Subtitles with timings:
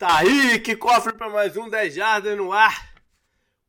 [0.00, 2.94] Tá aí, que cofre para mais um 10 Jardas no ar.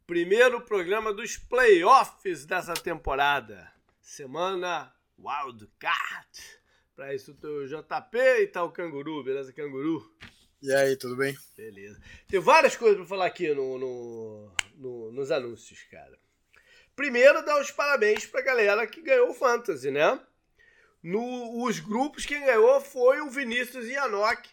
[0.07, 3.69] Primeiro programa dos playoffs dessa temporada.
[3.99, 6.29] Semana Wildcard.
[6.95, 10.09] Para isso, o JP e tá o Canguru, beleza, Canguru?
[10.61, 11.37] E aí, tudo bem?
[11.57, 12.01] Beleza.
[12.29, 16.17] Tem várias coisas para falar aqui no, no, no, nos anúncios, cara.
[16.95, 20.17] Primeiro, dar os parabéns pra galera que ganhou o Fantasy, né?
[21.03, 24.47] No, os grupos, quem ganhou foi o Vinícius Ianoc,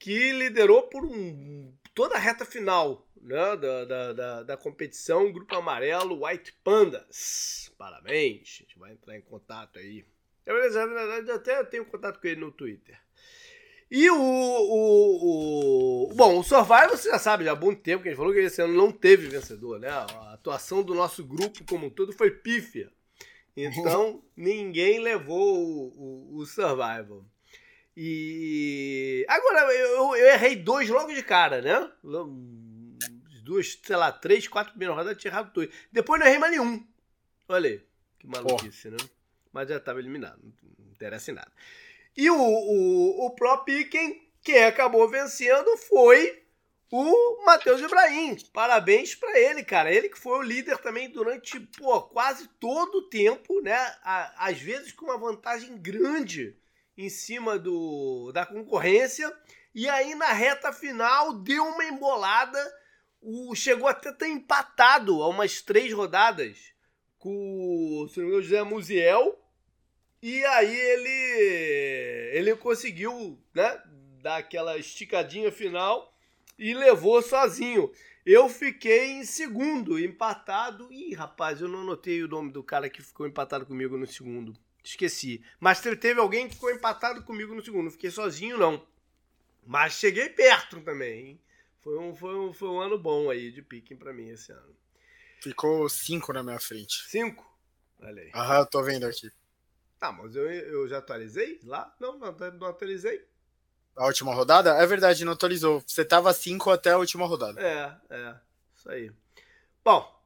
[0.00, 5.54] que liderou por um, toda a reta final né, da, da, da, da competição, Grupo
[5.54, 7.70] Amarelo White Pandas.
[7.76, 10.04] Parabéns, a gente vai entrar em contato aí.
[10.46, 12.98] Eu, na verdade, até tenho contato com ele no Twitter.
[13.90, 18.08] E o, o, o, Bom, o Survival você já sabe, já há bom tempo que
[18.08, 19.88] a gente falou que esse ano não teve vencedor, né?
[19.88, 22.90] A atuação do nosso grupo como um todo foi pífia.
[23.54, 27.26] Então, ninguém levou o, o, o Survival.
[27.96, 31.90] E agora eu, eu, errei dois logo de cara, né?
[33.42, 35.68] Duas, sei lá, três, quatro primeiras rodadas eu tinha errado dois.
[35.90, 36.86] Depois não errei mais nenhum.
[37.48, 37.82] Olha aí,
[38.18, 38.96] que maluquice, né?
[39.52, 41.50] Mas já estava eliminado, não interessa em nada.
[42.16, 46.44] E o, o, o Pro Piquen, quem acabou vencendo foi
[46.90, 48.36] o Matheus Ibrahim.
[48.52, 49.92] Parabéns para ele, cara.
[49.92, 53.76] Ele que foi o líder também durante pô, quase todo o tempo, né?
[54.36, 56.56] Às vezes com uma vantagem grande
[57.00, 59.32] em cima do, da concorrência.
[59.74, 62.58] E aí na reta final deu uma embolada.
[63.20, 66.72] O, chegou até ter empatado a umas três rodadas
[67.18, 69.38] com o José Musiel.
[70.22, 73.82] E aí ele, ele conseguiu né,
[74.22, 76.14] dar aquela esticadinha final
[76.58, 77.90] e levou sozinho.
[78.24, 80.92] Eu fiquei em segundo, empatado.
[80.92, 84.54] Ih, rapaz, eu não anotei o nome do cara que ficou empatado comigo no segundo.
[84.82, 85.44] Esqueci.
[85.58, 87.84] Mas teve alguém que ficou empatado comigo no segundo.
[87.84, 88.84] Não fiquei sozinho, não.
[89.66, 91.40] Mas cheguei perto também, hein?
[91.82, 94.76] Foi um, foi um, foi um ano bom aí de picking para mim esse ano.
[95.40, 97.04] Ficou cinco na minha frente.
[97.08, 97.48] Cinco?
[98.00, 98.30] Olha aí.
[98.34, 99.30] Aham, tô vendo aqui.
[100.00, 101.94] Ah, mas eu, eu já atualizei lá?
[102.00, 103.26] Não, não, não atualizei.
[103.96, 104.70] A última rodada?
[104.70, 105.82] É verdade, não atualizou.
[105.86, 107.60] Você tava cinco até a última rodada.
[107.60, 108.34] É, é.
[108.74, 109.12] Isso aí.
[109.84, 110.22] Bom,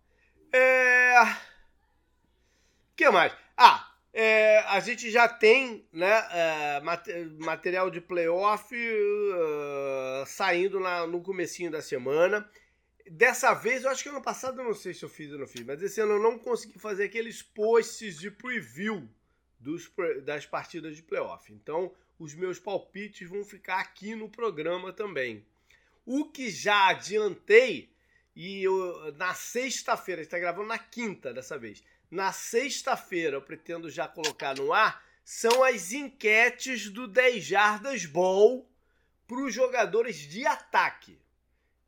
[0.52, 1.22] é.
[1.22, 3.32] O que mais?
[3.56, 3.83] Ah,
[4.16, 6.80] é, a gente já tem né, é,
[7.40, 12.48] material de playoff uh, saindo na, no comecinho da semana.
[13.10, 15.48] Dessa vez, eu acho que ano passado eu não sei se eu fiz ou não
[15.48, 19.08] fiz, mas esse ano eu não consegui fazer aqueles posts de preview
[19.58, 19.90] dos,
[20.22, 21.52] das partidas de playoff.
[21.52, 25.44] Então, os meus palpites vão ficar aqui no programa também.
[26.06, 27.90] O que já adiantei,
[28.36, 31.82] e eu, na sexta-feira, está gravando na quinta dessa vez
[32.14, 38.64] na sexta-feira eu pretendo já colocar no ar são as enquetes do 10 Jardas Ball
[39.26, 41.18] para os jogadores de ataque.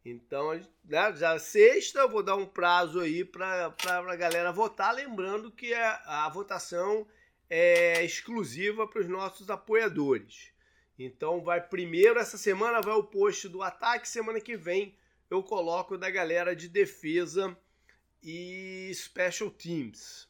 [0.05, 0.53] Então,
[0.85, 5.73] né, já sexta eu vou dar um prazo aí para a galera votar, lembrando que
[5.73, 7.07] a, a votação
[7.49, 10.51] é exclusiva para os nossos apoiadores.
[10.99, 14.97] Então vai primeiro essa semana vai o post do ataque, semana que vem
[15.31, 17.57] eu coloco da galera de defesa
[18.29, 20.29] e Special Teams.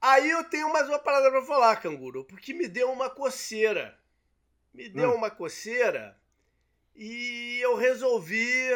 [0.00, 4.00] Aí eu tenho mais uma parada para falar, canguru, porque me deu uma coceira.
[4.72, 5.16] Me deu hum.
[5.16, 6.18] uma coceira
[6.96, 8.70] e eu resolvi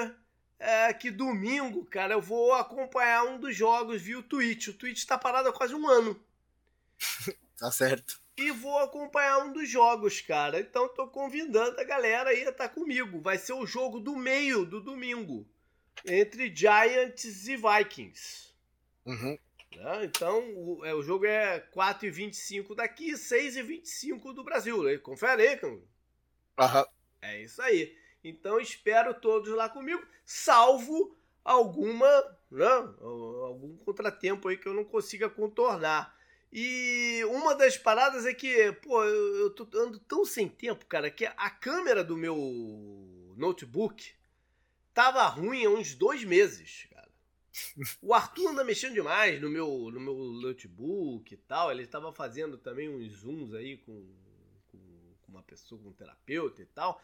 [0.59, 4.69] é, que domingo, cara, eu vou acompanhar um dos jogos via o Twitch.
[4.69, 6.23] O Twitch tá parado há quase um ano.
[7.59, 8.21] tá certo.
[8.37, 10.61] E vou acompanhar um dos jogos, cara.
[10.61, 13.23] Então tô convidando a galera aí a estar tá comigo.
[13.23, 15.49] Vai ser o jogo do meio do domingo
[16.07, 18.53] entre Giants e Vikings.
[19.07, 19.39] Uhum.
[19.77, 20.05] Né?
[20.05, 24.83] Então, o, é, o jogo é 4 e 25 daqui, 6 e 25 do Brasil.
[24.83, 24.97] Né?
[24.99, 25.73] Confere aí, cara.
[25.73, 26.85] Uhum.
[27.23, 27.97] É isso aí.
[28.23, 32.09] Então, espero todos lá comigo, salvo alguma,
[32.51, 32.67] né?
[32.67, 36.15] algum contratempo aí que eu não consiga contornar.
[36.51, 41.11] E uma das paradas é que, pô, eu, eu tô, ando tão sem tempo, cara,
[41.11, 42.37] que a câmera do meu
[43.37, 44.15] notebook
[44.95, 47.11] tava ruim há uns dois meses, cara.
[48.01, 51.71] O Arthur anda mexendo demais no meu, no meu notebook e tal.
[51.71, 53.93] Ele estava fazendo também uns zooms aí com,
[54.69, 54.79] com,
[55.23, 57.01] com, uma pessoa, com um terapeuta e tal.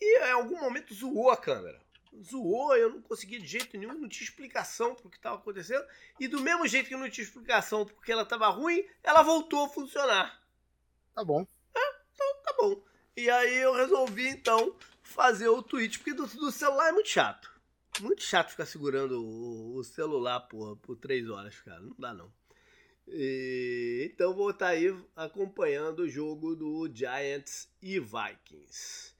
[0.00, 1.84] E em algum momento zoou a câmera.
[2.22, 5.84] Zoou, eu não consegui de jeito nenhum, não tinha explicação para o que estava acontecendo.
[6.18, 9.68] E do mesmo jeito que não tinha explicação porque ela estava ruim, ela voltou a
[9.68, 10.42] funcionar.
[11.14, 11.46] Tá bom.
[11.74, 12.82] É, então tá bom.
[13.16, 14.76] E aí eu resolvi então
[15.06, 17.50] fazer o tweet, porque do, do celular é muito chato.
[18.00, 21.80] Muito chato ficar segurando o, o celular por, por três horas, cara.
[21.80, 22.30] Não dá não.
[23.08, 29.14] E, então vou estar aí acompanhando o jogo do Giants e Vikings.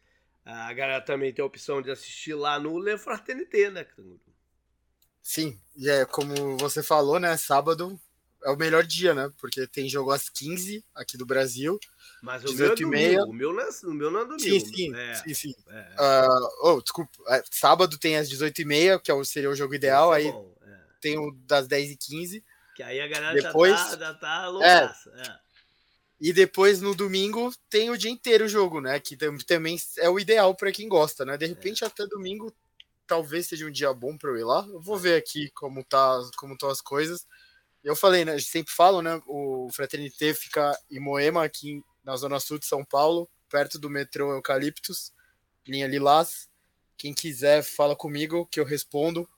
[0.45, 3.87] A galera também tem a opção de assistir lá no Le Fraternité, né?
[5.23, 7.37] Sim, e é como você falou, né?
[7.37, 7.99] Sábado
[8.45, 9.31] é o melhor dia, né?
[9.39, 11.79] Porque tem jogo às 15 aqui do Brasil.
[12.23, 13.25] Mas o meu é domingo.
[13.25, 14.43] O meu, não é, o meu não é domingo.
[14.43, 14.95] Sim, sim.
[14.95, 15.55] É, sim, sim.
[15.69, 15.95] É.
[15.99, 17.13] Uh, oh, desculpa.
[17.29, 20.15] É, sábado tem às 18h30, que é seria o jogo ideal.
[20.15, 20.55] É aí bom,
[21.01, 22.43] tem o das 10h15.
[22.75, 25.11] Que aí a galera depois, já tá, já tá loucaça.
[25.17, 25.47] É.
[26.21, 28.99] E depois no domingo tem o dia inteiro o jogo, né?
[28.99, 29.17] Que
[29.47, 31.37] também é o ideal para quem gosta, né?
[31.37, 32.53] De repente até domingo
[33.07, 34.67] talvez seja um dia bom para eu ir lá.
[34.69, 37.27] Eu vou ver aqui como tá, como estão as coisas.
[37.87, 38.37] Eu falei, né?
[38.41, 39.23] Sempre falo, né?
[39.29, 44.33] O Fraternité fica em Moema, aqui na zona sul de São Paulo, perto do metrô
[44.33, 45.13] Eucaliptus,
[45.65, 46.51] linha Lilás.
[46.99, 49.29] Quem quiser, fala comigo que eu respondo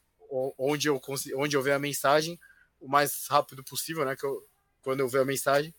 [0.56, 0.98] onde eu,
[1.36, 2.40] onde eu ver a mensagem
[2.80, 4.16] o mais rápido possível, né?
[4.16, 4.42] Que eu,
[4.80, 5.74] quando eu ver a mensagem.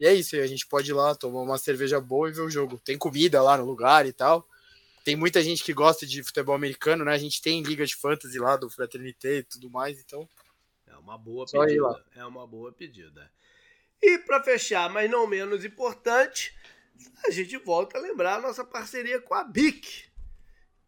[0.00, 2.50] E é isso, a gente pode ir lá tomar uma cerveja boa e ver o
[2.50, 2.80] jogo.
[2.82, 4.48] Tem comida lá no lugar e tal.
[5.04, 7.12] Tem muita gente que gosta de futebol americano, né?
[7.12, 10.26] A gente tem liga de fantasy lá do Fraternité e tudo mais, então.
[11.04, 12.04] É uma boa Só pedida.
[12.16, 13.30] É uma boa pedida.
[14.02, 16.54] E para fechar, mas não menos importante,
[17.26, 20.06] a gente volta a lembrar a nossa parceria com a BIC,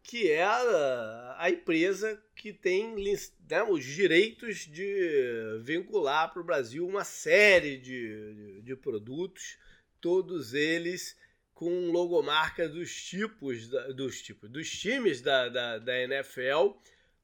[0.01, 2.95] que é a, a empresa que tem
[3.49, 9.57] né, os direitos de vincular para o Brasil uma série de, de, de produtos,
[10.01, 11.15] todos eles
[11.53, 16.77] com logomarca dos tipos, dos tipos, dos times da, da, da NFL,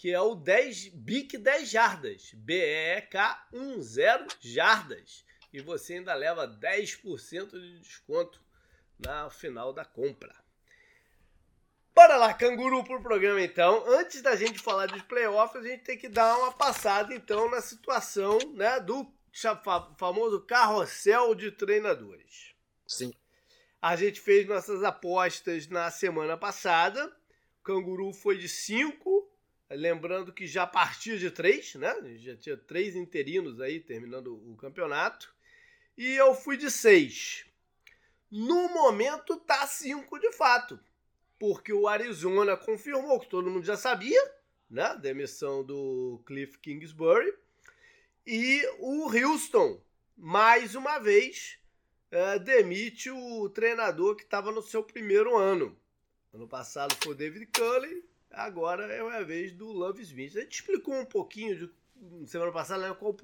[0.00, 3.94] que é o 10 BIC 10 jardas, B E E K 10
[4.40, 8.40] jardas, e você ainda leva 10% de desconto
[8.98, 10.34] na final da compra.
[11.94, 13.84] Bora lá, canguru pro programa então.
[13.88, 17.60] Antes da gente falar dos playoffs, a gente tem que dar uma passada então na
[17.60, 19.06] situação, né, do
[19.98, 22.54] famoso carrossel de treinadores.
[22.86, 23.12] Sim.
[23.82, 27.14] A gente fez nossas apostas na semana passada.
[27.60, 29.19] O Canguru foi de 5.
[29.70, 31.94] Lembrando que já partia de 3, né?
[32.16, 35.32] Já tinha três interinos aí terminando o campeonato.
[35.96, 37.46] E eu fui de 6.
[38.30, 40.78] No momento tá 5 de fato.
[41.38, 44.20] Porque o Arizona confirmou que todo mundo já sabia,
[44.68, 44.96] né?
[44.96, 47.32] Demissão do Cliff Kingsbury.
[48.26, 49.80] E o Houston,
[50.16, 51.58] mais uma vez,
[52.10, 55.78] é, demite o treinador que estava no seu primeiro ano.
[56.32, 60.36] Ano passado foi o David Cullen, agora é a vez do Love Smith.
[60.36, 61.56] A gente explicou um pouquinho
[61.96, 63.14] de semana passada né, qual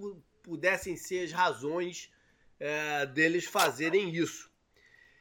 [0.42, 2.10] pudessem ser as razões
[2.58, 4.50] é, deles fazerem isso.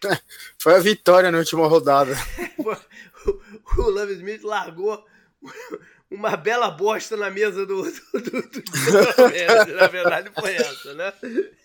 [0.60, 2.14] Foi a vitória na última rodada.
[3.78, 5.06] o Love Smith largou
[6.10, 11.14] uma bela bosta na mesa do, do, do, do Na verdade, foi essa, né?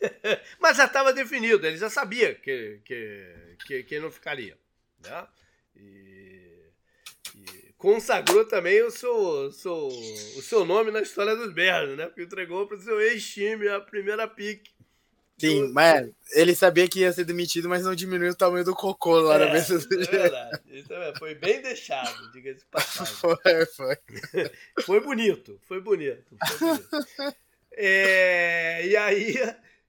[0.58, 4.56] Mas já estava definido, ele já sabia que, que, que, que não ficaria.
[5.02, 5.26] Né?
[5.76, 6.19] E, e,
[7.80, 12.06] consagrou também o seu, seu, o seu nome na história dos Bears, né?
[12.06, 14.70] Porque entregou para o seu ex-time a primeira pique
[15.40, 19.20] Sim, mas ele sabia que ia ser demitido, mas não diminuiu o tamanho do cocô
[19.20, 20.60] lá é, na mesa do É verdade.
[20.68, 23.14] Isso é, foi bem deixado, diga-se passagem.
[23.16, 23.96] Foi, foi.
[24.84, 26.36] foi bonito, foi bonito.
[26.46, 26.88] Foi bonito.
[27.72, 29.34] É, e aí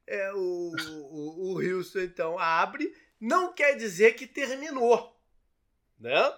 [0.08, 2.96] é, o, o, o Wilson então abre.
[3.20, 5.13] Não quer dizer que terminou,
[6.00, 6.34] né?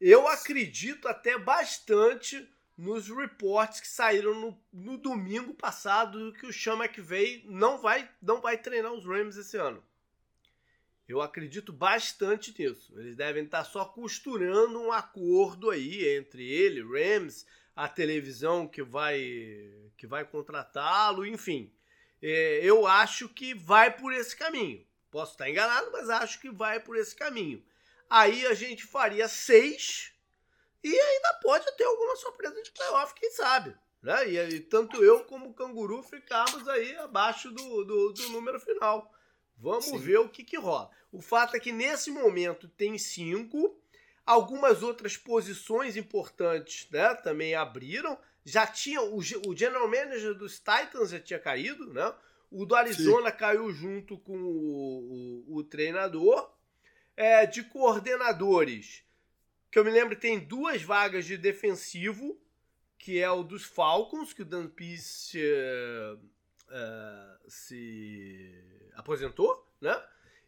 [0.00, 6.76] Eu acredito até bastante nos reports que saíram no, no domingo passado que o Sean
[6.76, 9.84] McVay não vai, não vai treinar os Rams esse ano.
[11.06, 12.98] Eu acredito bastante nisso.
[12.98, 17.44] Eles devem estar só costurando um acordo aí entre ele, Rams,
[17.76, 19.20] a televisão que vai
[19.98, 21.70] que vai contratá-lo, enfim.
[22.22, 24.86] É, eu acho que vai por esse caminho.
[25.10, 27.62] Posso estar enganado, mas acho que vai por esse caminho.
[28.10, 30.12] Aí a gente faria seis
[30.82, 33.76] e ainda pode ter alguma surpresa de playoff, quem sabe.
[34.02, 34.30] Né?
[34.30, 39.08] E, e tanto eu como o Canguru ficamos aí abaixo do, do, do número final.
[39.56, 39.98] Vamos Sim.
[39.98, 40.90] ver o que, que rola.
[41.12, 43.78] O fato é que nesse momento tem cinco.
[44.24, 48.18] Algumas outras posições importantes né, também abriram.
[48.44, 49.02] Já tinha.
[49.02, 52.12] O, o general manager dos Titans já tinha caído, né?
[52.50, 53.36] O do Arizona Sim.
[53.36, 56.50] caiu junto com o, o, o treinador.
[57.16, 59.04] É, de coordenadores
[59.70, 62.36] que eu me lembro tem duas vagas de defensivo,
[62.98, 68.52] que é o dos Falcons, que o Dan uh, uh, se
[68.94, 70.02] aposentou, né?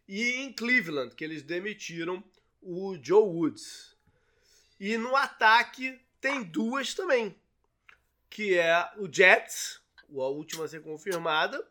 [0.07, 2.21] E em Cleveland, que eles demitiram
[2.61, 3.95] o Joe Woods.
[4.77, 7.33] E no ataque tem duas também,
[8.29, 11.65] que é o Jets, a última a ser confirmada,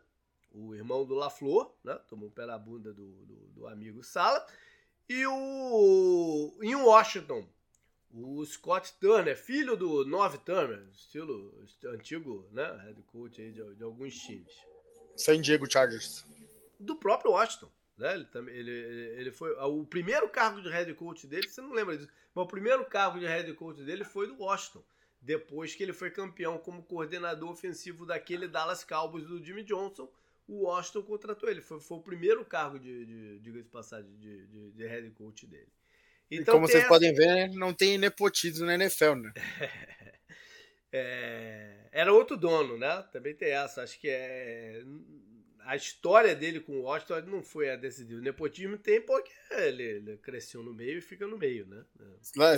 [0.51, 1.95] o irmão do LaFleur, né?
[2.09, 4.47] Tomou na bunda do, do, do amigo Sala.
[5.13, 6.59] E o.
[6.63, 7.47] Em Washington,
[8.15, 11.53] o Scott Turner, filho do Nove Turner, estilo
[11.85, 12.65] antigo, né?
[12.85, 14.51] Head coach aí de, de alguns times.
[15.15, 16.25] San Diego Chargers.
[16.81, 17.71] Do próprio Washington.
[17.99, 18.15] Né?
[18.15, 19.53] Ele, também, ele, ele foi.
[19.53, 23.19] O primeiro cargo de head coach dele, você não lembra disso, mas o primeiro cargo
[23.19, 24.83] de head coach dele foi do Washington.
[25.21, 30.11] Depois que ele foi campeão como coordenador ofensivo daquele Dallas Cowboys do Jimmy Johnson,
[30.47, 31.61] o Washington contratou ele.
[31.61, 35.47] Foi, foi o primeiro cargo de, de, de, de passagem de, de, de head coach
[35.47, 35.73] dele.
[36.31, 36.89] Então, como vocês essa...
[36.89, 39.33] podem ver, não tem nepotismo na NFL, né?
[40.91, 41.89] é...
[41.93, 43.05] Era outro dono, né?
[43.13, 43.83] Também tem essa.
[43.83, 44.83] Acho que é.
[45.65, 48.19] A história dele com o Washington não foi a decisiva.
[48.19, 51.85] O nepotismo tem porque ele, ele, cresceu no meio e fica no meio, né?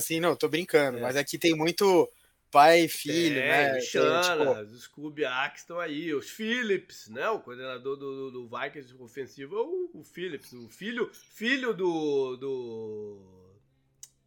[0.01, 0.99] Sim, não, tô brincando.
[0.99, 1.01] É.
[1.03, 2.11] Mas aqui tem muito
[2.55, 3.81] pai e filho, é, né?
[3.81, 4.75] Chana, tipo...
[4.75, 7.29] os Kubiak estão aí, os Phillips, né?
[7.31, 12.37] O coordenador do, do, do Vikings ofensivo é o, o Phillips, o filho, filho do,
[12.37, 13.51] do.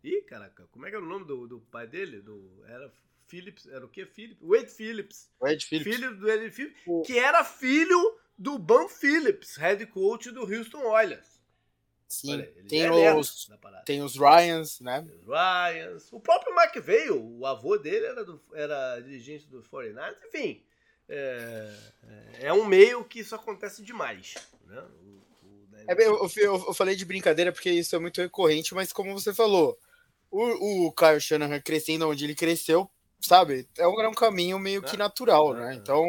[0.03, 2.19] Ih, caraca, como é que era o nome do, do pai dele?
[2.22, 2.91] Do, era
[3.27, 4.05] Phillips, era o que?
[4.05, 4.41] Phillips?
[4.41, 5.31] Wade Phillips.
[5.39, 5.96] Wade Phillips.
[5.96, 7.01] Filho do Wade Phillips, o...
[7.03, 11.37] que era filho do Ban Phillips, head coach do Houston Oilers.
[12.07, 13.49] Sim, Olha, tem, é os,
[13.85, 15.05] tem os Ryans, né?
[15.19, 16.07] Os Ryans.
[16.11, 20.63] O próprio McVeigh, o avô dele era, do, era dirigente do 49 enfim.
[21.09, 21.73] É,
[22.41, 24.35] é, um meio que isso acontece demais.
[24.65, 24.81] Né?
[25.01, 28.93] O, o, é, eu, eu, eu, falei de brincadeira porque isso é muito recorrente, mas
[28.93, 29.77] como você falou,
[30.31, 33.67] o, o Kyle Shanahan crescendo onde ele cresceu, sabe?
[33.77, 35.75] É um, é um caminho meio que natural, né?
[35.75, 36.05] Então,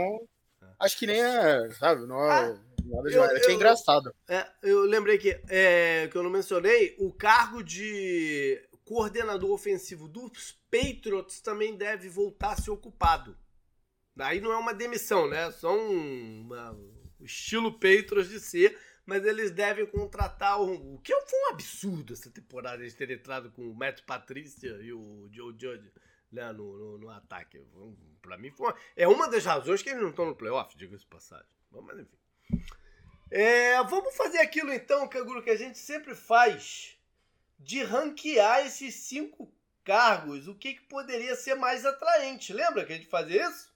[0.78, 2.06] acho que nem é, sabe?
[2.06, 2.52] Não é.
[2.52, 3.30] Ah Nada demais.
[3.30, 4.14] Eu, é eu, é engraçado.
[4.26, 10.58] É, eu lembrei que, é, que eu não mencionei, o cargo de coordenador ofensivo dos
[10.70, 13.36] Patriots também deve voltar a ser ocupado.
[14.18, 15.50] Aí não é uma demissão, né?
[15.52, 16.72] São uma,
[17.20, 22.14] o estilo Patriots de ser, mas eles devem contratar o, o que foi um absurdo
[22.14, 25.92] essa temporada eles terem entrado com o Matt Patrícia e o Joe Judge
[26.32, 27.62] né, no, no, no ataque.
[28.20, 31.06] Para mim foi uma, é uma das razões que eles não estão no playoff, diga-se
[31.06, 31.46] passagem.
[31.70, 32.18] Mas enfim.
[33.30, 36.96] É, vamos fazer aquilo então, Canguru, que a gente sempre faz,
[37.58, 39.52] de ranquear esses cinco
[39.84, 42.52] cargos, o que, que poderia ser mais atraente.
[42.52, 43.72] Lembra que a gente fazia isso?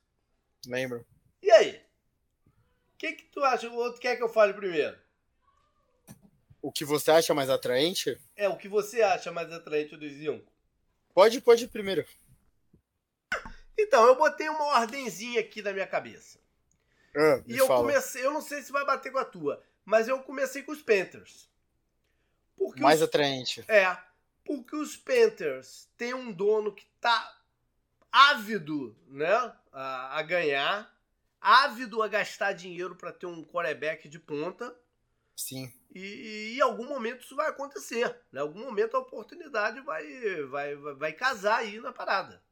[0.66, 1.04] Lembro.
[1.42, 1.82] E aí?
[2.94, 3.68] O que, que tu acha?
[3.68, 4.96] O outro quer que eu fale primeiro?
[6.60, 8.18] O que você acha mais atraente?
[8.36, 10.52] É, o que você acha mais atraente dos cinco.
[11.12, 12.06] Pode, pode ir primeiro.
[13.76, 16.38] Então, eu botei uma ordenzinha aqui na minha cabeça.
[17.14, 17.80] Ah, e eu fala.
[17.80, 20.82] comecei, eu não sei se vai bater com a tua, mas eu comecei com os
[20.82, 21.50] Panthers.
[22.56, 23.64] Porque Mais os, atraente.
[23.68, 23.96] É,
[24.44, 27.38] porque os Panthers têm um dono que tá
[28.10, 30.94] ávido, né, a, a ganhar,
[31.40, 34.74] ávido a gastar dinheiro para ter um quarterback de ponta.
[35.34, 35.72] Sim.
[35.94, 36.00] E,
[36.54, 38.08] e, em algum momento isso vai acontecer.
[38.30, 38.40] Né?
[38.40, 42.42] Em algum momento a oportunidade vai, vai, vai, vai casar aí na parada.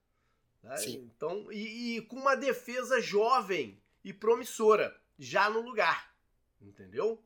[0.63, 0.77] Né?
[0.77, 1.11] Sim.
[1.15, 6.13] Então, e, e, com uma defesa jovem e promissora já no lugar.
[6.61, 7.23] Entendeu?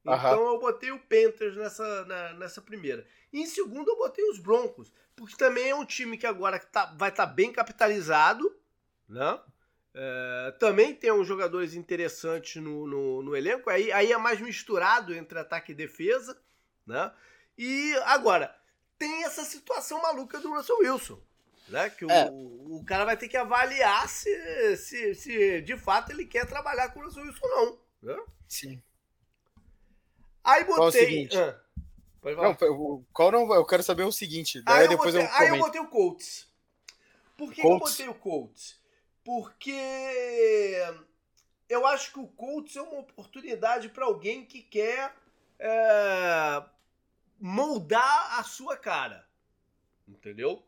[0.00, 3.06] Então eu botei o Panthers nessa, na, nessa primeira.
[3.32, 6.86] E em segundo eu botei os Broncos, porque também é um time que agora tá,
[6.96, 8.56] vai estar tá bem capitalizado,
[9.08, 9.38] né?
[9.94, 15.12] É, também tem uns jogadores interessantes no, no, no, elenco, aí, aí é mais misturado
[15.14, 16.40] entre ataque e defesa,
[16.86, 17.12] né?
[17.56, 18.54] E agora,
[18.96, 21.20] tem essa situação maluca do Russell Wilson.
[21.68, 21.90] Né?
[21.90, 22.30] Que é.
[22.30, 26.88] o, o cara vai ter que avaliar se, se, se de fato ele quer trabalhar
[26.90, 27.78] com o Russell Wilson ou não.
[28.02, 28.24] Né?
[28.48, 28.82] Sim.
[30.42, 30.76] Aí botei.
[30.76, 31.36] Qual, é o seguinte?
[31.36, 31.60] Ah,
[32.24, 33.54] não, qual não?
[33.54, 34.62] Eu quero saber o seguinte.
[34.66, 36.48] Aí, eu, botei, eu aí eu botei o Colts.
[37.36, 37.96] Por que, Colts?
[37.96, 38.80] que eu botei o Colts?
[39.24, 39.76] Porque
[41.68, 45.14] eu acho que o Colts é uma oportunidade para alguém que quer
[45.58, 46.62] é,
[47.38, 49.28] moldar a sua cara.
[50.06, 50.66] Entendeu?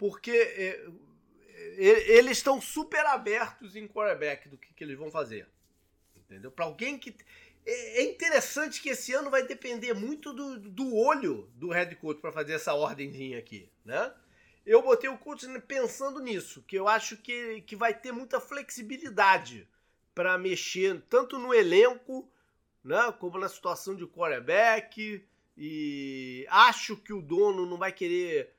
[0.00, 0.86] Porque é,
[1.76, 5.46] é, eles estão super abertos em quarterback do que, que eles vão fazer.
[6.16, 6.50] Entendeu?
[6.50, 7.14] Para alguém que.
[7.66, 12.18] É, é interessante que esse ano vai depender muito do, do olho do head coach
[12.18, 14.10] para fazer essa ordemzinha aqui, né?
[14.64, 19.68] Eu botei o coach pensando nisso, que eu acho que, que vai ter muita flexibilidade
[20.14, 22.26] para mexer tanto no elenco,
[22.82, 25.22] né, como na situação de quarterback.
[25.56, 28.54] E acho que o dono não vai querer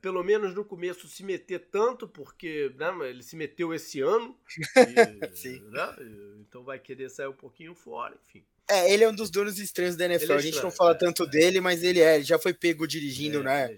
[0.00, 4.36] pelo menos no começo, se meter tanto, porque né, ele se meteu esse ano.
[5.44, 5.96] E, né,
[6.40, 8.44] então vai querer sair um pouquinho fora, enfim.
[8.68, 10.32] É, ele é um dos donos estranhos da NFL.
[10.32, 11.26] É a gente não fala é, tanto é.
[11.28, 13.76] dele, mas ele é, ele já foi pego dirigindo, é, né?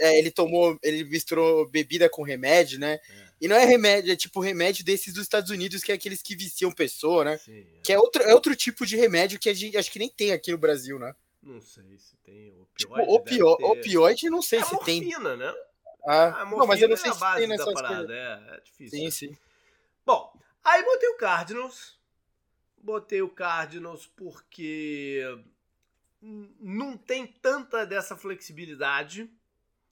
[0.00, 2.98] É, ele tomou, ele misturou bebida com remédio, né?
[3.40, 6.34] E não é remédio, é tipo remédio desses dos Estados Unidos, que é aqueles que
[6.34, 7.38] viciam pessoa, né?
[7.38, 10.08] Sim, que é outro, é outro tipo de remédio que a gente acho que nem
[10.08, 11.14] tem aqui no Brasil, né?
[11.46, 12.74] Não sei se tem opioide.
[12.76, 13.64] Tipo, opio, ter...
[13.64, 15.38] opioide, não sei é se morfina, tem.
[15.38, 15.54] né?
[16.06, 18.98] Ah, a não, mas eu não sei é se tem nessa parada, é, é difícil.
[18.98, 19.10] Sim, né?
[19.10, 19.38] sim.
[20.04, 20.32] Bom,
[20.64, 21.96] aí botei o Cardinals
[22.86, 25.20] Botei o Cardinals porque
[26.22, 29.28] não tem tanta dessa flexibilidade,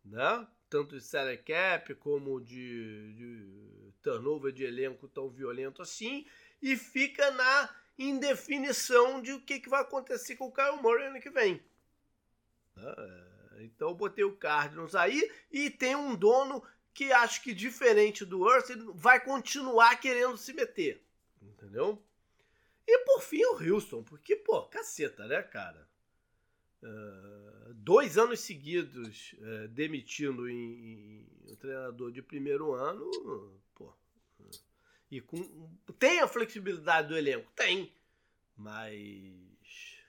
[0.05, 0.47] né?
[0.71, 6.25] Tanto de salary cap como de, de turnover de elenco tão violento assim,
[6.63, 11.21] e fica na indefinição de o que, que vai acontecer com o Kyle Murray ano
[11.21, 11.63] que vem.
[12.77, 12.95] Né?
[13.61, 18.49] Então eu botei o Cardinals aí e tem um dono que acho que diferente do
[18.49, 21.03] Earth vai continuar querendo se meter.
[21.43, 22.03] Entendeu?
[22.87, 25.89] E por fim o Houston, porque, pô, caceta, né, cara?
[26.83, 33.11] Uh, dois anos seguidos uh, demitindo em, um treinador de primeiro ano,
[33.75, 33.93] pô.
[35.15, 35.71] E com.
[35.97, 37.49] Tem a flexibilidade do elenco?
[37.53, 37.93] Tem.
[38.57, 40.03] Mas.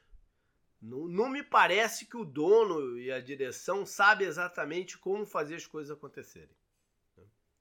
[0.81, 5.67] Não, não me parece que o dono e a direção sabem exatamente como fazer as
[5.67, 6.49] coisas acontecerem.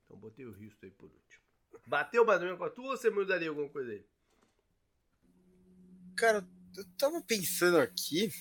[0.04, 1.44] Então botei o Houston aí por último.
[1.86, 4.06] Bateu mais ou menos com a tua ou você mudaria alguma coisa aí?
[6.16, 6.48] Cara,
[6.78, 8.32] eu tava pensando aqui.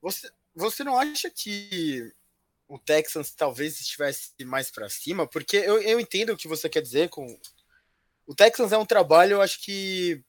[0.00, 2.12] Você, você não acha que
[2.68, 5.26] o Texans talvez estivesse mais para cima?
[5.26, 7.38] Porque eu, eu entendo o que você quer dizer com.
[8.26, 10.22] O Texans é um trabalho, eu acho que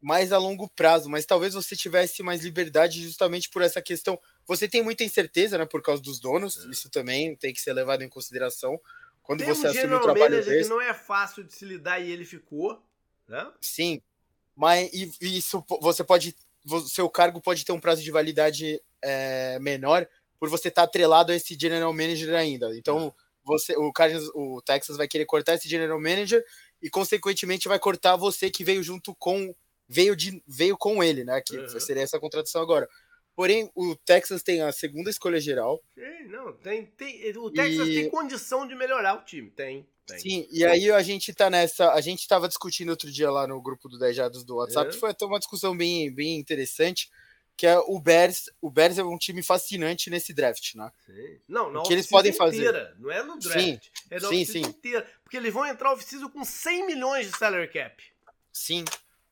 [0.00, 4.18] mais a longo prazo, mas talvez você tivesse mais liberdade justamente por essa questão.
[4.46, 6.70] Você tem muita incerteza, né, por causa dos donos, é.
[6.70, 8.80] isso também tem que ser levado em consideração
[9.28, 10.62] quando tem você um assume o trabalho desse.
[10.62, 12.82] que não é fácil de se lidar e ele ficou,
[13.26, 13.52] né?
[13.60, 14.00] Sim,
[14.56, 14.90] mas
[15.20, 16.34] isso você pode.
[16.86, 21.32] Seu cargo pode ter um prazo de validade é, menor por você estar tá atrelado
[21.32, 22.76] a esse general manager ainda.
[22.76, 26.44] Então, você, o Cardinals, o Texas vai querer cortar esse general manager
[26.82, 29.54] e, consequentemente, vai cortar você que veio junto com.
[29.90, 31.40] Veio, de, veio com ele, né?
[31.40, 31.80] Que uhum.
[31.80, 32.86] seria essa contratação agora.
[33.34, 35.80] Porém, o Texas tem a segunda escolha geral.
[36.28, 37.94] Não, tem, tem, o Texas e...
[37.94, 39.86] tem condição de melhorar o time, tem.
[40.04, 40.18] Tem.
[40.18, 41.92] Sim, e aí a gente tá nessa.
[41.92, 44.98] A gente tava discutindo outro dia lá no grupo do Dejados do WhatsApp, é.
[44.98, 47.08] foi até uma discussão bem, bem interessante.
[47.58, 48.44] Que é o Bears.
[48.62, 50.90] O Bears é um time fascinante nesse draft, né?
[51.04, 51.40] Sim.
[51.48, 52.94] Não, na que eles podem inteira, fazer.
[52.98, 53.60] não é no draft.
[53.60, 54.60] Sim, é na sim, sim.
[54.60, 55.06] inteira.
[55.24, 58.00] Porque eles vão entrar off-season com 100 milhões de salary cap.
[58.52, 58.84] Sim.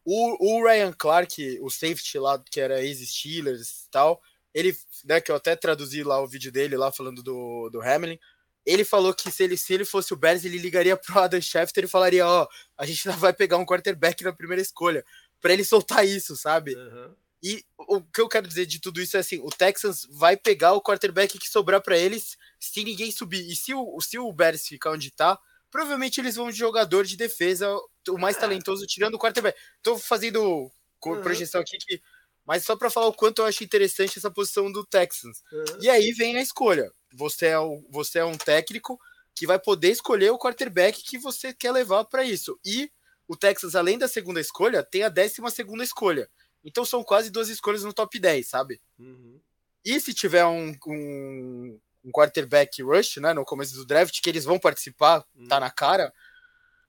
[0.05, 4.21] O, o Ryan Clark, o safety lá, que era ex-Steelers e tal,
[4.53, 8.19] ele, né, que eu até traduzi lá o vídeo dele lá falando do, do Hamlin,
[8.67, 11.85] ele falou que se ele, se ele fosse o Bears, ele ligaria pro Adam Schefter
[11.85, 15.05] e falaria: Ó, oh, a gente vai pegar um quarterback na primeira escolha,
[15.41, 16.75] para ele soltar isso, sabe?
[16.75, 17.15] Uhum.
[17.47, 20.73] E o que eu quero dizer de tudo isso é assim: o Texans vai pegar
[20.73, 23.47] o quarterback que sobrar para eles se ninguém subir.
[23.47, 25.39] E se o, se o Bears ficar onde tá,
[25.71, 27.69] provavelmente eles vão de jogador de defesa,
[28.09, 29.57] o mais talentoso, tirando o quarterback.
[29.83, 31.23] Tô fazendo uhum.
[31.23, 32.03] projeção aqui que.
[32.45, 35.43] Mas só para falar o quanto eu acho interessante essa posição do Texans.
[35.53, 35.79] Uhum.
[35.81, 39.01] E aí vem a escolha você é, o, você é um técnico
[39.35, 42.59] que vai poder escolher o quarterback que você quer levar para isso.
[42.65, 42.91] E
[43.27, 46.29] o Texas, além da segunda escolha, tem a décima segunda escolha.
[46.67, 48.81] Então são quase duas escolhas no top 10, sabe?
[48.99, 49.41] Uhum.
[49.85, 54.45] E se tiver um, um, um, quarterback rush, né, no começo do draft, que eles
[54.45, 55.47] vão participar, uhum.
[55.47, 56.13] tá na cara,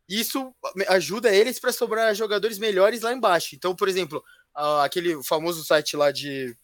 [0.10, 0.54] isso
[0.88, 3.56] ajuda eles para sobrar jogadores melhores lá embaixo.
[3.56, 4.24] Então, por exemplo,
[4.82, 6.58] aquele famoso site lá de,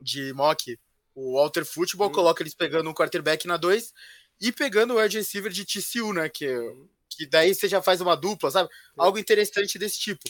[0.00, 0.78] de mock
[1.16, 2.12] o Walter Football hum.
[2.12, 3.92] coloca eles pegando um quarterback na 2
[4.38, 6.28] e pegando o wide receiver de TCU, né?
[6.28, 6.86] Que, hum.
[7.08, 8.68] que daí você já faz uma dupla, sabe?
[8.98, 10.22] Algo interessante desse tipo.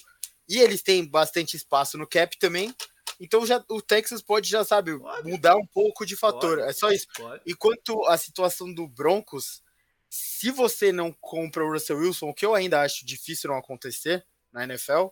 [0.49, 2.75] E eles têm bastante espaço no cap também.
[3.19, 5.31] Então já o Texas pode, já sabe, pode.
[5.31, 6.59] mudar um pouco de fator.
[6.59, 6.71] Pode.
[6.71, 7.07] É só isso.
[7.17, 7.43] Pode.
[7.47, 9.63] Enquanto a situação do Broncos,
[10.09, 14.25] se você não compra o Russell Wilson, o que eu ainda acho difícil não acontecer
[14.53, 15.09] na NFL,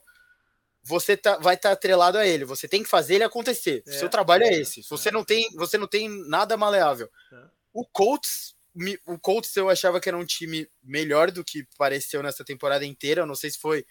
[0.82, 2.44] você tá, vai estar tá atrelado a ele.
[2.44, 3.82] Você tem que fazer ele acontecer.
[3.86, 4.82] É, Seu trabalho é, é esse.
[4.88, 7.10] Você não tem, você não tem nada maleável.
[7.32, 7.44] É.
[7.72, 8.54] O Colts,
[9.06, 13.22] o Colts eu achava que era um time melhor do que pareceu nessa temporada inteira.
[13.22, 13.84] Eu não sei se foi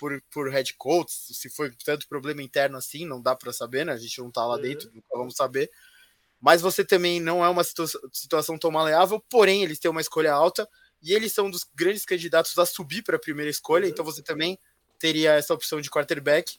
[0.00, 3.92] por, por head coach, se foi tanto problema interno assim, não dá para saber, né?
[3.92, 5.70] A gente não tá lá dentro, nunca vamos saber.
[6.40, 10.32] Mas você também não é uma situa situação tão maleável, porém eles têm uma escolha
[10.32, 10.66] alta
[11.02, 14.22] e eles são um dos grandes candidatos a subir para a primeira escolha, então você
[14.22, 14.58] também
[14.98, 16.58] teria essa opção de quarterback.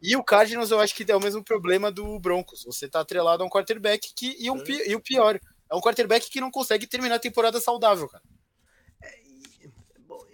[0.00, 2.62] E o Cardinals eu acho que é o mesmo problema do Broncos.
[2.64, 4.36] Você tá atrelado a um quarterback que.
[4.38, 4.90] E, um, é.
[4.90, 8.22] e o pior, é um quarterback que não consegue terminar a temporada saudável, cara.
[9.02, 9.18] É,
[10.06, 10.24] bom,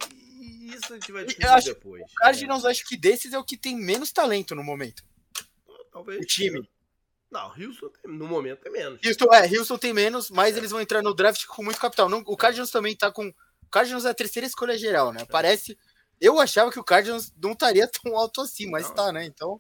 [0.75, 2.03] isso a gente vai discutir depois.
[2.03, 2.71] O Cardinals, é.
[2.71, 5.05] acho que desses é o que tem menos talento no momento.
[5.93, 6.21] Talvez.
[6.21, 6.69] O time.
[7.31, 9.01] Não, Houston no momento tem menos.
[9.05, 10.59] Houston, é, Houston tem menos, mas é.
[10.59, 12.09] eles vão entrar no draft com muito capital.
[12.09, 13.29] Não, o Cardinals também tá com.
[13.29, 15.23] O Cardinals é a terceira escolha geral, né?
[15.23, 15.25] É.
[15.25, 15.77] Parece
[16.21, 19.25] eu achava que o Cardinals não estaria tão alto assim, mas está, né?
[19.25, 19.59] Então.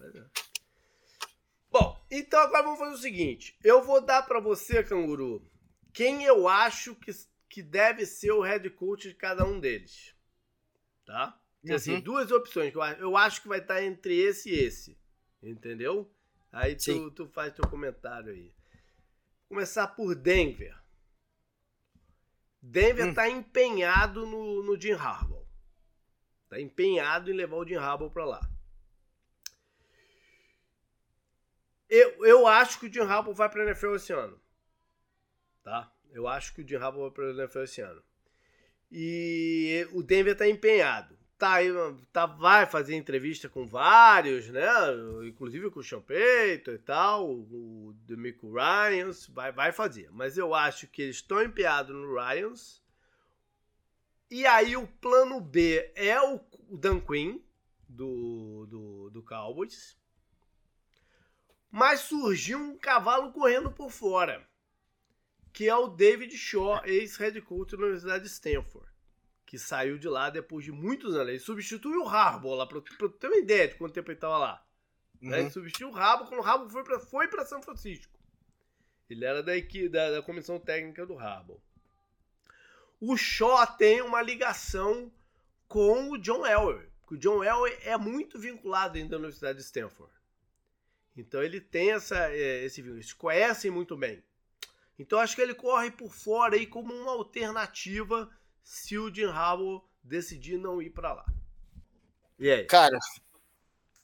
[1.71, 3.57] Bom, então agora vamos fazer o seguinte.
[3.63, 5.47] Eu vou dar para você, Canguru,
[5.93, 7.13] quem eu acho que,
[7.49, 10.15] que deve ser o head coach de cada um deles.
[11.07, 11.41] Tá?
[11.63, 11.77] Assim, uhum.
[11.77, 12.75] Assim, duas opções.
[12.75, 14.99] Eu, eu acho que vai estar entre esse e esse.
[15.43, 16.13] Entendeu?
[16.53, 18.53] Aí tu, tu faz teu comentário aí.
[19.49, 20.77] Vou começar por Denver.
[22.61, 23.39] Denver está hum.
[23.39, 25.47] empenhado no, no Jim Harbaugh.
[26.45, 28.51] Está empenhado em levar o Jim Harbaugh para lá.
[31.89, 34.41] Eu, eu acho que o Jim Harbaugh vai para a NFL esse ano.
[35.63, 35.93] Tá?
[36.11, 38.03] Eu acho que o Jim Harbaugh vai para a NFL esse ano.
[38.91, 41.17] E o Denver está empenhado.
[41.39, 41.57] Tá,
[42.13, 44.67] tá, vai fazer entrevista com vários, né?
[45.27, 50.09] Inclusive com o Payton e tal, o Demico Ryans, vai, vai fazer.
[50.13, 52.81] Mas eu acho que eles estão empenhados no Ryans
[54.31, 57.41] e aí o plano B é o, Dan Quinn,
[57.89, 59.97] do, do, do Cowboys.
[61.71, 64.47] Mas surgiu um cavalo correndo por fora,
[65.57, 68.87] que é o David Shaw, ex-head coach da Universidade de Stanford,
[69.47, 71.29] que saiu de lá depois de muitos anos.
[71.31, 74.67] Ele substituiu o Harbaugh lá, para ter uma ideia de quanto tempo ele estava lá.
[75.23, 75.35] Uhum.
[75.35, 78.21] Ele substituiu o Harbaugh quando o Harbaugh foi para foi São Francisco.
[79.09, 81.59] Ele era da, equipe, da, da comissão técnica do Harbaugh
[83.01, 85.13] o Shaw tem uma ligação
[85.69, 86.89] com o John Elway.
[87.11, 90.13] O John Elway é muito vinculado ainda à Universidade de Stanford.
[91.17, 92.99] Então ele tem essa, é, esse vínculo.
[92.99, 94.23] Eles conhecem muito bem.
[94.99, 98.31] Então acho que ele corre por fora aí como uma alternativa
[98.63, 101.27] se o Jim Harbaugh decidir não ir para lá.
[102.39, 102.65] E aí?
[102.65, 102.99] Cara,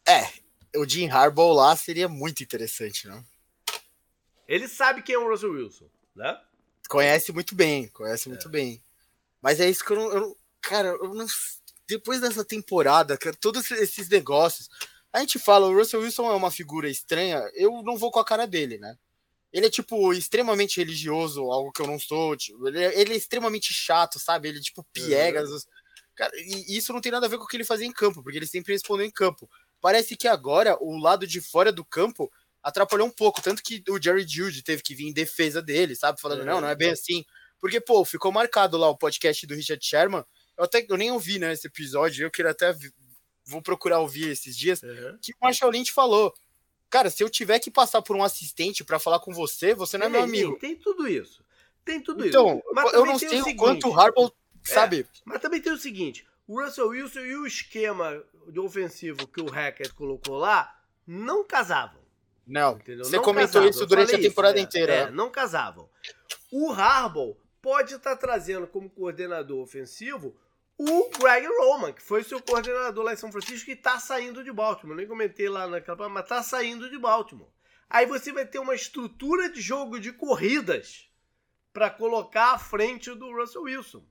[0.07, 3.24] é, o Jim Harbaugh lá seria muito interessante, não?
[4.46, 6.40] Ele sabe quem é o Russell Wilson, né?
[6.88, 8.50] Conhece muito bem, conhece muito é.
[8.50, 8.83] bem.
[9.40, 10.12] Mas é isso que eu não.
[10.12, 11.26] Eu, cara, eu não,
[11.88, 14.68] depois dessa temporada, cara, todos esses negócios.
[15.12, 18.24] A gente fala, o Russell Wilson é uma figura estranha, eu não vou com a
[18.24, 18.96] cara dele, né?
[19.52, 22.36] Ele é, tipo, extremamente religioso, algo que eu não sou.
[22.36, 24.48] Tipo, ele, é, ele é extremamente chato, sabe?
[24.48, 25.50] Ele, tipo, piegas.
[25.50, 25.58] Uhum.
[26.14, 28.22] Cara, e isso não tem nada a ver com o que ele fazia em campo,
[28.22, 29.48] porque ele sempre respondeu em campo.
[29.80, 32.30] Parece que agora o lado de fora do campo
[32.62, 33.42] atrapalhou um pouco.
[33.42, 36.20] Tanto que o Jerry Judy teve que vir em defesa dele, sabe?
[36.20, 37.24] Falando, é, não, não é bem assim.
[37.60, 40.24] Porque, pô, ficou marcado lá o podcast do Richard Sherman.
[40.56, 42.24] Eu até eu nem ouvi, né, esse episódio.
[42.24, 42.74] Eu queria até.
[43.44, 44.82] Vou procurar ouvir esses dias.
[44.82, 45.18] Uhum.
[45.20, 46.32] Que o Marshall Lynch falou.
[46.92, 50.09] Cara, se eu tiver que passar por um assistente para falar com você, você não
[50.09, 50.59] é, meu amigo.
[50.59, 51.42] Tem, tem tudo isso.
[51.83, 52.62] Tem tudo então, isso.
[52.70, 54.31] Então, eu não sei o, quanto o Harbaugh é,
[54.62, 55.07] sabe.
[55.24, 59.46] Mas também tem o seguinte: o Russell Wilson e o esquema de ofensivo que o
[59.46, 61.98] Hackett colocou lá não casavam.
[62.46, 62.74] Não.
[62.74, 63.07] Entendeu?
[63.07, 63.70] Você não comentou casavam.
[63.70, 64.92] isso durante a temporada isso, inteira.
[64.92, 65.12] É, né?
[65.12, 65.88] não casavam.
[66.50, 70.37] O Harbaugh pode estar trazendo como coordenador ofensivo
[70.90, 74.53] o Greg Roman, que foi seu coordenador lá em São Francisco e está saindo de
[74.53, 74.97] Baltimore.
[74.97, 77.51] Nem comentei lá naquela mas está saindo de Baltimore.
[77.88, 81.11] Aí você vai ter uma estrutura de jogo de corridas
[81.73, 84.07] para colocar à frente do Russell Wilson.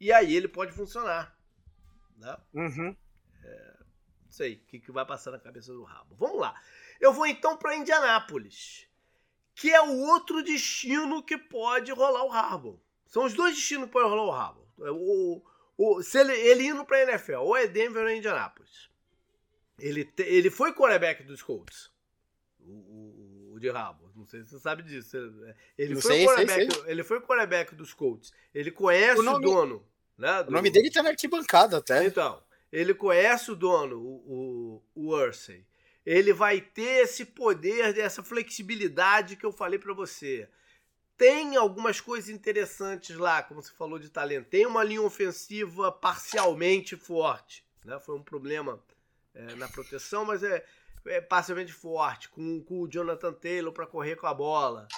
[0.00, 1.36] E aí ele pode funcionar.
[2.16, 2.36] Né?
[2.54, 2.96] Uhum.
[3.44, 3.76] É,
[4.24, 6.14] não sei o que, que vai passar na cabeça do rabo.
[6.16, 6.54] Vamos lá.
[7.00, 8.88] Eu vou então para Indianápolis,
[9.54, 12.80] que é o outro destino que pode rolar o Harbaugh.
[13.06, 14.68] São os dois destinos que podem rolar o Harbaugh.
[14.80, 15.42] É o,
[15.84, 18.90] o, se ele, ele indo para a NFL, ou é Denver ou é Indianápolis.
[19.78, 21.90] Ele, te, ele foi quarterback dos Colts.
[22.60, 24.10] O, o, o de Rabo.
[24.14, 25.16] Não sei se você sabe disso.
[25.76, 26.90] Ele, foi, sei, quarterback, sei, sei.
[26.90, 28.32] ele foi quarterback dos Colts.
[28.54, 29.88] Ele conhece o, nome, o dono.
[30.16, 32.04] Né, do, o nome dele tá na arquibancada até.
[32.04, 35.66] Então, ele conhece o dono, o, o, o Ursay
[36.04, 40.48] ele vai ter esse poder, essa flexibilidade que eu falei para você.
[41.22, 44.48] Tem algumas coisas interessantes lá, como você falou de talento.
[44.48, 47.64] Tem uma linha ofensiva parcialmente forte.
[47.84, 47.96] Né?
[48.00, 48.82] Foi um problema
[49.32, 50.66] é, na proteção, mas é,
[51.06, 54.88] é parcialmente forte, com, com o Jonathan Taylor para correr com a bola.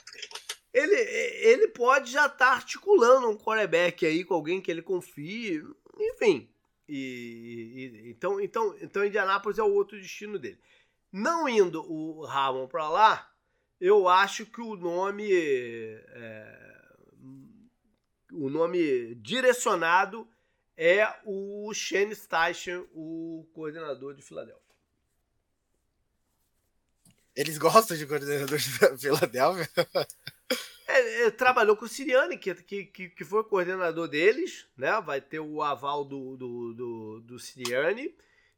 [0.73, 5.63] Ele, ele pode já estar tá articulando um quarterback aí com alguém que ele confie,
[6.01, 6.49] enfim.
[6.89, 10.59] E, e, então, então, então Indianápolis é o outro destino dele.
[11.13, 13.34] Não indo o Ramon para lá,
[13.81, 16.65] eu acho que o nome é,
[18.33, 20.29] o nome direcionado
[20.77, 24.65] é o Shane Steichen, o coordenador de Filadélfia.
[27.35, 29.69] Eles gostam de coordenador da Filadélfia?
[30.87, 35.01] É, é, trabalhou com o Siriani, que, que, que foi coordenador deles, né?
[35.01, 38.15] Vai ter o aval do, do, do, do Siriani.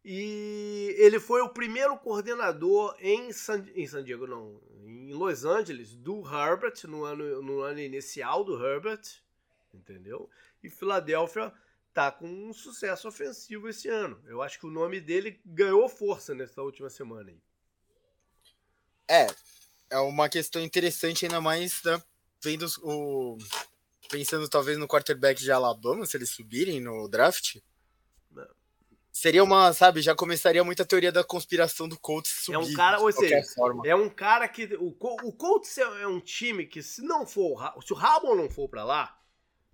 [0.09, 5.97] E ele foi o primeiro coordenador em San, em San Diego, não, em Los Angeles,
[5.97, 9.03] do Herbert, no ano, no ano inicial do Herbert,
[9.75, 10.31] entendeu?
[10.63, 11.53] E Filadélfia
[11.93, 14.23] tá com um sucesso ofensivo esse ano.
[14.27, 17.41] Eu acho que o nome dele ganhou força nessa última semana aí.
[19.09, 19.27] É,
[19.91, 22.01] é uma questão interessante, ainda mais né,
[22.41, 23.37] vendo o.
[24.09, 27.57] Pensando talvez no quarterback de Alabama, se eles subirem no draft.
[29.17, 32.55] Seria uma, sabe, já começaria muita teoria da conspiração do Colts subir.
[32.55, 33.83] É um cara, ou seja, forma.
[33.87, 34.75] é um cara que.
[34.75, 37.73] O, o Colts é um time que, se não for.
[37.83, 39.19] Se o Harbaugh não for para lá,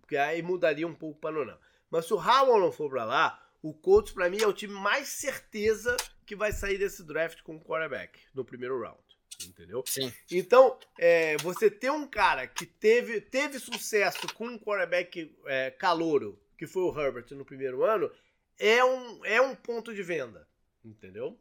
[0.00, 1.58] porque aí mudaria um pouco o panorama.
[1.90, 4.74] Mas se o Harbaugh não for para lá, o Colts, para mim, é o time
[4.74, 9.02] mais certeza que vai sair desse draft com o quarterback no primeiro round
[9.44, 9.82] entendeu?
[9.84, 10.12] Sim.
[10.30, 16.40] Então, é, você ter um cara que teve, teve sucesso com um quarterback é, calouro,
[16.56, 18.08] que foi o Herbert no primeiro ano,
[18.58, 20.48] é um, é um ponto de venda,
[20.84, 21.38] entendeu?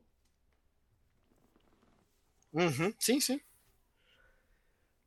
[2.54, 2.93] Uhum.
[3.00, 3.39] Sim, sim.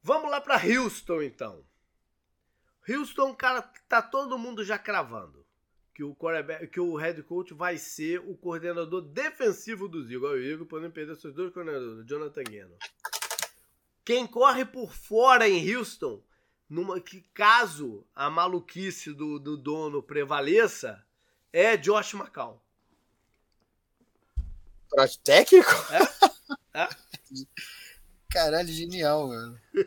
[0.03, 1.65] Vamos lá para Houston, então.
[2.89, 5.45] Houston, cara, tá todo mundo já cravando
[5.95, 6.17] que o,
[6.73, 10.33] que o head coach vai ser o coordenador defensivo dos Eagles.
[10.33, 12.77] O Eagles podendo perder seus dois coordenadores, Jonathan Gannon.
[14.05, 16.23] Quem corre por fora em Houston,
[16.69, 21.04] numa, que caso a maluquice do, do dono prevaleça,
[21.55, 22.61] é Josh McCown.
[24.91, 25.71] Trote técnico?
[26.75, 26.83] É?
[26.83, 26.89] é?
[28.29, 29.61] Caralho, genial, mano.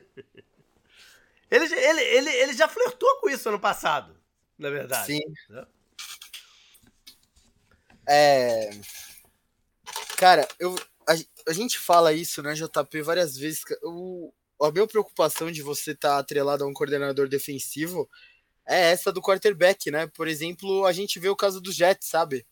[1.52, 4.18] ele, ele, ele, ele já flertou com isso ano passado,
[4.58, 5.08] na verdade.
[5.08, 5.20] Sim.
[5.50, 5.68] Né?
[8.08, 8.70] É.
[10.16, 10.74] Cara, eu,
[11.06, 11.14] a,
[11.50, 13.64] a, gente fala isso, né, JP, várias vezes.
[13.84, 18.10] O, a minha preocupação de você estar tá atrelado a um coordenador defensivo
[18.68, 20.08] é essa do quarterback, né?
[20.08, 22.46] Por exemplo, a gente vê o caso do Jets, sabe?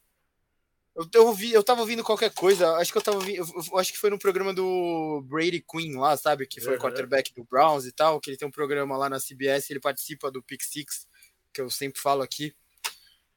[0.96, 3.78] Eu, eu, ouvi, eu tava ouvindo qualquer coisa, acho que eu tava ouvindo, eu, eu
[3.78, 6.48] acho que foi no programa do Brady Quinn lá, sabe?
[6.48, 6.80] Que foi uhum.
[6.80, 9.82] o quarterback do Browns e tal, que ele tem um programa lá na CBS, ele
[9.82, 11.06] participa do Pick Six,
[11.54, 12.56] que eu sempre falo aqui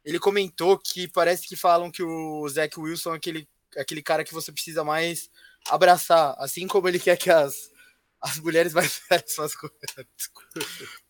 [0.09, 4.33] ele comentou que parece que falam que o Zach Wilson é aquele, aquele cara que
[4.33, 5.31] você precisa mais
[5.69, 7.71] abraçar, assim como ele quer que as,
[8.19, 9.71] as mulheres mais velhas façam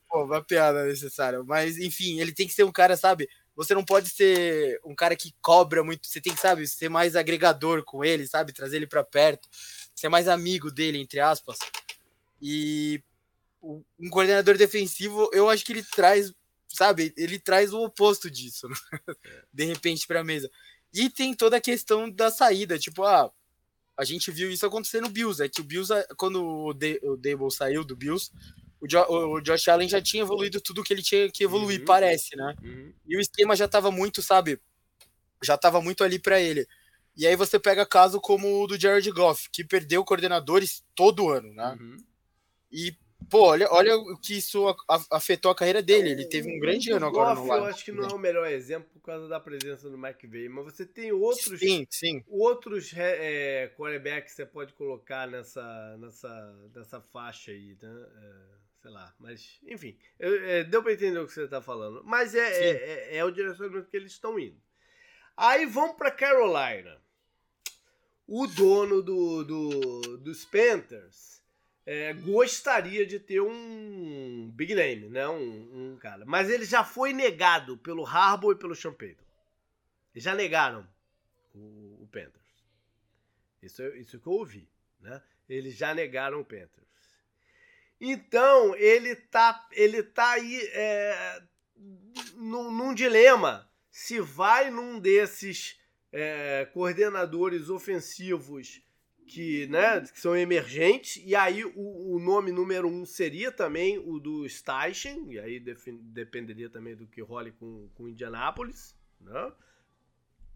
[0.09, 1.43] Pô, uma piada necessária.
[1.45, 3.29] Mas, enfim, ele tem que ser um cara, sabe?
[3.55, 6.07] Você não pode ser um cara que cobra muito.
[6.07, 8.53] Você tem que, sabe, ser mais agregador com ele, sabe?
[8.53, 9.49] Trazer ele para perto.
[9.95, 11.59] Ser mais amigo dele, entre aspas.
[12.41, 13.03] E
[13.63, 16.33] um coordenador defensivo, eu acho que ele traz
[16.69, 17.13] sabe?
[17.17, 18.75] Ele traz o oposto disso, né?
[19.53, 20.51] De repente, para a mesa.
[20.93, 23.31] E tem toda a questão da saída, tipo, ah,
[23.97, 27.17] a gente viu isso acontecer no Bills, é que o Bills, quando o, De o
[27.17, 28.31] Dable saiu do Bills,
[28.81, 31.85] o, jo o, Josh Allen já tinha evoluído tudo que ele tinha que evoluir, uhum.
[31.85, 32.55] parece, né?
[32.63, 32.93] Uhum.
[33.07, 34.61] E o esquema já tava muito, sabe?
[35.43, 36.67] Já tava muito ali para ele.
[37.17, 41.53] E aí você pega caso como o do Jared Goff, que perdeu coordenadores todo ano,
[41.53, 41.77] né?
[41.81, 41.97] Uhum.
[42.71, 42.97] E
[43.31, 44.65] Pô, olha, olha o que isso
[45.11, 46.11] afetou a carreira dele.
[46.11, 48.89] Ele teve um grande ano agora no Eu acho que não é o melhor exemplo
[48.93, 52.25] por causa da presença do McVeigh, mas você tem outros sim, sim.
[52.27, 58.07] outros é, quarterbacks que você pode colocar nessa, nessa, nessa faixa aí, né?
[58.23, 62.03] É, sei lá, mas enfim, eu, é, deu para entender o que você está falando.
[62.05, 64.61] Mas é, é, é, é, o direcionamento que eles estão indo.
[65.37, 67.01] Aí vamos para Carolina.
[68.27, 71.43] O dono do, do, dos Panthers
[71.87, 75.27] é, gostaria de ter um big name, né?
[75.27, 76.25] Um, um, cara.
[76.27, 79.25] Mas ele já foi negado pelo Harbour e pelo Payton.
[80.15, 80.87] Eles já negaram
[81.55, 82.49] o, o Panthers.
[83.63, 84.69] Isso, isso que eu ouvi,
[85.01, 85.23] né?
[85.49, 86.88] Eles já negaram o Panthers.
[88.01, 91.43] Então, ele tá, ele tá aí é,
[92.35, 93.69] num, num dilema.
[93.91, 95.81] Se vai num desses
[96.13, 98.83] é, coordenadores ofensivos
[99.29, 104.19] que, né, que são emergentes, e aí o, o, nome número um seria também o
[104.19, 109.53] do Steichen, e aí dependeria também do que role com, com Indianápolis, né?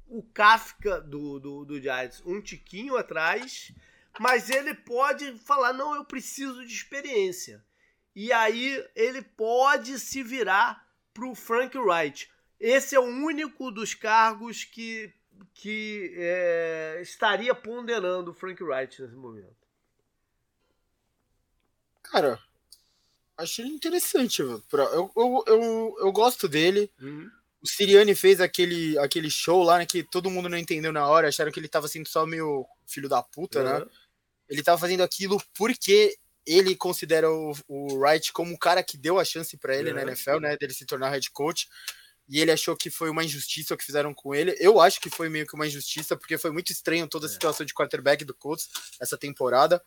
[0.09, 3.72] O Kafka do, do, do Giants um tiquinho atrás,
[4.18, 7.64] mas ele pode falar, não, eu preciso de experiência.
[8.14, 12.31] E aí ele pode se virar pro Frank Wright.
[12.61, 15.12] Esse é o único dos cargos que
[15.55, 19.57] que é, estaria ponderando o Frank Wright nesse momento?
[22.03, 22.38] Cara,
[23.37, 24.40] achei interessante.
[24.40, 26.90] Eu, eu, eu, eu gosto dele.
[27.01, 27.31] Uhum.
[27.62, 31.29] O Siriani fez aquele, aquele show lá né, que todo mundo não entendeu na hora,
[31.29, 33.72] acharam que ele tava sendo só meio filho da puta, né?
[33.75, 33.79] uhum.
[33.81, 33.87] né?
[34.53, 36.15] Ele tava fazendo aquilo porque
[36.47, 40.03] ele considera o, o Wright como um cara que deu a chance para ele na
[40.03, 41.69] NFL, né, dele se tornar head coach.
[42.29, 44.55] E ele achou que foi uma injustiça o que fizeram com ele.
[44.59, 47.33] Eu acho que foi meio que uma injustiça, porque foi muito estranho toda a é.
[47.33, 48.69] situação de quarterback do Colts
[49.01, 49.83] essa temporada,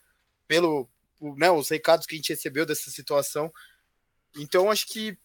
[0.47, 0.89] pelo
[1.37, 3.51] né, os recados que a gente recebeu dessa situação.
[4.35, 5.17] Então acho que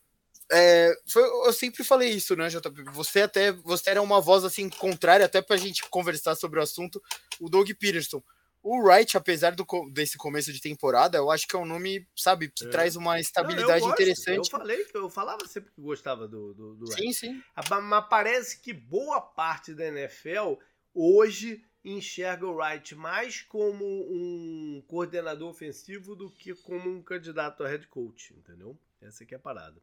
[0.52, 2.82] é, foi, eu sempre falei isso, né, JP?
[2.92, 6.62] Você até você era uma voz assim contrária até para a gente conversar sobre o
[6.62, 7.02] assunto.
[7.40, 8.22] O Doug Peterson
[8.62, 12.50] o Wright, apesar do, desse começo de temporada, eu acho que é um nome, sabe,
[12.50, 12.68] que é.
[12.68, 14.50] traz uma estabilidade Não, interessante.
[14.52, 17.02] Eu falei, eu falava sempre que gostava do, do, do Wright.
[17.02, 17.42] Sim, sim.
[17.56, 20.54] Mas parece que boa parte da NFL
[20.94, 27.68] hoje enxerga o Wright mais como um coordenador ofensivo do que como um candidato a
[27.68, 28.78] head coach, entendeu?
[29.00, 29.80] Essa aqui é a parada.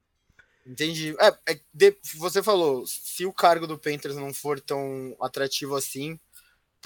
[0.68, 1.16] Entendi.
[1.20, 6.20] É, é de, você falou, se o cargo do Panthers não for tão atrativo assim,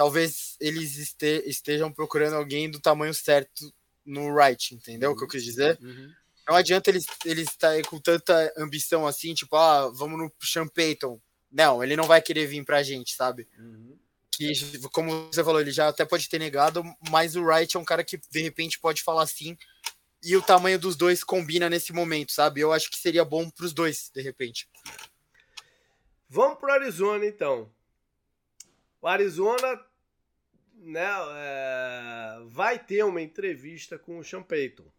[0.01, 3.71] talvez eles este, estejam procurando alguém do tamanho certo
[4.03, 5.15] no right, entendeu uhum.
[5.15, 5.77] o que eu quis dizer?
[5.79, 6.11] Uhum.
[6.49, 11.21] Não adianta eles eles estarem com tanta ambição assim, tipo, ah, vamos no Sean Payton.
[11.51, 13.47] Não, ele não vai querer vir pra gente, sabe?
[13.59, 13.95] Uhum.
[14.31, 14.51] Que,
[14.91, 18.03] como você falou, ele já até pode ter negado, mas o Wright é um cara
[18.03, 19.55] que de repente pode falar assim
[20.23, 22.61] e o tamanho dos dois combina nesse momento, sabe?
[22.61, 24.67] Eu acho que seria bom pros dois, de repente.
[26.27, 27.71] Vamos pro Arizona, então.
[28.99, 29.79] O Arizona
[30.81, 34.91] né, é, vai ter uma entrevista com o Sean Payton.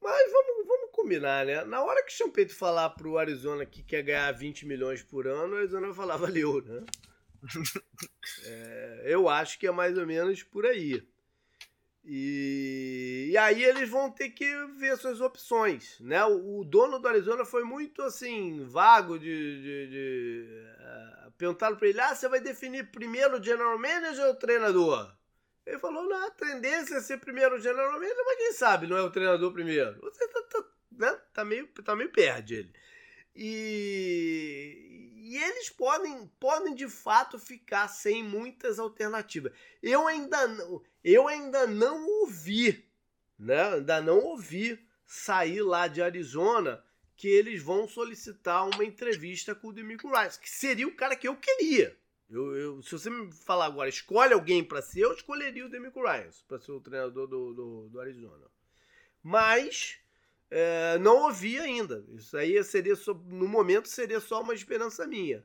[0.00, 1.64] Mas vamos, vamos combinar, né?
[1.64, 5.26] Na hora que o Sean Payton falar pro Arizona que quer ganhar 20 milhões por
[5.26, 6.84] ano, o Arizona vai falar, valeu, né?
[8.44, 11.06] é, eu acho que é mais ou menos por aí.
[12.06, 14.44] E, e, aí eles vão ter que
[14.78, 16.22] ver suas opções, né?
[16.26, 20.48] O, o dono do Arizona foi muito assim vago de, de, de
[21.26, 25.14] uh, perguntaram para ele: "Ah, você vai definir primeiro o general manager ou o treinador?"
[25.64, 28.98] Ele falou: "Não, a tendência é ser primeiro o general manager, mas quem sabe não
[28.98, 31.20] é o treinador primeiro?" Você tá, tá, né?
[31.32, 32.72] tá meio tá meio perde ele.
[33.34, 39.52] E, e eles podem, podem de fato ficar sem muitas alternativas.
[39.82, 42.84] Eu ainda não, eu ainda não ouvi,
[43.38, 43.74] né?
[43.74, 46.82] Ainda não ouvi sair lá de Arizona
[47.16, 51.28] que eles vão solicitar uma entrevista com o Demico Rice, que seria o cara que
[51.28, 51.96] eu queria.
[52.28, 56.02] Eu, eu, se você me falar agora, escolhe alguém para ser, eu escolheria o Demico
[56.02, 58.46] Ryan para ser o treinador do, do, do Arizona.
[59.22, 59.98] Mas
[60.50, 62.04] é, não ouvi ainda.
[62.08, 65.44] Isso aí seria só, no momento seria só uma esperança minha.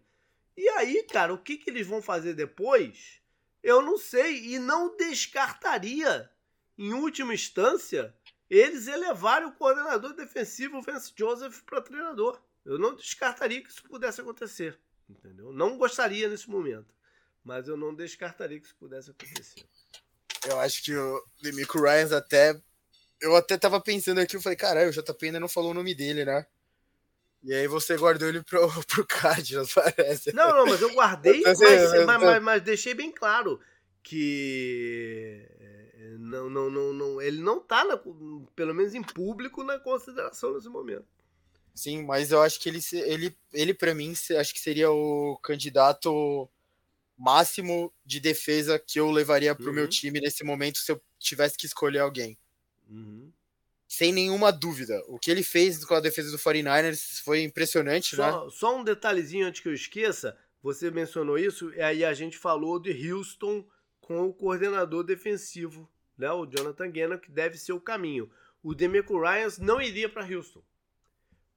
[0.58, 3.19] E aí, cara, o que, que eles vão fazer depois?
[3.64, 6.30] Eu não sei e não descartaria,
[6.78, 8.16] em última instância,
[8.50, 12.42] eles elevarem o coordenador defensivo Vance Joseph para treinador.
[12.66, 15.52] Eu não descartaria que isso pudesse acontecer, entendeu?
[15.52, 16.94] Não gostaria nesse momento,
[17.44, 19.66] mas eu não descartaria que isso pudesse acontecer.
[20.48, 22.62] Eu acho que o Demico Ryans até
[23.22, 25.94] eu até tava pensando aqui, eu falei, caralho, o JP ainda não falou o nome
[25.94, 26.46] dele, né?
[27.44, 30.34] E aí você guardou ele pro, pro Cardinals, parece.
[30.34, 33.60] Não, não, mas eu guardei, mas, mas, mas, mas, deixei bem claro
[34.04, 37.98] que eh, não, não, não, não, ele não tá, na,
[38.56, 41.06] pelo menos em público, na consideração nesse momento.
[41.74, 46.50] Sim, mas eu acho que ele, ele, ele para mim, acho que seria o candidato
[47.18, 49.74] máximo de defesa que eu levaria pro uhum.
[49.74, 52.38] meu time nesse momento se eu tivesse que escolher alguém.
[52.90, 53.32] Uhum.
[53.90, 55.04] Sem nenhuma dúvida.
[55.08, 58.52] O que ele fez com a defesa do 49ers foi impressionante, só, né?
[58.52, 60.38] Só um detalhezinho antes que eu esqueça.
[60.62, 63.66] Você mencionou isso, e aí a gente falou de Houston
[64.00, 66.32] com o coordenador defensivo, né?
[66.32, 68.30] o Jonathan Gannon, que deve ser o caminho.
[68.62, 70.62] O Demeco Ryans não iria para Houston.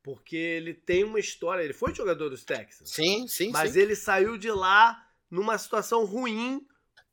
[0.03, 1.63] Porque ele tem uma história.
[1.63, 2.91] Ele foi jogador dos Texans.
[2.91, 3.51] Sim, sim.
[3.51, 3.81] Mas sim.
[3.81, 6.67] ele saiu de lá numa situação ruim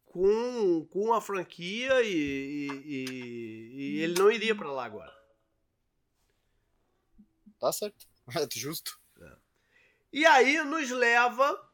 [0.09, 5.13] com, com a franquia e, e, e ele não iria para lá agora.
[7.59, 8.07] Tá certo.
[8.53, 8.99] Justo.
[9.21, 9.35] É.
[10.11, 11.69] E aí nos leva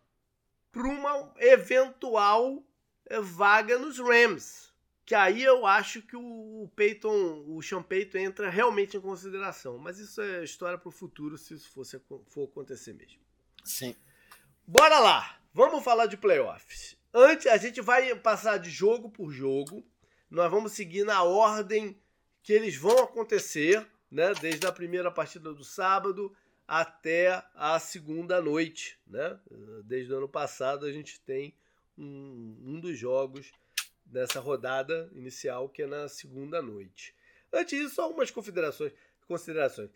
[0.71, 2.63] para uma eventual
[3.21, 4.73] vaga nos Rams.
[5.05, 9.77] Que aí eu acho que o Peyton, o Sean Payton entra realmente em consideração.
[9.77, 13.21] Mas isso é história para o futuro, se isso fosse, for acontecer mesmo.
[13.63, 13.95] Sim.
[14.65, 15.39] Bora lá!
[15.53, 16.97] Vamos falar de playoffs.
[17.17, 19.87] Antes, a gente vai passar de jogo por jogo.
[20.29, 21.97] Nós vamos seguir na ordem
[22.43, 24.33] que eles vão acontecer, né?
[24.41, 26.35] Desde a primeira partida do sábado
[26.67, 29.39] até a segunda noite, né?
[29.85, 31.55] Desde o ano passado a gente tem
[31.97, 33.49] um, um dos jogos
[34.05, 37.15] dessa rodada inicial que é na segunda noite.
[37.49, 38.91] Antes disso, algumas considerações.
[39.25, 39.89] considerações.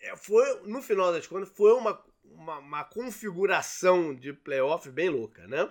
[0.00, 5.48] É, foi, no final das contas, foi uma, uma, uma configuração de playoff bem louca,
[5.48, 5.68] né?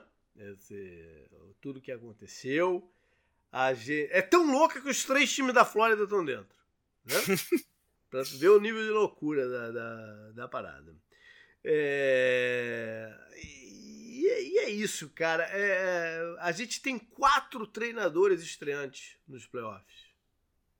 [0.50, 1.30] Esse,
[1.62, 2.90] tudo que aconteceu.
[3.52, 4.10] A gente...
[4.12, 6.56] É tão louca que os três times da Flórida estão dentro.
[7.06, 7.16] Né?
[8.10, 10.96] pra ver o nível de loucura da, da, da parada.
[11.64, 13.14] É...
[13.44, 15.44] E, e, é isso, cara.
[15.52, 16.36] É...
[16.40, 20.12] A gente tem quatro treinadores estreantes nos playoffs.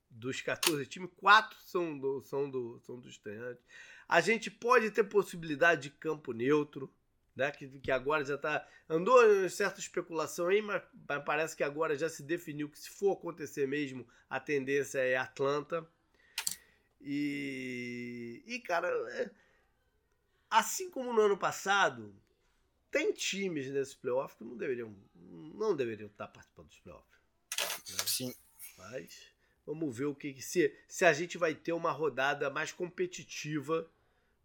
[0.10, 3.62] Dos 14 times, quatro são do, são do, são do estreante.
[4.08, 6.94] A gente pode ter possibilidade de campo neutro
[7.36, 7.52] né?
[7.52, 11.98] Que, que agora já está andou em certa especulação aí, mas, mas, parece que agora
[11.98, 15.88] já se definiu que se for acontecer mesmo, a tendência é Atlanta.
[17.00, 19.32] E, e cara, é,
[20.50, 22.14] assim como no ano passado,
[22.92, 24.94] tem times nesse playoff que não deveriam,
[25.56, 27.20] não deveriam estar participando dos playoffs.
[27.90, 27.98] Né?
[28.06, 28.36] Sim.
[28.78, 29.34] Mas
[29.66, 33.90] vamos ver o que se, se a gente vai ter uma rodada mais competitiva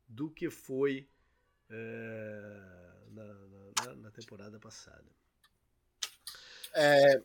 [0.09, 1.09] do que foi
[1.71, 2.63] é,
[3.11, 3.25] na,
[3.85, 5.05] na, na, temporada passada.
[6.75, 7.23] É,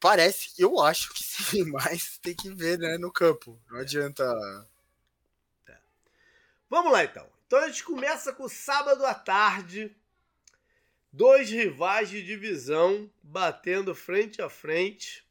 [0.00, 3.60] parece, eu acho que sim, mas tem que ver né, no campo.
[3.70, 3.82] Não é.
[3.82, 4.24] adianta.
[5.68, 5.76] É.
[6.70, 7.28] Vamos lá então.
[7.46, 9.94] Então a gente começa com sábado à tarde.
[11.12, 15.25] Dois rivais de divisão batendo frente a frente.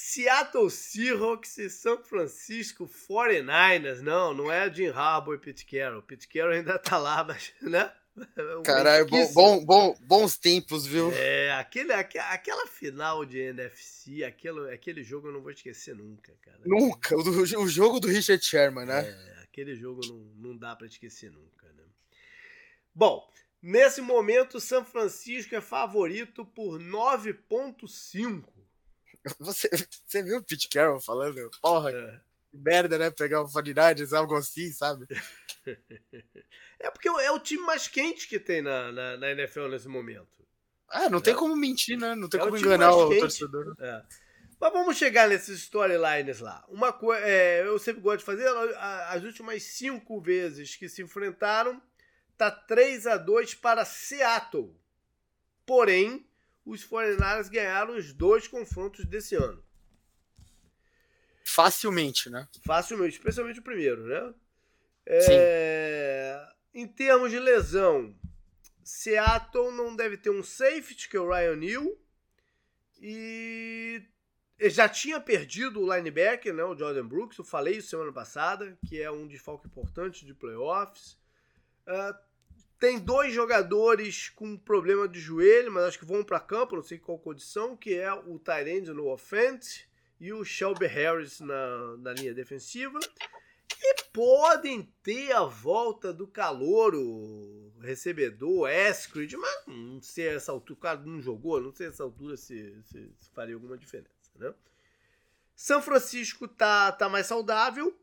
[0.00, 4.00] Seattle Seahawks e São Francisco 49ers.
[4.00, 6.02] Não, não é Jim Harbaugh e Pete Carroll.
[6.02, 7.92] Pete Carroll ainda tá lá, mas, né?
[8.64, 11.10] Caralho, bom, bom, bom, bons tempos, viu?
[11.12, 16.60] É, aquele, aquela final de NFC, aquele, aquele jogo eu não vou esquecer nunca, cara.
[16.64, 19.00] Nunca, o, do, o jogo do Richard Sherman, né?
[19.00, 21.82] É, aquele jogo não, não dá para esquecer nunca, né?
[22.94, 23.28] Bom,
[23.60, 28.57] nesse momento, São Francisco é favorito por 9,5
[29.38, 29.68] você,
[30.06, 31.50] você viu o Pete Carroll falando?
[31.60, 32.20] Porra, é.
[32.52, 33.10] merda, né?
[33.10, 35.06] Pegar o 49 algo assim, sabe?
[36.80, 40.46] É porque é o time mais quente que tem na, na, na NFL nesse momento.
[40.88, 41.20] Ah, não é.
[41.20, 42.14] tem como mentir, né?
[42.14, 43.20] Não tem é como enganar o quente.
[43.20, 43.76] torcedor.
[43.80, 44.02] É.
[44.60, 46.64] Mas vamos chegar nesses storylines lá.
[46.68, 48.48] Uma coisa, é, eu sempre gosto de fazer
[49.08, 51.80] as últimas cinco vezes que se enfrentaram,
[52.36, 54.74] tá 3 a 2 para Seattle.
[55.64, 56.27] Porém,
[56.68, 59.64] os 49ers ganharam os dois confrontos desse ano.
[61.42, 62.46] Facilmente, né?
[62.64, 64.34] Facilmente, especialmente o primeiro, né?
[65.06, 66.46] É...
[66.74, 68.14] Em termos de lesão,
[68.84, 71.86] Seattle não deve ter um safety, que é o Ryan Neal,
[73.00, 74.02] e
[74.60, 79.00] já tinha perdido o linebacker, né, o Jordan Brooks, eu falei isso semana passada, que
[79.00, 81.16] é um desfalque importante de playoffs.
[81.86, 82.27] Uh,
[82.78, 86.98] tem dois jogadores com problema de joelho, mas acho que vão para campo, não sei
[86.98, 89.84] qual condição, que é o Tyrande no offense
[90.20, 92.98] e o Shelby Harris na, na linha defensiva.
[93.80, 100.78] E podem ter a volta do calor, o recebedor, Eskridge, mas não sei essa altura,
[100.78, 104.52] o cara não jogou, não sei essa altura se, se, se faria alguma diferença, né?
[105.54, 107.96] São Francisco tá, tá mais saudável,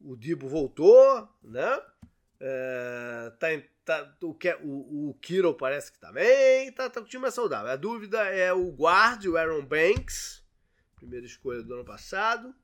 [0.00, 1.82] o Dibo voltou, né?
[2.42, 3.48] É, tá,
[3.84, 6.72] tá, o, o, o Kiro parece que também.
[6.72, 7.70] Tá, tá, o time é saudável.
[7.70, 10.42] A dúvida é o guard, o Aaron Banks,
[10.96, 12.54] primeira escolha do ano passado.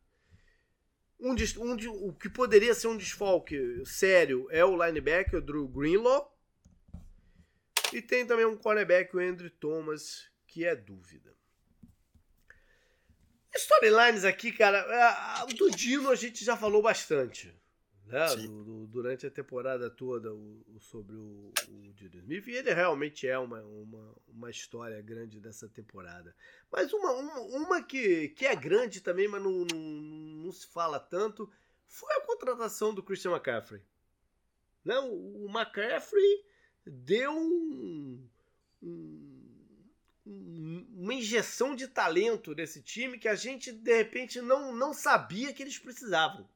[1.20, 6.34] Um, um, o que poderia ser um desfalque sério é o linebacker, o Drew Greenlaw.
[7.92, 11.34] E tem também um cornerback, o Andrew Thomas, que é dúvida.
[13.54, 17.54] Storylines aqui, cara, do Dino a gente já falou bastante
[18.06, 22.52] né, do, do, durante a temporada toda o, o, sobre o, o Dino Smith, e
[22.52, 26.34] ele realmente é uma, uma, uma história grande dessa temporada.
[26.70, 29.78] Mas uma, uma, uma que, que é grande também, mas não, não,
[30.44, 31.50] não, se fala tanto,
[31.86, 33.82] foi a contratação do Christian McCaffrey.
[34.84, 36.44] Né, o, o McCaffrey
[36.86, 38.28] deu um,
[38.80, 39.46] um,
[40.24, 45.62] uma injeção de talento nesse time que a gente, de repente, não, não sabia que
[45.62, 46.48] eles precisavam.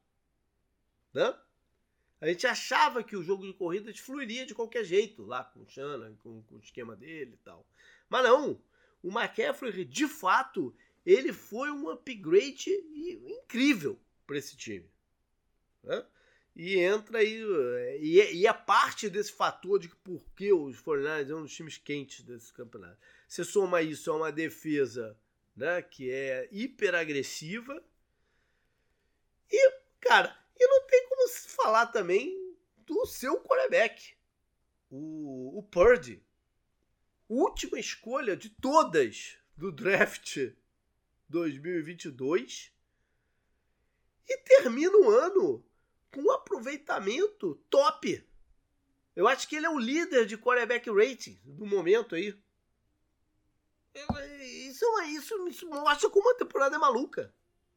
[1.13, 1.35] Né?
[2.19, 5.67] A gente achava que o jogo de corrida fluiria de qualquer jeito, lá com o
[5.67, 7.67] Shannon, com, com o esquema dele e tal.
[8.07, 8.61] Mas não,
[9.01, 12.69] o McCaffrey, de fato, ele foi um upgrade
[13.25, 14.87] incrível para esse time.
[15.83, 16.05] Né?
[16.55, 17.41] E entra aí,
[18.01, 21.53] e, é, e é parte desse fator de por que os 49 é um dos
[21.53, 22.99] times quentes desse campeonato.
[23.27, 25.17] Você soma isso a uma defesa
[25.55, 27.81] né, que é hiper agressiva.
[29.49, 34.13] E, cara, e não tem como falar também do seu quarterback,
[34.91, 36.23] o, o Purdy.
[37.27, 40.37] Última escolha de todas do draft
[41.29, 42.71] 2022.
[44.27, 45.65] E termina o ano
[46.11, 48.23] com um aproveitamento top.
[49.15, 52.39] Eu acho que ele é o líder de quarterback rating do momento aí.
[54.67, 57.33] Isso, isso, isso mostra como a temporada é maluca.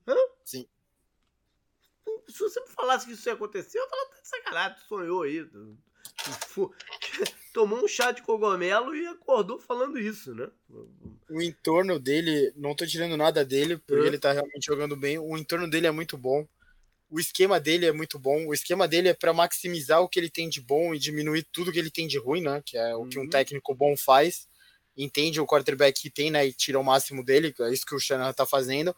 [0.07, 0.15] Hã?
[0.45, 0.69] Sim.
[2.29, 5.23] Se você me falasse que isso ia acontecer, eu falaria, tá de sacanagem, tu sonhou
[5.23, 5.49] aí.
[7.53, 10.49] Tomou um chá de cogumelo e acordou falando isso, né?
[11.31, 14.09] O entorno dele, não tô tirando nada dele, porque é.
[14.09, 15.19] ele tá realmente jogando bem.
[15.19, 16.47] O entorno dele é muito bom.
[17.09, 18.47] O esquema dele é muito bom.
[18.47, 21.71] O esquema dele é para maximizar o que ele tem de bom e diminuir tudo
[21.71, 22.61] que ele tem de ruim, né?
[22.65, 23.29] Que é o que um uhum.
[23.29, 24.49] técnico bom faz.
[24.97, 26.47] Entende o quarterback que tem, né?
[26.47, 27.55] E tira o máximo dele.
[27.61, 28.95] É isso que o Shanahan tá fazendo.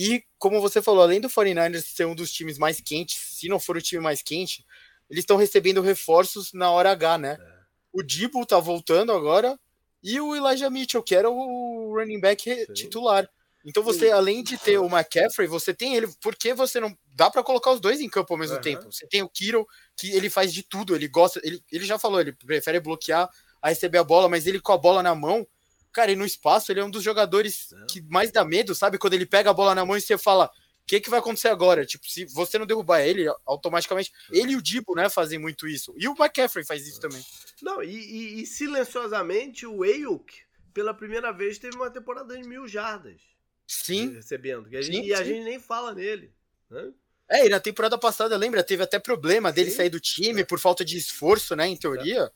[0.00, 3.58] E, como você falou, além do 49ers ser um dos times mais quentes, se não
[3.58, 4.64] for o time mais quente,
[5.10, 7.38] eles estão recebendo reforços na hora H, né?
[7.40, 7.58] É.
[7.92, 9.58] O Dibo tá voltando agora
[10.00, 12.72] e o Elijah Mitchell, que era o running back Sim.
[12.74, 13.28] titular.
[13.64, 14.12] Então você, Sim.
[14.12, 16.06] além de ter o McCaffrey, você tem ele.
[16.22, 16.96] Por que você não.
[17.12, 18.62] Dá para colocar os dois em campo ao mesmo uhum.
[18.62, 18.92] tempo.
[18.92, 21.40] Você tem o Kiro, que ele faz de tudo, ele gosta.
[21.42, 23.28] Ele, ele já falou, ele prefere bloquear
[23.60, 25.44] a receber a bola, mas ele com a bola na mão,
[25.92, 28.98] cara, e no espaço, ele é um dos jogadores que mais dá medo, sabe?
[28.98, 30.50] Quando ele pega a bola na mão e você fala, o
[30.86, 31.84] que, que vai acontecer agora?
[31.84, 34.12] Tipo, se você não derrubar ele, automaticamente.
[34.30, 35.94] Ele e o Dibo, né, fazem muito isso.
[35.98, 37.22] E o McCaffrey faz isso também.
[37.60, 40.32] Não, e, e, e silenciosamente o Ayuk,
[40.72, 43.20] pela primeira vez, teve uma temporada de mil jardas.
[43.66, 44.14] Sim.
[44.14, 44.66] Recebendo.
[44.72, 46.32] E a, gente, sim, e a gente nem fala nele.
[46.70, 46.90] Né?
[47.30, 49.76] É, e na temporada passada, lembra, teve até problema dele sim.
[49.76, 52.32] sair do time por falta de esforço, né, em teoria.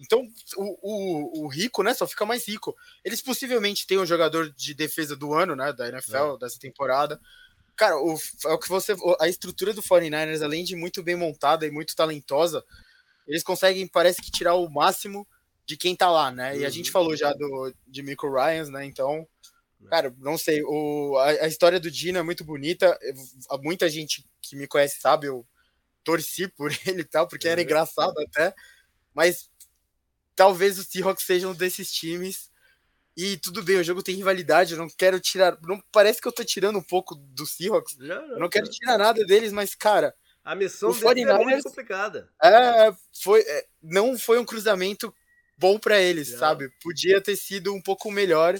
[0.00, 0.26] Então,
[0.56, 2.74] o, o, o, rico, né, só fica mais rico.
[3.04, 6.38] Eles possivelmente têm um jogador de defesa do ano, né, da NFL, é.
[6.38, 7.20] dessa temporada.
[7.76, 8.94] Cara, o, é o que você.
[9.20, 12.64] A estrutura do 49ers, além de muito bem montada e muito talentosa,
[13.26, 15.26] eles conseguem, parece que, tirar o máximo
[15.66, 16.56] de quem tá lá, né?
[16.56, 16.92] E a gente uhum.
[16.92, 18.84] falou já do, de Michael Ryans, né?
[18.86, 19.28] Então,
[19.88, 20.62] cara, não sei.
[20.64, 22.98] O, a, a, história do Dino é muito bonita.
[23.62, 25.46] Muita gente que me conhece sabe, eu
[26.02, 27.64] torci por ele e tal, porque era uhum.
[27.64, 28.54] engraçado até.
[29.14, 29.49] Mas
[30.34, 32.50] talvez os Seahawks sejam desses times.
[33.16, 35.58] E tudo bem, o jogo tem rivalidade, eu não quero tirar.
[35.62, 37.98] Não parece que eu tô tirando um pouco do Seahawks.
[37.98, 40.14] Eu não quero tirar nada deles, mas, cara.
[40.42, 42.30] A missão deles é muito complicada.
[42.42, 45.14] É, foi, é, não foi um cruzamento
[45.58, 46.70] bom para eles, sabe?
[46.82, 48.58] Podia ter sido um pouco melhor.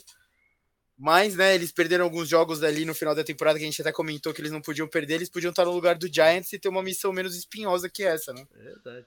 [1.03, 3.91] Mas, né, eles perderam alguns jogos ali no final da temporada que a gente até
[3.91, 6.69] comentou que eles não podiam perder, eles podiam estar no lugar do Giants e ter
[6.69, 8.47] uma missão menos espinhosa que essa, né?
[8.55, 9.07] Verdade.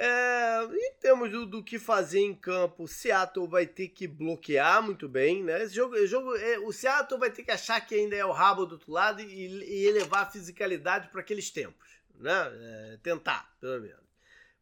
[0.00, 4.80] É, em termos do, do, que fazer em campo, o Seattle vai ter que bloquear
[4.80, 5.64] muito bem, né?
[5.64, 8.64] Esse jogo, jogo é, o Seattle vai ter que achar que ainda é o rabo
[8.64, 12.30] do outro lado e, e elevar a fisicalidade para aqueles tempos, né?
[12.32, 14.06] É, tentar, pelo menos.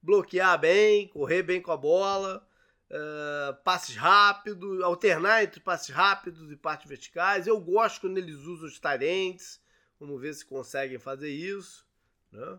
[0.02, 2.48] Bloquear bem, correr bem com a bola,
[2.88, 7.46] é, passes rápidos, alternar entre passes rápidos e passes verticais.
[7.46, 9.60] Eu gosto quando eles usam os tarentes.
[10.00, 11.86] Vamos ver se conseguem fazer isso,
[12.32, 12.58] né?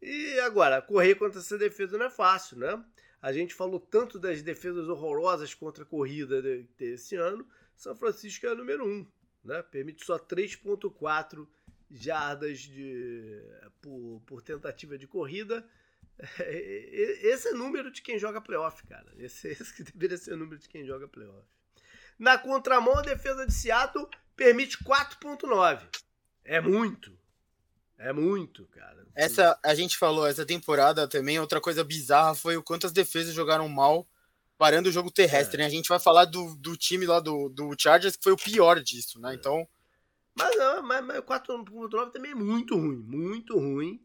[0.00, 2.82] E agora, correr contra essa defesa não é fácil, né?
[3.20, 6.40] A gente falou tanto das defesas horrorosas contra a corrida
[6.78, 7.46] desse ano.
[7.76, 9.06] São Francisco é o número 1, um,
[9.44, 9.62] né?
[9.62, 11.46] Permite só 3.4
[11.90, 13.42] jardas de,
[13.82, 15.68] por, por tentativa de corrida.
[16.38, 19.12] Esse é o número de quem joga playoff, cara.
[19.18, 21.46] Esse, esse que deveria ser o número de quem joga playoff.
[22.18, 25.86] Na contramão, a defesa de Seattle permite 4.9.
[26.44, 27.18] É muito.
[28.00, 29.06] É muito, cara.
[29.14, 33.34] Essa, a gente falou, essa temporada também, outra coisa bizarra foi o quanto as defesas
[33.34, 34.08] jogaram mal
[34.56, 35.60] parando o jogo terrestre, é.
[35.60, 35.66] né?
[35.66, 38.80] A gente vai falar do, do time lá do, do Chargers, que foi o pior
[38.80, 39.32] disso, né?
[39.32, 39.34] É.
[39.34, 39.66] Então.
[40.34, 44.02] Mas, mas, mas 4.9 também é muito ruim, muito ruim.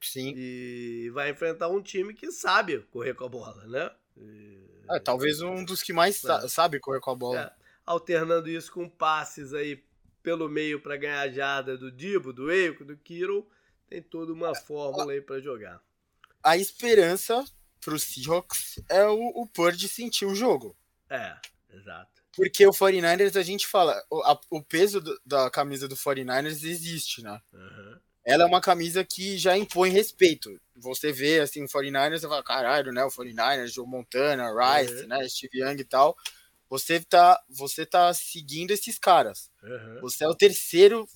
[0.00, 0.34] Sim.
[0.36, 3.90] E vai enfrentar um time que sabe correr com a bola, né?
[4.16, 4.58] E...
[4.90, 6.48] É, talvez um dos que mais é.
[6.48, 7.40] sabe correr com a bola.
[7.40, 7.64] É.
[7.86, 9.82] Alternando isso com passes aí
[10.24, 13.46] pelo meio para ganhar a jada do Dibo, do Eiko, do Kiro,
[13.86, 15.80] tem toda uma fórmula aí para jogar.
[16.42, 17.44] A esperança
[17.80, 20.74] pro Seahawks é o, o Purdy sentir o jogo.
[21.10, 21.36] É,
[21.70, 22.10] exato.
[22.34, 26.64] Porque o 49ers, a gente fala, o, a, o peso do, da camisa do 49ers
[26.64, 27.40] existe, né?
[27.52, 27.98] Uhum.
[28.24, 30.58] Ela é uma camisa que já impõe respeito.
[30.74, 33.04] Você vê, assim, o 49ers, você fala, caralho, né?
[33.04, 35.08] O 49ers, Joe Montana, Rice, uhum.
[35.08, 35.28] né?
[35.28, 36.16] Steve Young e tal.
[36.74, 39.48] Você tá, você tá seguindo esses caras.
[39.62, 40.00] Uhum.
[40.00, 41.08] Você é o terceiro,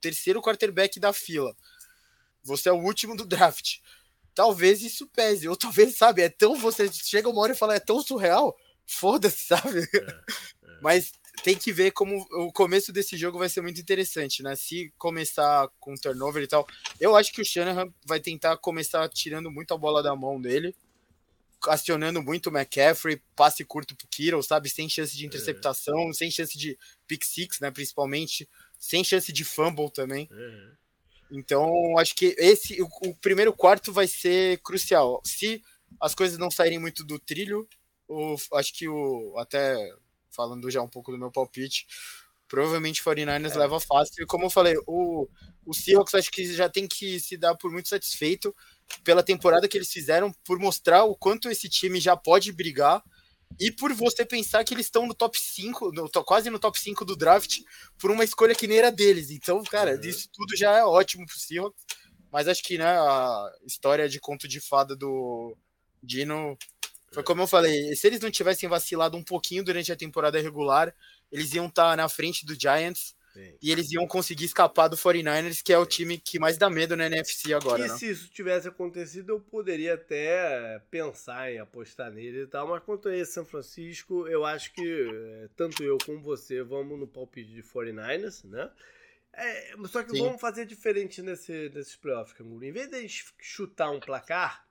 [0.00, 1.54] terceiro quarterback da fila.
[2.42, 3.76] Você é o último do draft.
[4.34, 6.56] Talvez isso pese, ou talvez, sabe, é tão.
[6.56, 9.88] Você chega uma hora e fala, é tão surreal, foda-se, sabe?
[9.94, 10.80] É, é.
[10.82, 11.12] Mas
[11.44, 14.56] tem que ver como o começo desse jogo vai ser muito interessante, né?
[14.56, 16.66] Se começar com turnover e tal.
[16.98, 20.74] Eu acho que o Shanahan vai tentar começar tirando muito a bola da mão dele
[21.68, 24.68] acionando muito o McCaffrey, passe curto pro Kittle, sabe?
[24.68, 27.70] Sem chance de interceptação, sem chance de pick six, né?
[27.70, 28.48] Principalmente,
[28.78, 30.28] sem chance de fumble também.
[31.30, 35.20] Então, acho que esse o, o, primeiro quarto vai ser crucial.
[35.24, 35.62] Se
[36.00, 37.68] as coisas não saírem muito do trilho,
[38.06, 39.76] o, acho que o até
[40.30, 41.86] falando já um pouco do meu palpite,
[42.48, 43.58] provavelmente o 49ers é.
[43.58, 44.22] leva fácil.
[44.22, 45.28] E como eu falei, o,
[45.64, 48.54] o Seahawks acho que já tem que se dar por muito satisfeito
[49.02, 53.02] pela temporada que eles fizeram, por mostrar o quanto esse time já pode brigar
[53.60, 57.04] e por você pensar que eles estão no top 5, no, quase no top 5
[57.04, 57.60] do draft,
[57.98, 59.30] por uma escolha que nem era deles.
[59.30, 60.00] Então, cara, uhum.
[60.02, 61.84] isso tudo já é ótimo pro Seahawks.
[62.32, 65.56] Mas acho que, né, a história de conto de fada do
[66.02, 66.58] Dino
[67.14, 70.92] foi como eu falei, se eles não tivessem vacilado um pouquinho durante a temporada regular,
[71.30, 73.58] eles iam estar tá na frente do Giants Sim.
[73.60, 76.96] e eles iam conseguir escapar do 49ers, que é o time que mais dá medo
[76.96, 77.84] na NFC agora.
[77.84, 77.98] E né?
[77.98, 83.08] se isso tivesse acontecido, eu poderia até pensar em apostar nele e tal, mas quanto
[83.08, 87.52] a esse São Francisco, eu acho que eh, tanto eu como você vamos no palpite
[87.52, 88.70] de 49ers, né?
[89.32, 90.20] É, só que Sim.
[90.20, 92.64] vamos fazer diferente nesse, nesses playoffs, Canguru.
[92.64, 93.08] Em vez de
[93.40, 94.64] chutar um placar,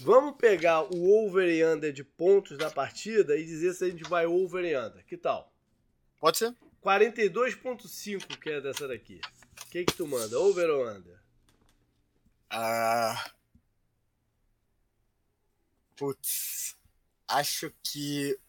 [0.00, 4.02] Vamos pegar o over e under de pontos da partida e dizer se a gente
[4.02, 5.04] vai over e under.
[5.04, 5.52] Que tal?
[6.18, 6.52] Pode ser.
[6.88, 9.20] 42.5 que é dessa daqui.
[9.60, 10.38] O que que tu manda?
[10.38, 11.20] Over ou under?
[12.48, 13.30] Ah...
[15.94, 16.78] Putz.
[17.28, 18.40] Acho que...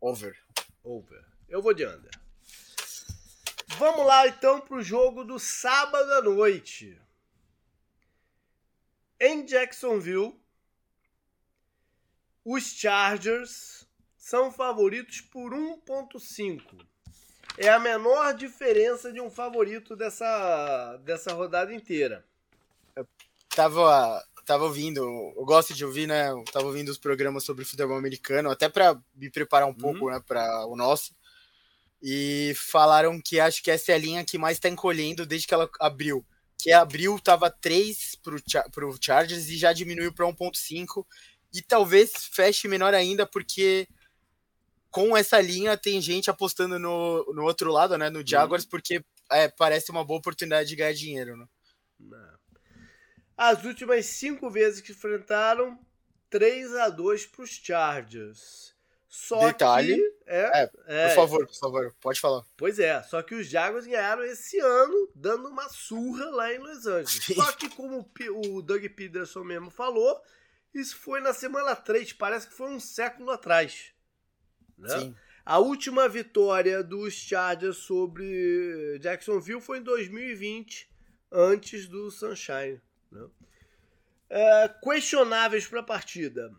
[0.00, 0.36] Over.
[0.82, 1.24] Over.
[1.48, 2.10] Eu vou de under.
[3.78, 7.00] Vamos lá então pro jogo do sábado à noite.
[9.20, 10.40] Em Jacksonville,
[12.44, 13.86] os Chargers
[14.16, 16.84] são favoritos por 1.5.
[17.58, 22.24] É a menor diferença de um favorito dessa, dessa rodada inteira.
[22.94, 23.06] Eu
[23.48, 25.00] tava, tava ouvindo,
[25.36, 26.30] eu gosto de ouvir, né?
[26.30, 30.12] Eu tava ouvindo os programas sobre futebol americano, até para me preparar um pouco, uhum.
[30.12, 31.12] né, para o nosso.
[32.00, 35.54] E falaram que acho que essa é a linha que mais está encolhendo desde que
[35.54, 36.24] ela abriu
[36.58, 38.16] que abril estava 3
[38.72, 41.06] para o Chargers e já diminuiu para 1.5
[41.54, 43.86] e talvez feche menor ainda porque
[44.90, 48.70] com essa linha tem gente apostando no, no outro lado, né, no Jaguars, uhum.
[48.70, 51.46] porque é, parece uma boa oportunidade de ganhar dinheiro, né?
[53.36, 55.78] As últimas cinco vezes que enfrentaram,
[56.30, 58.74] 3 a 2 para os Chargers.
[59.08, 60.18] Só Detalhe, que.
[60.26, 62.42] É, é, é, por favor, por favor, pode falar.
[62.56, 66.86] Pois é, só que os Jaguars ganharam esse ano, dando uma surra lá em Los
[66.86, 67.24] Angeles.
[67.24, 67.34] Sim.
[67.34, 68.06] Só que, como
[68.44, 70.20] o Doug Peterson mesmo falou,
[70.74, 73.92] isso foi na semana 3, parece que foi um século atrás.
[74.78, 74.88] Né?
[74.88, 75.16] Sim.
[75.44, 80.88] A última vitória dos Chargers sobre Jacksonville foi em 2020,
[81.32, 82.80] antes do Sunshine.
[83.10, 83.26] Né?
[84.30, 86.54] É, questionáveis para a partida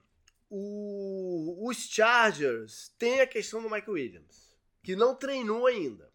[0.49, 6.11] o, os Chargers têm a questão do Michael Williams, que não treinou ainda.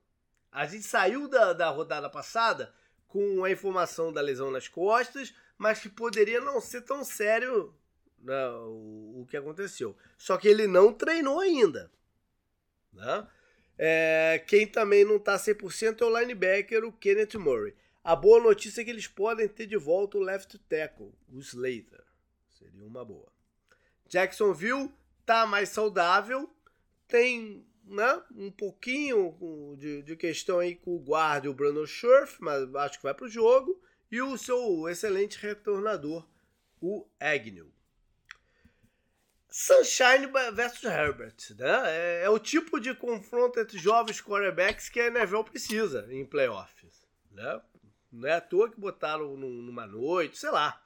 [0.50, 2.74] A gente saiu da, da rodada passada
[3.06, 7.72] com a informação da lesão nas costas, mas que poderia não ser tão sério
[8.24, 9.96] né, o, o, que aconteceu.
[10.18, 11.90] Só que ele não treinou ainda.
[12.92, 13.28] Né?
[13.78, 17.74] É, quem também não está 100% é o linebacker, o Kenneth Murray.
[18.02, 22.04] A boa notícia é que eles podem ter de volta o left tackle, o Slater.
[22.58, 23.32] Seria uma boa.
[24.06, 24.92] Jacksonville
[25.24, 26.50] tá mais saudável,
[27.08, 32.36] tem né, um pouquinho de, de questão aí com o guarda e o Brandon Scherf,
[32.40, 36.26] mas acho que vai para o jogo, e o seu excelente retornador,
[36.80, 37.72] o Agnew.
[39.56, 41.82] Sunshine versus Herbert, né?
[41.86, 47.06] É, é, o tipo de confronto entre jovens quarterbacks que a NFL precisa em playoffs,
[47.30, 47.60] né?
[48.10, 50.82] Não é à toa que botaram numa noite, sei lá.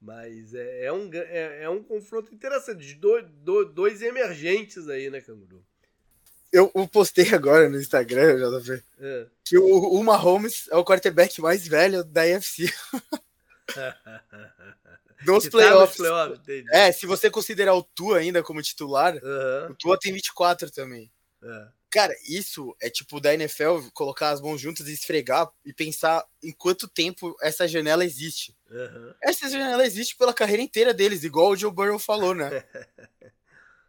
[0.00, 3.26] Mas é, é um, é, é, um confronto interessante, de dois,
[3.74, 5.60] dois emergentes aí, né, Canguru?
[6.52, 9.26] Eu, eu postei agora no Instagram, JP, é.
[9.44, 12.72] que o, o Mahomes é o quarterback mais velho da AFC.
[15.24, 15.96] Dos playoffs.
[15.96, 19.70] Tá playoffs é, se você considerar o Tua ainda como titular, uhum.
[19.70, 21.10] o Tua tem 24 também.
[21.42, 21.68] É.
[21.92, 26.50] Cara, isso é tipo da NFL colocar as mãos juntas e esfregar e pensar em
[26.50, 28.56] quanto tempo essa janela existe.
[28.70, 29.12] Uhum.
[29.22, 32.48] Essa janela existe pela carreira inteira deles, igual o Joe Burrow falou, né?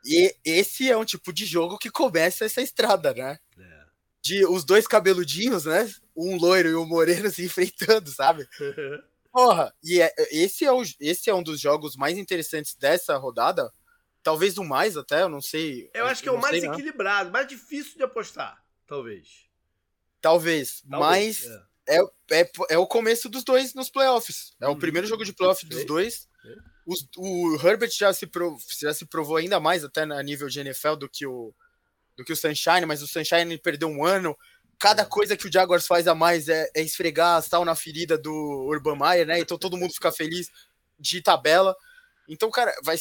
[0.04, 3.40] e esse é um tipo de jogo que começa essa estrada, né?
[3.58, 3.84] É.
[4.22, 5.90] De os dois cabeludinhos, né?
[6.14, 8.46] Um loiro e um moreno se enfrentando, sabe?
[9.34, 13.70] Porra, e é, esse, é o, esse é um dos jogos mais interessantes dessa rodada
[14.24, 15.92] Talvez o mais até, eu não sei.
[15.94, 19.50] Eu acho que é o mais sei, equilibrado, mais difícil de apostar, talvez.
[20.22, 21.46] Talvez, talvez mas
[21.86, 22.00] é.
[22.00, 24.56] É, é, é, o começo dos dois nos playoffs.
[24.62, 24.80] É hum, o uhum.
[24.80, 26.30] primeiro jogo de playoff dos dois.
[26.88, 30.62] Os, o Herbert já se, prov, já se provou ainda mais até a nível de
[30.62, 31.54] NFL do que o
[32.16, 34.38] do que o Sunshine, mas o Sunshine perdeu um ano.
[34.84, 35.06] Cada é.
[35.06, 38.34] coisa que o Jaguars faz a mais é, é esfregar sal na ferida do
[38.68, 39.40] Urban Meyer, né?
[39.40, 40.50] Então todo mundo fica feliz
[41.00, 41.74] de tabela.
[42.28, 42.98] Então, cara, vai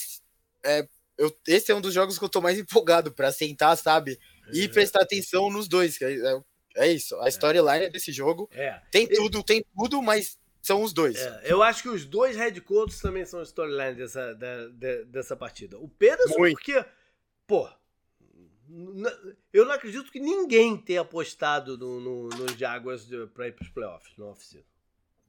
[0.64, 0.86] é,
[1.18, 4.16] eu, esse é um dos jogos que eu tô mais empolgado para sentar, sabe?
[4.52, 4.68] E uhum.
[4.68, 6.00] prestar atenção nos dois.
[6.00, 6.40] É, é,
[6.76, 7.16] é isso.
[7.16, 7.30] A é.
[7.30, 8.80] storyline desse jogo é.
[8.92, 11.16] tem tudo, tem tudo, mas são os dois.
[11.16, 15.34] É, eu acho que os dois Red Coats também são storyline dessa, da, de, dessa
[15.34, 15.76] partida.
[15.80, 16.54] O Pederson, Muito.
[16.54, 16.84] porque,
[17.44, 17.68] pô,
[19.52, 23.70] eu não acredito que ninguém tenha apostado no, no, nos Jaguars para ir para os
[23.70, 24.64] playoffs no off-season.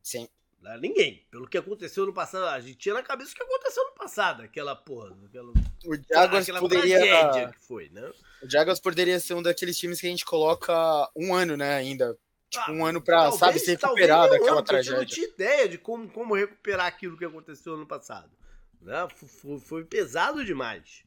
[0.02, 0.28] Sim.
[0.62, 1.26] Não, ninguém.
[1.30, 4.44] Pelo que aconteceu no passado, a gente tinha na cabeça o que aconteceu no passado,
[4.44, 5.14] aquela porra.
[5.26, 5.52] Aquela,
[5.86, 7.00] o Jaguars aquela poderia.
[7.00, 8.12] Tragédia que foi, né?
[8.42, 10.74] O Jaguars poderia ser um daqueles times que a gente coloca
[11.16, 12.18] um ano, né, ainda.
[12.50, 14.96] Tipo, um ah, ano pra, talvez, sabe, se recuperar daquela ano, tragédia.
[14.96, 18.30] Eu não tinha ideia de como, como recuperar aquilo que aconteceu no passado.
[18.80, 19.08] Né?
[19.16, 21.04] Foi, foi pesado demais.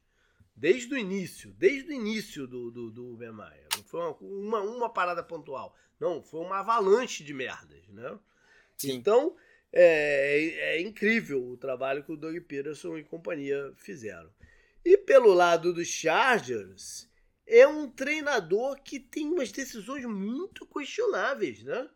[0.56, 3.68] Desde o início, desde o início do, do, do Ben Maia.
[3.76, 5.76] Não foi uma, uma, uma, parada pontual.
[6.00, 8.18] Não, foi uma avalanche de merdas, né?
[8.76, 8.92] Sim.
[8.92, 9.36] Então,
[9.70, 14.30] é, é, incrível o trabalho que o Doug Peterson e companhia fizeram.
[14.82, 17.06] E pelo lado dos Chargers,
[17.46, 21.88] é um treinador que tem umas decisões muito questionáveis, né?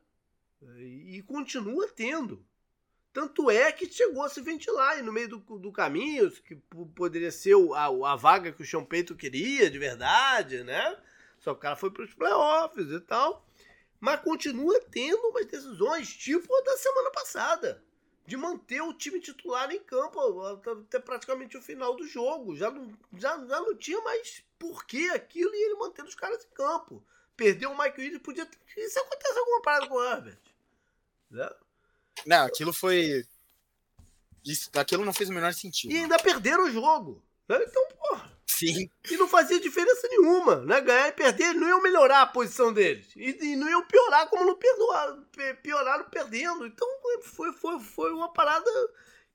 [0.79, 2.45] E continua tendo.
[3.13, 6.55] Tanto é que chegou a se ventilar e no meio do, do caminho, que
[6.95, 10.97] poderia ser a, a vaga que o Payton queria de verdade, né?
[11.41, 13.45] Só que o cara foi para os playoffs e tal.
[13.99, 17.85] Mas continua tendo umas decisões, tipo a da semana passada,
[18.27, 22.55] de manter o time titular em campo até praticamente o final do jogo.
[22.55, 26.55] Já não, já, já não tinha mais porquê aquilo e ele mantendo os caras em
[26.55, 27.05] campo.
[27.37, 28.49] Perdeu o Mike Williams, podia.
[28.77, 30.39] Isso acontece alguma parada com o Herbert.
[31.31, 31.51] Né?
[32.27, 33.25] Não, aquilo foi.
[34.45, 35.93] Isso, aquilo não fez o menor sentido.
[35.93, 37.23] E ainda perderam o jogo.
[37.49, 37.59] Né?
[37.67, 38.31] Então, porra.
[38.47, 38.91] Sim.
[39.11, 40.81] E não fazia diferença nenhuma, né?
[40.81, 43.09] Ganhar e perder não iam melhorar a posição deles.
[43.17, 45.25] E, e não iam piorar como não perdoaram,
[45.63, 46.67] pioraram perdendo.
[46.67, 46.87] Então
[47.23, 48.71] foi, foi, foi uma parada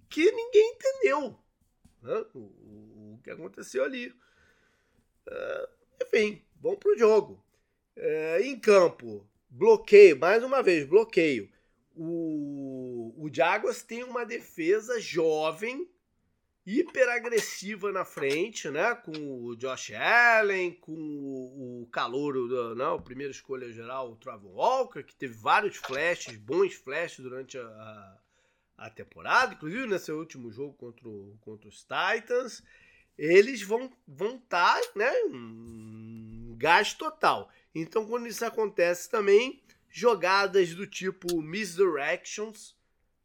[0.09, 1.39] que ninguém entendeu.
[2.01, 2.25] Né?
[2.33, 4.09] O, o, o, que aconteceu ali.
[5.27, 5.67] Uh,
[6.03, 7.43] enfim, vamos pro jogo.
[7.97, 11.49] Uh, em campo, bloqueio, mais uma vez, bloqueio
[11.95, 15.89] o, o Jaguars tem uma defesa jovem,
[16.65, 18.95] hiperagressiva na frente, né?
[18.95, 19.11] Com
[19.43, 22.87] o Josh Allen, com o, o calouro, não, né?
[22.87, 28.17] o primeiro escolha geral, o Trevor Walker, que teve vários flashes, bons flashes durante a,
[28.77, 32.63] a temporada, inclusive nesse último jogo contra, o, contra os Titans.
[33.17, 35.11] Eles vão estar, vão tá, né?
[35.29, 37.49] Um gás total.
[37.73, 39.61] Então, quando isso acontece também,
[39.95, 42.75] jogadas do tipo misdirections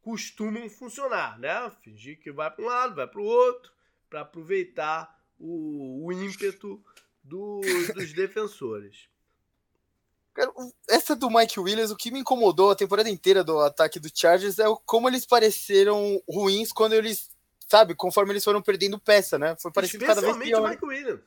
[0.01, 1.69] costumam funcionar, né?
[1.83, 3.73] Fingir que vai para um lado, vai para o outro,
[4.09, 6.81] para aproveitar o, o ímpeto
[7.21, 7.59] do,
[7.93, 9.09] dos defensores.
[10.87, 14.57] Essa do Mike Williams, o que me incomodou a temporada inteira do ataque do Chargers
[14.57, 17.29] é como eles pareceram ruins quando eles,
[17.67, 19.57] sabe, conforme eles foram perdendo peça, né?
[19.61, 20.61] Foi parecendo cada vez pior.
[20.61, 21.21] o Mike Williams.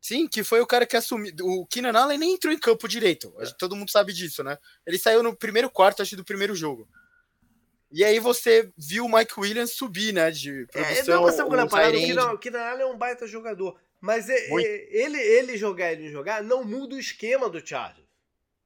[0.00, 1.32] Sim, que foi o cara que assumiu.
[1.42, 3.32] O Keenan Allen nem entrou em campo direito.
[3.38, 3.46] É.
[3.58, 4.56] Todo mundo sabe disso, né?
[4.86, 6.88] Ele saiu no primeiro quarto, acho, do primeiro jogo.
[7.92, 10.30] E aí você viu o Mike Williams subir, né?
[10.30, 11.14] De produção.
[11.14, 11.96] É, não, você quando parada,
[12.32, 13.78] o Keenan Allen é um baita jogador.
[14.00, 18.08] Mas é, é, ele, ele jogar ele jogar não muda o esquema do Chargers.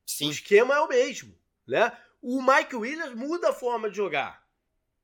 [0.06, 0.28] Sim.
[0.28, 1.92] O esquema é o mesmo, né?
[2.22, 4.43] O Mike Williams muda a forma de jogar.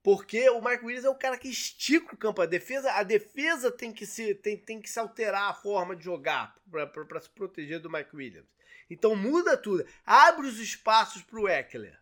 [0.02, 2.40] Porque o Mike Williams é o cara que estica o campo.
[2.40, 6.04] A defesa, a defesa tem, que se, tem, tem que se alterar a forma de
[6.04, 8.48] jogar para se proteger do Mike Williams.
[8.88, 9.86] Então muda tudo.
[10.04, 11.98] Abre os espaços para o Eckler.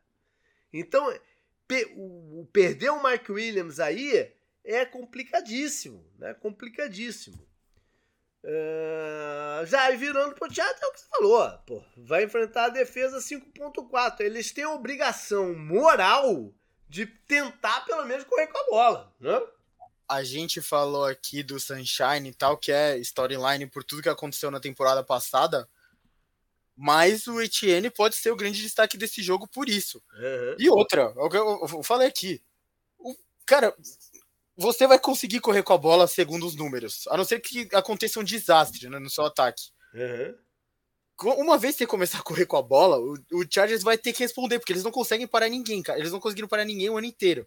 [0.72, 1.12] Então,
[1.66, 4.32] pe, o, o, perder o Mike Williams aí
[4.64, 6.08] é complicadíssimo.
[6.18, 6.34] Né?
[6.34, 7.48] Complicadíssimo.
[8.44, 11.58] Uh, já virando pro teatro, é o que você falou.
[11.66, 14.20] Pô, vai enfrentar a defesa 5.4.
[14.20, 16.54] Eles têm a obrigação moral
[16.88, 19.40] de tentar pelo menos correr com a bola, né?
[20.08, 24.50] A gente falou aqui do Sunshine e tal, que é storyline por tudo que aconteceu
[24.50, 25.68] na temporada passada,
[26.74, 30.02] mas o Etienne pode ser o grande destaque desse jogo por isso.
[30.14, 30.56] Uhum.
[30.58, 32.42] E outra, é eu, eu, falei aqui,
[32.98, 33.14] o,
[33.44, 33.76] cara,
[34.56, 38.18] você vai conseguir correr com a bola segundo os números, a não ser que aconteça
[38.18, 39.64] um desastre né, no seu ataque.
[39.92, 40.47] Uhum
[41.26, 44.22] uma vez que começar a correr com a bola, o, o, Chargers vai ter que
[44.22, 45.98] responder, porque eles não conseguem parar ninguém, cara.
[45.98, 47.46] Eles não conseguiram parar ninguém o ano inteiro.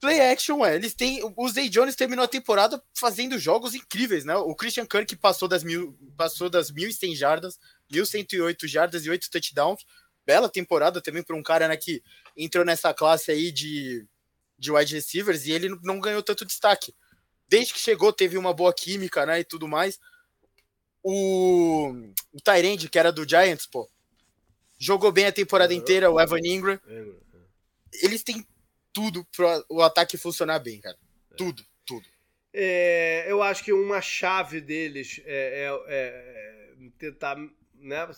[0.00, 0.74] Play action, é.
[0.74, 1.20] Eles têm.
[1.36, 4.34] O Zay Jones terminou a temporada fazendo jogos incríveis, né?
[4.36, 7.58] O Christian Kirk passou das mil, passou das 1.100 jardas,
[7.92, 9.84] 1.108 jardas e 8 touchdowns.
[10.26, 12.02] Bela temporada também para um cara né, que
[12.36, 14.06] entrou nessa classe aí de,
[14.58, 16.94] de wide receivers e ele não ganhou tanto destaque.
[17.46, 19.40] Desde que chegou, teve uma boa química, né?
[19.40, 20.00] E tudo mais
[21.04, 21.90] o,
[22.32, 23.88] o Tyrande, que era do Giants, pô,
[24.78, 26.80] jogou bem a temporada inteira, o Evan Ingram.
[28.02, 28.44] Eles têm
[28.90, 30.96] tudo para o ataque funcionar bem, cara.
[31.36, 32.08] Tudo, tudo.
[32.52, 37.36] É, eu acho que uma chave deles é, é, é tentar,
[37.74, 38.08] né,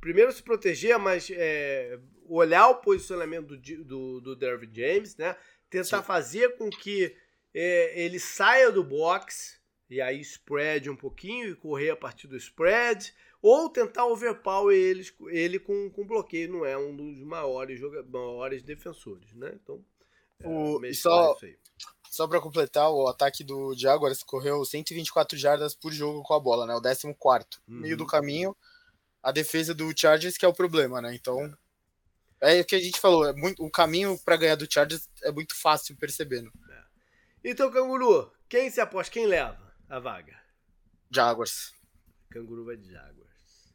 [0.00, 5.36] primeiro se proteger, mas é, olhar o posicionamento do, do, do Dervin James, né?
[5.70, 6.06] Tentar Sim.
[6.06, 7.16] fazer com que
[7.54, 9.58] é, ele saia do box
[9.88, 15.14] e aí spread um pouquinho e correr a partir do spread, ou tentar overpower eles,
[15.28, 16.52] ele com, com bloqueio.
[16.52, 19.52] Não é um dos maiores, maiores defensores, né?
[19.62, 19.84] Então,
[20.40, 21.36] é, o, só,
[22.10, 26.66] só para completar, o ataque do Jaguars correu 124 jardas por jogo com a bola,
[26.66, 26.74] né?
[26.74, 27.62] O 14 quarto.
[27.68, 27.80] Uhum.
[27.80, 28.56] Meio do caminho,
[29.22, 31.14] a defesa do Chargers que é o problema, né?
[31.14, 31.56] Então,
[32.40, 35.30] é o que a gente falou, é muito, o caminho para ganhar do Chargers é
[35.30, 36.50] muito fácil percebendo.
[36.68, 36.82] É.
[37.44, 39.12] Então, Canguru, quem se aposta?
[39.12, 40.36] Quem leva a vaga?
[41.10, 41.74] Jaguars.
[42.30, 43.74] Canguru vai de Jaguars.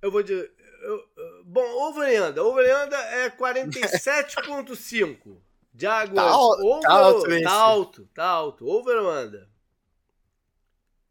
[0.00, 0.32] Eu vou de.
[0.32, 2.42] Eu, bom, over e under.
[2.42, 5.40] Over e under é 47,5.
[5.74, 6.14] Jaguars.
[6.14, 8.66] Tá, over, tá alto, tá alto, tá alto.
[8.66, 9.48] Over ou under?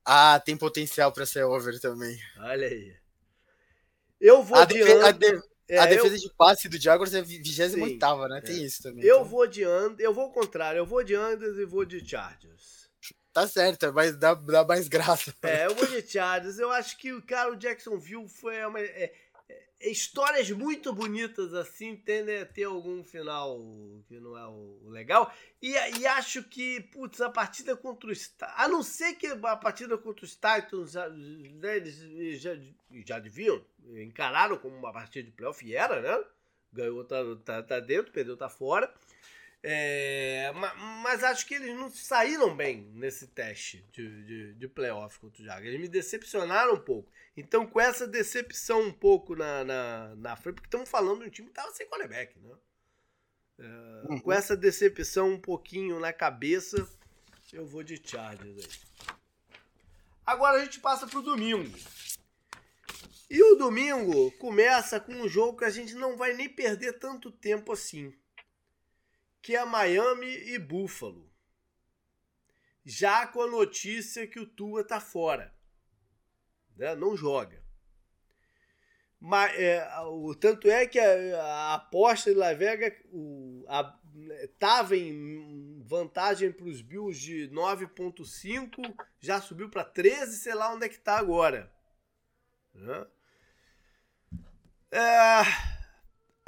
[0.03, 2.19] Ah, tem potencial para ser over também.
[2.38, 2.97] Olha aí.
[4.19, 5.41] Eu vou a de under.
[5.70, 6.20] É, a defesa eu...
[6.20, 7.78] de passe do Jaguars é 28
[8.28, 8.41] né?
[8.41, 8.65] Tem é.
[8.65, 9.05] isso também.
[9.05, 9.26] Eu então.
[9.26, 10.03] vou de under.
[10.03, 10.80] Eu vou ao contrário.
[10.80, 12.89] Eu vou de under e vou de Chargers.
[13.32, 15.34] Tá certo, mas dá, dá mais graça.
[15.43, 16.57] É, eu vou de Chargers.
[16.57, 18.80] Eu acho que o cara, o Jacksonville foi uma.
[18.80, 19.13] É, é,
[19.82, 23.57] histórias muito bonitas assim tendem a ter algum final
[24.07, 25.34] que não é o legal.
[25.61, 28.34] E, e acho que, putz, a partida contra os.
[28.55, 32.57] A não ser que a partida contra os Titans, né, eles já,
[33.05, 36.25] já deviam, encararam como uma partida de playoff e era, né?
[36.71, 38.93] Ganhou, tá, tá, tá dentro, perdeu, tá fora.
[39.62, 40.51] É,
[41.03, 45.45] mas acho que eles não saíram bem nesse teste de, de, de playoff contra o
[45.45, 45.68] Jaguars.
[45.68, 47.12] Eles me decepcionaram um pouco.
[47.36, 51.30] Então, com essa decepção um pouco na, na, na frente, porque estamos falando de um
[51.30, 52.55] time que estava sem quarterback, né?
[53.60, 54.20] É, uhum.
[54.20, 56.88] Com essa decepção um pouquinho na cabeça,
[57.51, 59.16] eu vou de Chargers aí.
[60.26, 61.70] Agora a gente passa pro domingo.
[63.30, 67.30] E o domingo começa com um jogo que a gente não vai nem perder tanto
[67.30, 68.14] tempo assim
[69.41, 71.29] que é Miami e Buffalo.
[72.85, 75.53] Já com a notícia que o Tua tá fora.
[76.75, 76.95] Né?
[76.95, 77.63] Não joga.
[79.19, 82.95] Mas, é, o, tanto é que a, a aposta de La Vega
[84.43, 90.85] estava em vantagem para os Bills de 9,5, já subiu para 13, sei lá onde
[90.85, 91.71] é que está agora.
[92.73, 93.07] Né?
[94.91, 95.78] É,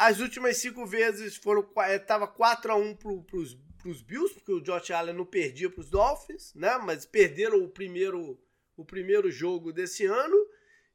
[0.02, 4.90] as últimas cinco vezes foram estava 4 a 1 para os Bills, porque o Josh
[4.90, 6.76] Allen não perdia para os Dolphins, né?
[6.80, 8.40] Mas perderam o primeiro
[8.76, 10.36] o primeiro jogo desse ano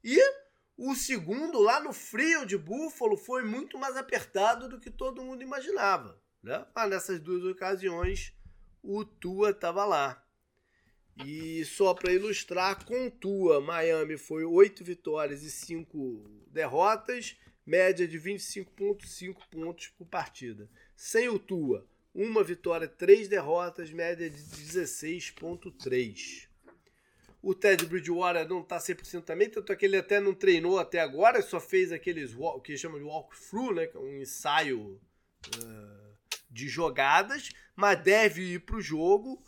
[0.02, 0.18] e
[0.76, 5.40] o segundo lá no frio de Buffalo foi muito mais apertado do que todo mundo
[5.40, 6.66] imaginava, né?
[6.74, 8.34] Mas nessas duas ocasiões
[8.82, 10.20] o Tua estava lá.
[11.24, 17.36] E só para ilustrar, com Tua, Miami foi oito vitórias e cinco derrotas
[17.66, 20.70] média de 25,5 pontos por partida.
[20.94, 26.48] Sem o Tua, uma vitória, três derrotas, média de 16,3.
[27.42, 31.00] O Ted Bridgewater não está 100% também, tanto é que ele até não treinou até
[31.00, 35.00] agora, só fez aqueles o que chama de walkthrough, né, é um ensaio
[35.58, 36.16] uh,
[36.50, 39.42] de jogadas, mas deve ir para o jogo.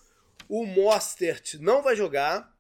[0.49, 2.57] O Mostert não vai jogar,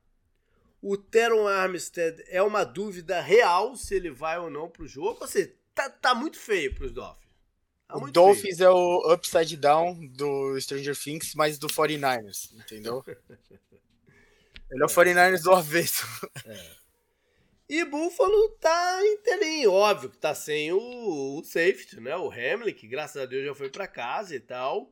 [0.81, 5.19] o Teron Armstead é uma dúvida real se ele vai ou não pro jogo.
[5.21, 7.29] Ou seja, tá, tá muito feio pros Dolphins.
[7.89, 8.69] Tá o Dolphins feio.
[8.69, 13.03] é o upside down do Stranger Things, mas do 49ers, entendeu?
[14.71, 16.05] ele é o 49ers do avesso.
[16.45, 16.79] É.
[17.69, 22.17] E Buffalo tá inteirinho, óbvio que tá sem o, o safety, né?
[22.17, 24.91] O Hamlin, que graças a Deus já foi para casa e tal.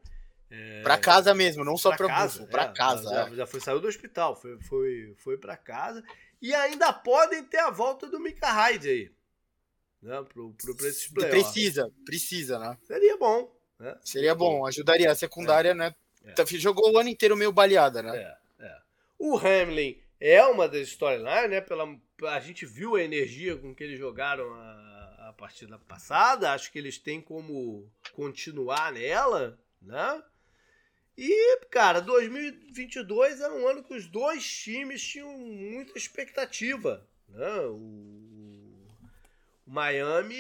[0.51, 0.83] É...
[0.83, 3.11] Pra casa mesmo, não só pra, pra casa, pra é, casa.
[3.11, 3.35] Já, é.
[3.35, 6.05] já, foi, saiu do hospital, foi, foi, foi pra casa.
[6.41, 9.11] E ainda podem ter a volta do Mika Hyde aí.
[10.03, 11.43] Né, pro, pro, pra esses playoffs.
[11.43, 12.79] Precisa, precisa, né?
[12.87, 13.53] Seria bom.
[13.79, 13.99] Né?
[14.05, 15.11] Seria bom, ajudaria.
[15.11, 15.75] A secundária, é.
[15.75, 15.95] né?
[16.25, 16.33] É.
[16.33, 18.17] Tá, jogou o ano inteiro meio baleada, né?
[18.17, 18.79] É, é.
[19.19, 21.61] O Hamlin é uma das storylines, né?
[21.61, 21.87] Pela,
[22.29, 26.53] a gente viu a energia com que eles jogaram a, a partida passada.
[26.53, 30.23] Acho que eles têm como continuar nela, né?
[31.17, 37.07] E, cara, 2022 era um ano que os dois times tinham muita expectativa.
[37.29, 37.59] Né?
[37.67, 38.87] O,
[39.67, 40.37] o Miami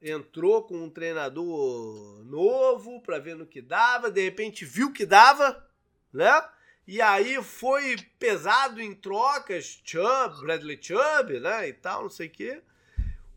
[0.00, 5.66] entrou com um treinador novo para ver no que dava, de repente viu que dava,
[6.12, 6.44] né?
[6.86, 12.30] E aí foi pesado em trocas, Chubb, Bradley Chubb, né, e tal, não sei o
[12.30, 12.62] quê.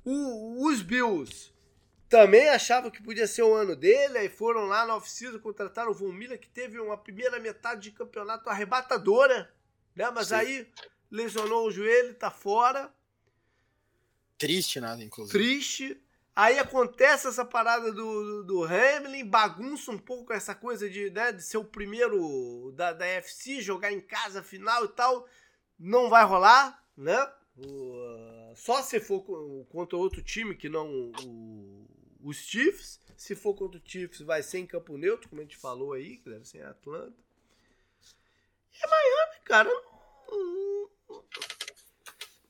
[0.06, 1.52] Os Bills
[2.10, 5.94] também achava que podia ser o ano dele, aí foram lá na oficina, contrataram o
[5.94, 9.54] Von Miller, que teve uma primeira metade de campeonato arrebatadora,
[9.96, 10.10] né?
[10.10, 10.36] Mas Sim.
[10.36, 10.68] aí
[11.12, 12.92] lesionou o joelho, tá fora.
[14.40, 15.38] Triste, né, inclusive.
[15.38, 16.02] Triste.
[16.36, 21.32] Aí acontece essa parada do, do, do Hamlin, bagunça um pouco essa coisa de, né,
[21.32, 25.28] de ser o primeiro da, da FC, jogar em casa final e tal.
[25.78, 27.18] Não vai rolar, né?
[27.58, 29.22] O, só se for
[29.70, 31.89] contra outro time que não o,
[32.20, 33.00] os Chiefs.
[33.18, 36.18] Se for contra o Chiefs, vai ser em campo neutro, como a gente falou aí,
[36.18, 37.18] que deve ser em Atlanta.
[38.74, 39.70] E Miami, cara,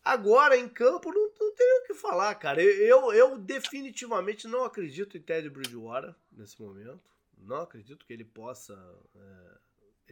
[0.03, 2.61] agora em campo não, não tenho o que falar, cara.
[2.61, 7.01] Eu, eu definitivamente não acredito em Ted Bridgewater nesse momento.
[7.37, 8.73] Não acredito que ele possa
[9.15, 9.57] é,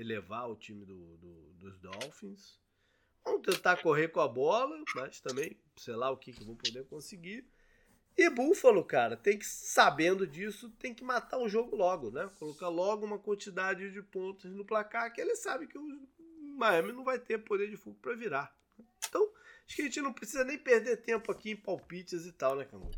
[0.01, 2.59] elevar o time do, do, dos Dolphins.
[3.23, 6.85] Vamos tentar correr com a bola, mas também, sei lá o que, que vou poder
[6.85, 7.45] conseguir.
[8.18, 12.28] E Buffalo, cara, tem que, sabendo disso, tem que matar o jogo logo, né?
[12.39, 16.07] Colocar logo uma quantidade de pontos no placar que ele sabe que o
[16.57, 18.51] Miami não vai ter poder de fogo para virar.
[19.07, 19.22] Então,
[19.68, 22.65] acho que a gente não precisa nem perder tempo aqui em palpites e tal, né,
[22.65, 22.89] Camu?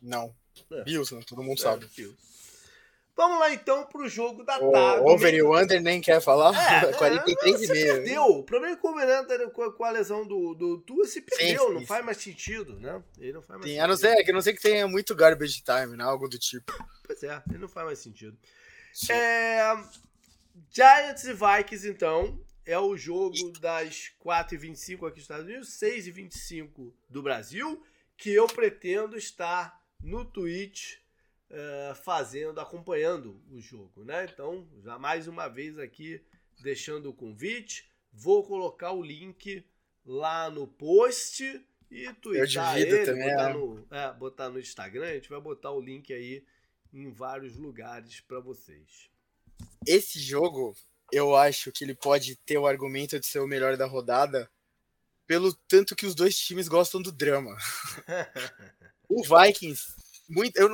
[0.00, 0.34] Não.
[0.70, 0.82] É.
[0.82, 1.20] Bills, né?
[1.26, 1.86] Todo mundo é, sabe.
[1.94, 2.16] Bills.
[3.18, 5.02] Vamos lá então pro jogo da tarde.
[5.02, 6.54] O over e o under nem quer falar?
[6.54, 7.94] É, 43 é, e meio.
[7.94, 8.22] perdeu.
[8.22, 11.66] O problema é que o Comandante com a lesão do, do Tua se perdeu, sim,
[11.66, 13.02] sim, não faz mais sentido, né?
[13.18, 13.84] Ele não faz mais sim, sentido.
[13.84, 16.04] A não ser, que não sei que tenha muito garbage time, né?
[16.04, 16.72] Algo do tipo.
[17.04, 18.38] Pois é, ele não faz mais sentido.
[19.10, 19.76] É,
[20.70, 27.20] Giants e Vikings, então, é o jogo das 4h25 aqui nos Estados Unidos, 6h25 do
[27.20, 27.84] Brasil,
[28.16, 30.98] que eu pretendo estar no Twitch
[31.50, 34.28] uh, fazendo, acompanhando o jogo, né?
[34.32, 36.22] Então, já mais uma vez aqui
[36.60, 39.64] deixando o convite, vou colocar o link
[40.04, 41.44] lá no post
[41.90, 43.54] e twittar ele, também, botar, é.
[43.54, 46.44] no, é, botar no Instagram, a gente vai botar o link aí
[46.92, 49.10] em vários lugares para vocês.
[49.86, 50.76] Esse jogo,
[51.12, 54.50] eu acho que ele pode ter o argumento de ser o melhor da rodada,
[55.26, 57.56] pelo tanto que os dois times gostam do drama.
[59.08, 59.94] o Vikings
[60.28, 60.68] muito, eu,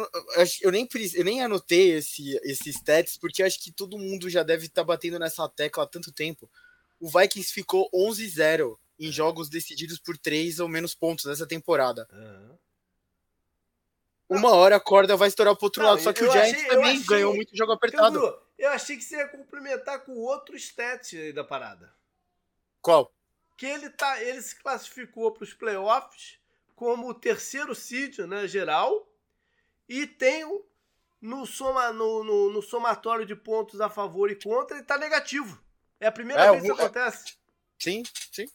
[0.63, 4.67] eu, nem, eu nem anotei esse, esses stats, porque acho que todo mundo já deve
[4.67, 6.51] estar tá batendo nessa tecla há tanto tempo.
[6.99, 12.09] O Vikings ficou 11-0 em jogos decididos por 3 ou menos pontos nessa temporada.
[12.13, 12.59] Uhum.
[14.29, 16.69] Uma hora a corda vai estourar pro outro não, lado, só que o Giants achei,
[16.69, 18.19] também achei, ganhou muito jogo apertado.
[18.19, 21.95] Eu, eu achei que você ia complementar com outro stat aí da parada.
[22.81, 23.15] Qual?
[23.57, 26.41] Que ele, tá, ele se classificou para os playoffs
[26.75, 29.09] como o terceiro seed né, geral
[29.89, 30.45] e tem
[31.21, 35.63] no, soma, no, no, no, somatório de pontos a favor e contra, ele tá negativo.
[35.99, 37.37] É a primeira é, vez que isso acontece.
[37.79, 38.47] Sim, sim.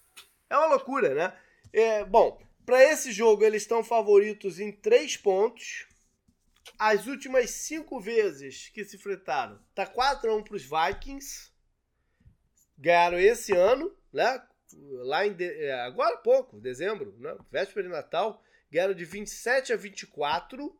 [0.49, 1.37] É uma loucura, né?
[1.73, 5.87] É, bom, para esse jogo eles estão favoritos em três pontos.
[6.77, 11.51] As últimas cinco vezes que se enfrentaram, tá 4x1 para os Vikings.
[12.77, 14.41] Ganharam esse ano, né?
[14.73, 15.45] Lá em de...
[15.45, 17.35] É, agora há pouco, dezembro, né?
[17.51, 18.41] véspera de Natal.
[18.71, 20.78] Ganharam de 27 a 24.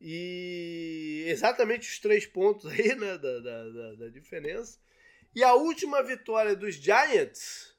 [0.00, 4.78] E exatamente os três pontos aí, né, da, da, da, diferença.
[5.34, 7.74] E a última vitória dos Giants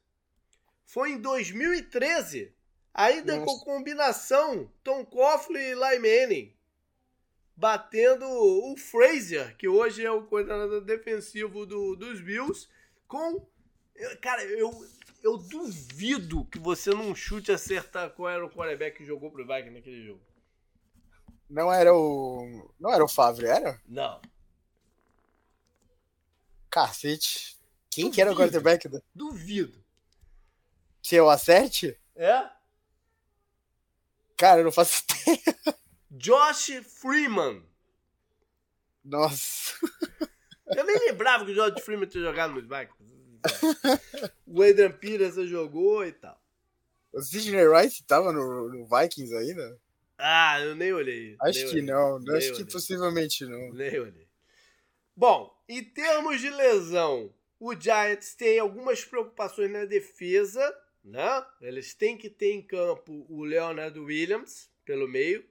[0.86, 2.54] foi em 2013,
[2.94, 3.46] ainda Nossa.
[3.46, 6.56] com combinação Tom Coughlin e Eli Manning,
[7.56, 12.68] batendo o Frazier, que hoje é o coordenador defensivo do, dos Bills,
[13.08, 13.48] com...
[14.22, 14.72] Cara, eu,
[15.24, 19.72] eu duvido que você não chute acertar qual era o quarterback que jogou pro Vikings
[19.72, 20.27] naquele jogo.
[21.50, 22.74] Não era o.
[22.80, 23.82] Não era o Favre, era?
[23.88, 24.22] Não.
[26.70, 27.58] Cacete.
[27.90, 28.16] Quem Duvido.
[28.16, 28.88] que era o quarterback?
[28.88, 29.04] Do...
[29.16, 29.84] Duvido.
[31.02, 31.98] Se eu acerte?
[32.16, 32.50] É?
[34.36, 35.78] Cara, eu não faço ideia.
[36.12, 37.66] Josh Freeman.
[39.04, 39.74] Nossa.
[40.76, 43.16] Eu nem lembrava que o Josh Freeman tinha jogado nos Vikings.
[44.46, 46.40] O Adrian Peterson jogou e tal.
[47.14, 49.80] O Sidney Rice tava no, no Vikings ainda?
[50.18, 51.36] Ah, eu nem olhei.
[51.40, 51.86] Acho nem que olhei.
[51.86, 52.20] não.
[52.20, 52.66] Nem acho olhei.
[52.66, 53.74] que possivelmente não.
[53.74, 54.28] Nem olhei.
[55.16, 61.46] Bom, em termos de lesão, o Giants tem algumas preocupações na defesa, né?
[61.62, 65.46] Eles têm que ter em campo o Leonard Williams pelo meio,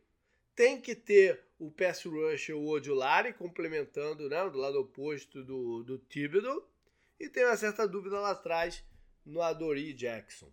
[0.54, 5.98] tem que ter o pass rusher, o Odulari, complementando, né, do lado oposto do, do
[5.98, 6.68] Thibodeau,
[7.18, 8.84] e tem uma certa dúvida lá atrás
[9.24, 10.50] no Adori Jackson.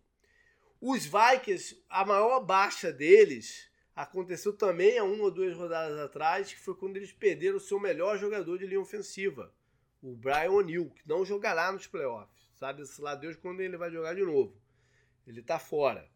[0.79, 6.59] Os Vikings, a maior baixa deles aconteceu também há uma ou duas rodadas atrás, que
[6.59, 9.53] foi quando eles perderam o seu melhor jogador de linha ofensiva,
[10.01, 12.51] o Brian O'Neill, que não jogará nos playoffs.
[12.55, 14.55] Sabe, se lá Deus quando ele vai jogar de novo.
[15.27, 16.07] Ele tá fora.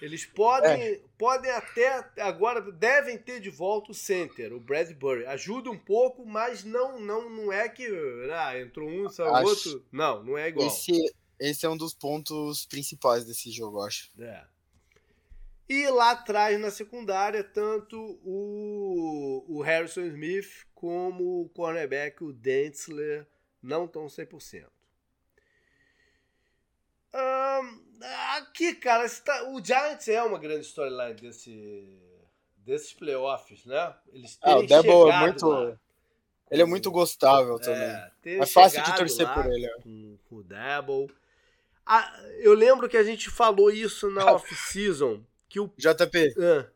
[0.00, 1.00] Eles podem, é.
[1.16, 5.24] podem até agora devem ter de volta o center, o Bradbury.
[5.26, 7.86] Ajuda um pouco, mas não não não é que
[8.30, 9.48] ah, entrou um, saiu acho...
[9.48, 9.86] outro.
[9.90, 10.66] Não, não é igual.
[10.66, 10.92] Esse,
[11.40, 14.10] esse é um dos pontos principais desse jogo, eu acho.
[14.18, 14.44] É.
[15.68, 23.26] E lá atrás, na secundária, tanto o, o Harrison Smith como o cornerback, o Dentzler,
[23.60, 24.66] não estão 100%.
[27.14, 27.80] Um,
[28.36, 31.98] aqui, cara, tá, o Giants é uma grande storyline desse,
[32.58, 33.94] desses playoffs, né?
[34.12, 35.48] Eles ah, o Debo é muito.
[35.48, 35.76] Lá.
[36.48, 37.88] Ele é muito gostável também.
[38.24, 39.68] É, é fácil de torcer por ele.
[39.82, 41.10] Com, com o Debo.
[41.84, 45.24] Ah, eu lembro que a gente falou isso na off-season
[45.56, 45.72] que o.
[45.78, 46.34] JP.
[46.38, 46.66] Ah.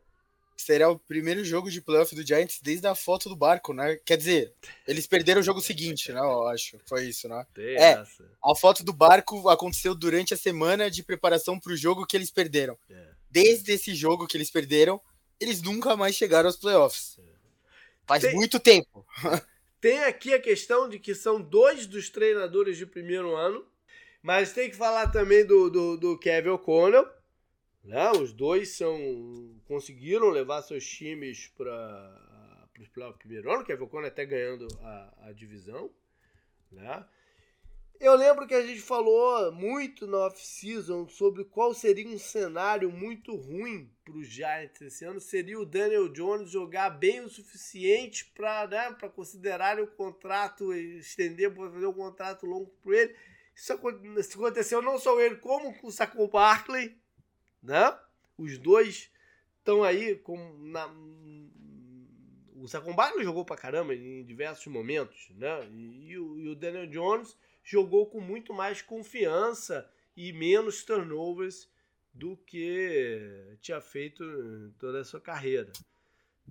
[0.56, 3.96] Será o primeiro jogo de playoff do Giants desde a foto do barco, né?
[4.04, 4.52] Quer dizer,
[4.86, 6.20] eles perderam o jogo seguinte, né?
[6.20, 6.78] Eu acho.
[6.86, 7.46] Foi isso, né?
[7.56, 7.94] É.
[7.94, 12.30] A foto do barco aconteceu durante a semana de preparação para o jogo que eles
[12.30, 12.76] perderam.
[12.90, 13.08] É.
[13.30, 15.00] Desde esse jogo que eles perderam,
[15.40, 17.18] eles nunca mais chegaram aos playoffs.
[17.18, 17.22] É.
[18.06, 19.06] Faz tem, muito tempo.
[19.80, 23.66] Tem aqui a questão de que são dois dos treinadores de primeiro ano,
[24.22, 27.08] mas tem que falar também do, do, do Kevin O'Connell
[27.82, 28.10] né?
[28.12, 32.30] Os dois são conseguiram levar seus times para
[32.88, 35.90] playoffs primeiro ano, que o até ganhando a, a divisão.
[36.70, 37.04] Né?
[37.98, 43.36] Eu lembro que a gente falou muito na off-season sobre qual seria um cenário muito
[43.36, 45.20] ruim para os Giants esse ano.
[45.20, 51.86] Seria o Daniel Jones jogar bem o suficiente para né, considerar o contrato, estender, fazer
[51.86, 53.16] um contrato longo para ele.
[53.54, 56.96] Isso aconteceu não só ele, como com o Saquon Barkley
[57.62, 57.98] né?
[58.36, 59.10] Os dois
[59.58, 60.86] estão aí com na,
[62.86, 65.66] o Barkley jogou pra caramba em diversos momentos, né?
[65.72, 71.70] E, e, o, e, o, Daniel Jones jogou com muito mais confiança e menos turnovers
[72.12, 74.24] do que tinha feito
[74.78, 75.72] toda a sua carreira.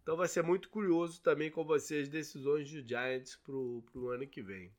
[0.01, 4.25] Então vai ser muito curioso também com você as decisões de Giants pro, pro ano
[4.25, 4.71] que vem.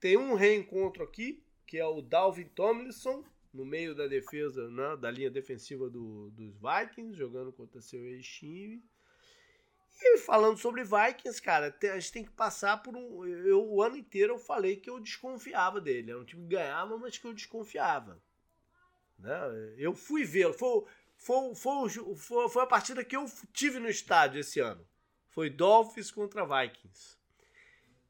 [0.00, 3.24] Tem um reencontro aqui, que é o Dalvin Tomlinson
[3.54, 8.84] no meio da defesa, né, da linha defensiva do, dos Vikings, jogando contra seu ex-time.
[9.96, 13.24] E falando sobre Vikings, cara, a gente tem que passar por um.
[13.24, 16.10] Eu, o ano inteiro eu falei que eu desconfiava dele.
[16.10, 18.20] Era um time que ganhava, mas que eu desconfiava.
[19.16, 19.74] Né?
[19.78, 20.52] Eu fui vê-lo.
[20.52, 20.84] Foi,
[21.16, 24.84] foi, foi, foi, foi a partida que eu tive no estádio esse ano.
[25.30, 27.16] Foi Dolphins contra Vikings.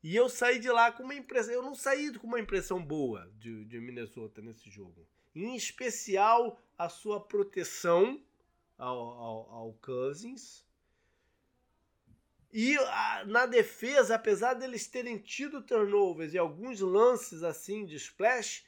[0.02, 1.52] E eu saí de lá com uma impressão.
[1.52, 6.88] Eu não saí com uma impressão boa de, de Minnesota nesse jogo em especial a
[6.88, 8.20] sua proteção
[8.78, 10.64] ao, ao, ao Cousins.
[12.52, 18.64] E a, na defesa, apesar deles terem tido turnovers e alguns lances assim de splash,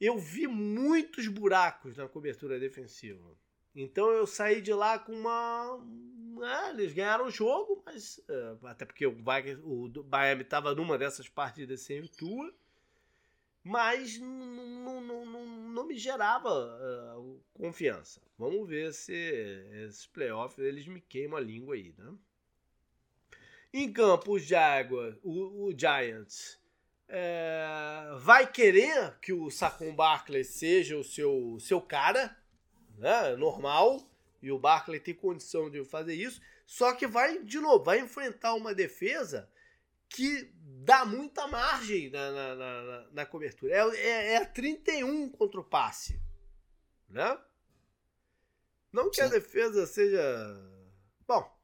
[0.00, 3.36] eu vi muitos buracos na cobertura defensiva.
[3.74, 5.78] Então eu saí de lá com uma.
[6.40, 8.18] É, eles ganharam o jogo, mas.
[8.28, 12.52] É, até porque o, o Miami estava numa dessas partidas sem Tua
[13.62, 18.20] mas não, me gerava uh, confiança.
[18.38, 19.12] Vamos ver se
[19.84, 22.14] esses playoffs eles me queimam a língua aí, né?
[23.72, 26.58] Em campo, o Jaguar, o, o Giants,
[27.08, 32.36] é, vai querer que o Saquon Barkley seja o seu, seu cara,
[32.96, 33.36] né?
[33.36, 34.08] Normal,
[34.42, 38.54] e o Barkley tem condição de fazer isso, só que vai, de novo, vai enfrentar
[38.54, 39.50] uma defesa
[40.08, 40.50] que
[40.88, 43.74] dá muita margem na, na, na, na cobertura.
[43.74, 46.18] É, é, é 31 contra o passe.
[47.10, 47.38] Né?
[48.90, 49.22] Não que Sim.
[49.24, 50.18] a defesa seja.
[51.26, 51.54] Bom,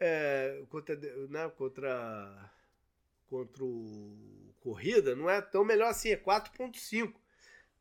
[0.00, 0.96] é, contra,
[1.28, 2.50] né, contra,
[3.28, 7.14] contra o corrida não é tão melhor assim, é 4.5.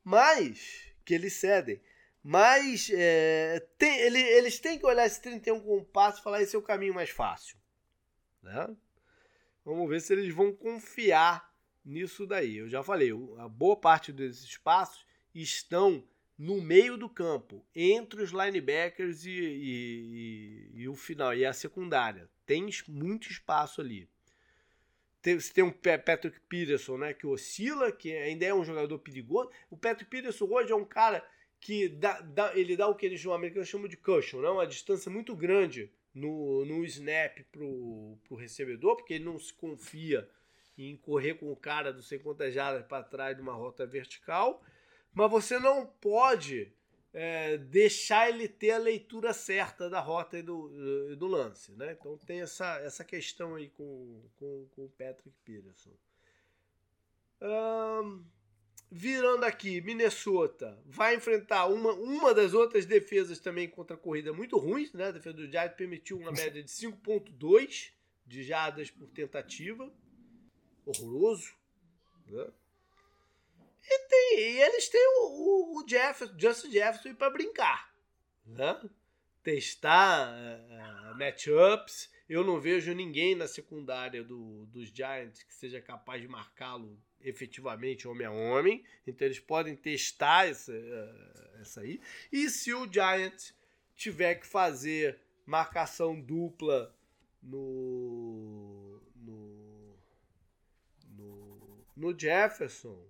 [0.04, 1.82] Mas que eles cedem.
[2.22, 6.44] Mas é, tem, ele, eles têm que olhar esse 31 com o passe e falar
[6.44, 7.58] esse é o caminho mais fácil.
[8.44, 8.76] Né?
[9.66, 11.52] Vamos ver se eles vão confiar
[11.84, 12.58] nisso daí.
[12.58, 18.32] Eu já falei, a boa parte desses espaços estão no meio do campo, entre os
[18.32, 22.30] linebackers e, e, e, e o final, e a secundária.
[22.46, 24.08] Tem muito espaço ali.
[25.22, 29.50] Tem, você tem um Patrick Peterson, né, que oscila, que ainda é um jogador perigoso.
[29.72, 31.26] O Patrick Peterson hoje é um cara
[31.60, 35.10] que dá, dá, ele dá o que eles americanos chamam de cushion, né, uma distância
[35.10, 40.28] muito grande no, no snap pro, pro recebedor, porque ele não se confia
[40.78, 44.64] em correr com o cara do sem quantas jardas para trás de uma rota vertical,
[45.14, 46.74] mas você não pode
[47.14, 51.72] é, deixar ele ter a leitura certa da rota e do, do lance.
[51.74, 51.96] Né?
[52.00, 55.92] Então tem essa, essa questão aí com, com, com o Patrick Peterson.
[57.42, 58.24] Um,
[58.92, 64.58] virando aqui, Minnesota vai enfrentar uma, uma das outras defesas também contra a corrida muito
[64.58, 65.08] ruins, né?
[65.08, 67.92] A defesa do Giants permitiu uma média de 5.2
[68.26, 69.92] de jardas por tentativa.
[70.86, 71.54] Horroroso.
[72.28, 72.48] Né?
[73.84, 77.94] E, tem, e eles têm o, o, o Jefferson, Justin Jefferson para brincar.
[78.46, 78.90] Né?
[79.44, 82.10] Testar uh, matchups.
[82.28, 88.08] Eu não vejo ninguém na secundária do, dos Giants que seja capaz de marcá-lo efetivamente
[88.08, 88.84] homem a homem.
[89.06, 92.00] Então eles podem testar essa, uh, essa aí.
[92.32, 93.54] E se o Giants
[93.96, 96.96] tiver que fazer marcação dupla
[97.42, 99.98] no, no,
[101.08, 103.08] no, no Jefferson,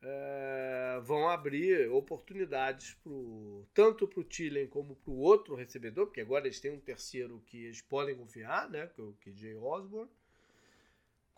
[0.00, 6.20] é, vão abrir oportunidades pro, tanto para o Tillen como para o outro recebedor, porque
[6.20, 10.10] agora eles têm um terceiro que eles podem confiar, né, que é o KJ Osborne,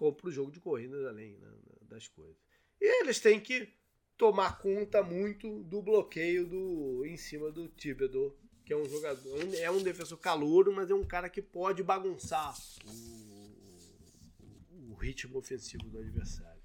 [0.00, 1.48] como para o jogo de corridas além né,
[1.82, 2.36] das coisas.
[2.80, 3.72] E eles têm que
[4.16, 9.70] tomar conta muito do bloqueio do em cima do Thibodeau, que é um jogador, é
[9.70, 12.54] um defensor calouro, mas é um cara que pode bagunçar
[12.84, 16.60] o, o ritmo ofensivo do adversário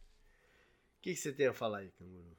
[1.06, 2.36] que, que você tem a falar aí, Canguru?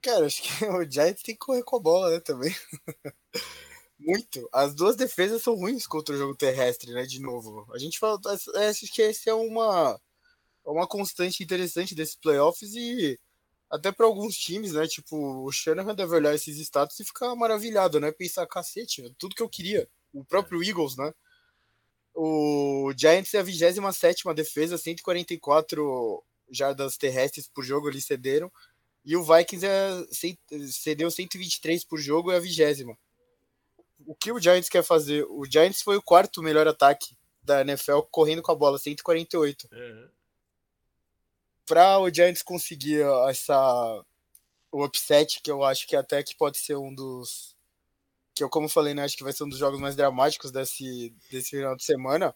[0.00, 2.54] Cara, acho que o Giants tem que correr com a bola, né, também.
[3.98, 4.48] Muito.
[4.52, 7.66] As duas defesas são ruins contra o jogo terrestre, né, de novo.
[7.74, 8.18] A gente fala,
[8.70, 10.00] acho que esse é uma,
[10.64, 13.18] uma constante interessante desses playoffs e
[13.70, 18.00] até para alguns times, né, tipo, o Shanahan deve olhar esses status e ficar maravilhado,
[18.00, 19.88] né, pensar, cacete, tudo que eu queria.
[20.12, 21.12] O próprio Eagles, né,
[22.14, 28.50] o Giants é a 27 defesa, 144 jardas terrestres por jogo, eles cederam.
[29.04, 30.04] E o Vikings é,
[30.68, 32.98] cedeu 123 por jogo, é a vigésima.
[34.08, 35.26] O que o Giants quer fazer?
[35.28, 39.68] O Giants foi o quarto melhor ataque da NFL correndo com a bola, 148.
[39.70, 40.08] Uhum.
[41.66, 44.02] Para o Giants conseguir essa
[44.72, 47.54] o upset, que eu acho que até que pode ser um dos
[48.34, 51.14] que eu como falei, né, acho que vai ser um dos jogos mais dramáticos desse
[51.30, 52.34] desse final de semana.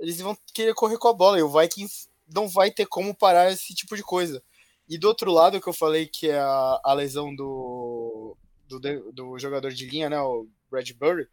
[0.00, 3.52] Eles vão querer correr com a bola e o Vikings não vai ter como parar
[3.52, 4.42] esse tipo de coisa.
[4.88, 8.34] E do outro lado, que eu falei que é a, a lesão do,
[8.66, 8.80] do,
[9.12, 11.28] do, jogador de linha, né, o Bradbury,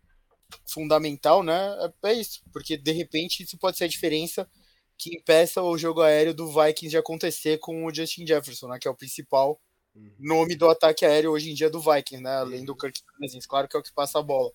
[0.67, 4.49] fundamental, né, é, isso, porque de repente isso pode ser a diferença
[4.97, 8.87] que impeça o jogo aéreo do Vikings de acontecer com o Justin Jefferson, né, que
[8.87, 9.59] é o principal
[9.95, 10.11] uhum.
[10.19, 13.67] nome do ataque aéreo hoje em dia do Vikings, né, além do Kirk Cousins, claro
[13.67, 14.51] que é o que passa a bola.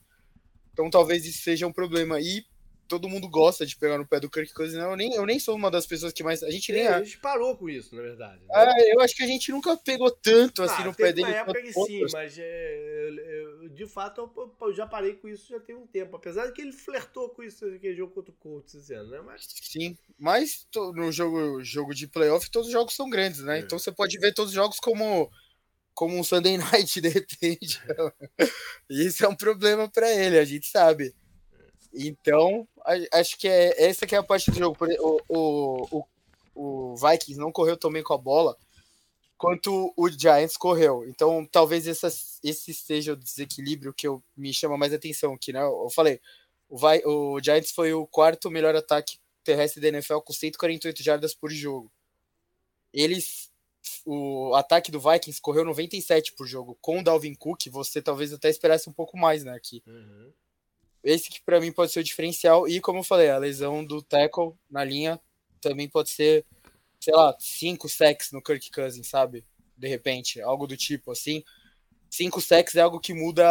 [0.72, 2.20] Então talvez isso seja um problema.
[2.20, 2.44] E
[2.88, 4.78] todo mundo gosta de pegar no pé do Kirk Cousins.
[4.78, 6.42] Eu nem, eu nem sou uma das pessoas que mais.
[6.42, 6.82] A gente nem.
[6.82, 8.40] É, a gente parou com isso, na verdade.
[8.44, 8.48] Né?
[8.52, 11.30] É, eu acho que a gente nunca pegou tanto assim ah, no pé dele.
[11.30, 14.30] Na época que sim, mas é, eu, eu, de fato
[14.60, 16.16] eu, já parei com isso já tem um tempo.
[16.16, 19.20] Apesar de que ele flertou com isso naquele jogo contra o Colts, dizendo, né?
[19.20, 19.46] Mas...
[19.62, 23.58] Sim, mas no jogo, jogo de playoff todos os jogos são grandes, né?
[23.58, 23.60] É.
[23.60, 25.30] Então você pode ver todos os jogos como
[25.94, 27.80] como um Sunday Night, de repente.
[28.90, 31.14] Isso é um problema para ele, a gente sabe.
[31.94, 32.66] Então,
[33.12, 34.76] acho que é essa que é a parte do jogo.
[35.28, 36.04] O, o,
[36.54, 38.56] o, Vikings não correu também com a bola
[39.36, 41.04] quanto o Giants correu.
[41.06, 42.08] Então, talvez essa,
[42.42, 45.60] esse seja o desequilíbrio que eu, me chama mais atenção aqui, né?
[45.60, 46.20] Eu falei,
[46.68, 46.78] o,
[47.34, 51.92] o Giants foi o quarto melhor ataque terrestre da NFL com 148 jardas por jogo.
[52.92, 53.52] Eles
[54.06, 56.76] o ataque do Vikings correu 97 por jogo.
[56.80, 59.82] Com o Dalvin Cook, você talvez até esperasse um pouco mais, né, aqui.
[59.86, 60.32] Uhum.
[61.04, 62.66] Esse que para mim pode ser o diferencial.
[62.66, 65.20] E como eu falei, a lesão do tackle na linha
[65.60, 66.44] também pode ser,
[66.98, 69.44] sei lá, cinco sacks no Kirk Cousins, sabe?
[69.76, 71.44] De repente, algo do tipo assim.
[72.08, 73.44] Cinco sacks é algo que muda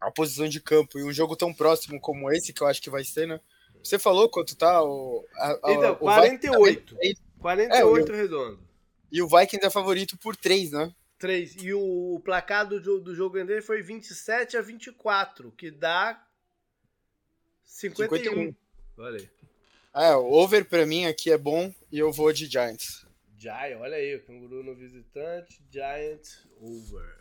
[0.00, 0.98] a posição de campo.
[0.98, 3.40] E um jogo tão próximo como esse, que eu acho que vai ser, né?
[3.82, 4.82] Você falou quanto tá?
[4.82, 6.94] O, a, a, então, 48.
[6.94, 8.60] O 48 é, redondo.
[9.10, 10.94] E o Vikings é favorito por 3, né?
[11.20, 11.56] 3.
[11.62, 16.26] E o placar do, do jogo dele foi 27 a 24, que dá
[17.62, 18.18] 51.
[18.18, 18.54] 51.
[18.98, 19.30] Olha aí.
[19.94, 23.06] É, o over pra mim aqui é bom e eu vou de Giants.
[23.36, 27.18] Giant, olha aí, o canguru no visitante, Giants over.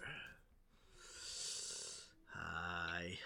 [2.33, 3.19] Ai.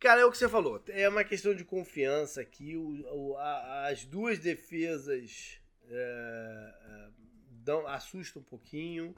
[0.00, 0.82] Cara, é o que você falou.
[0.88, 2.76] É uma questão de confiança aqui.
[2.76, 7.21] O, o a, as duas defesas é, é
[7.64, 9.14] dão, assusta um pouquinho.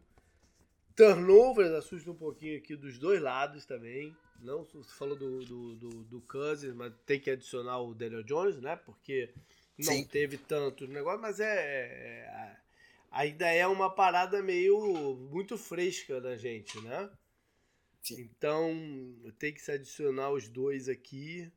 [0.97, 4.17] Turnovers assusta um pouquinho aqui dos dois lados também.
[4.41, 8.61] Não, você falou do, do, do, do Cousins, mas tem que adicionar o Daniel Jones,
[8.61, 8.77] né?
[8.77, 9.33] Porque
[9.79, 10.07] não Sim.
[10.07, 12.57] teve tanto negócio, mas é, é,
[13.11, 17.11] ainda é uma parada meio muito fresca da gente, né?
[18.03, 18.21] Sim.
[18.21, 18.71] Então
[19.39, 21.51] tem que se adicionar os dois aqui.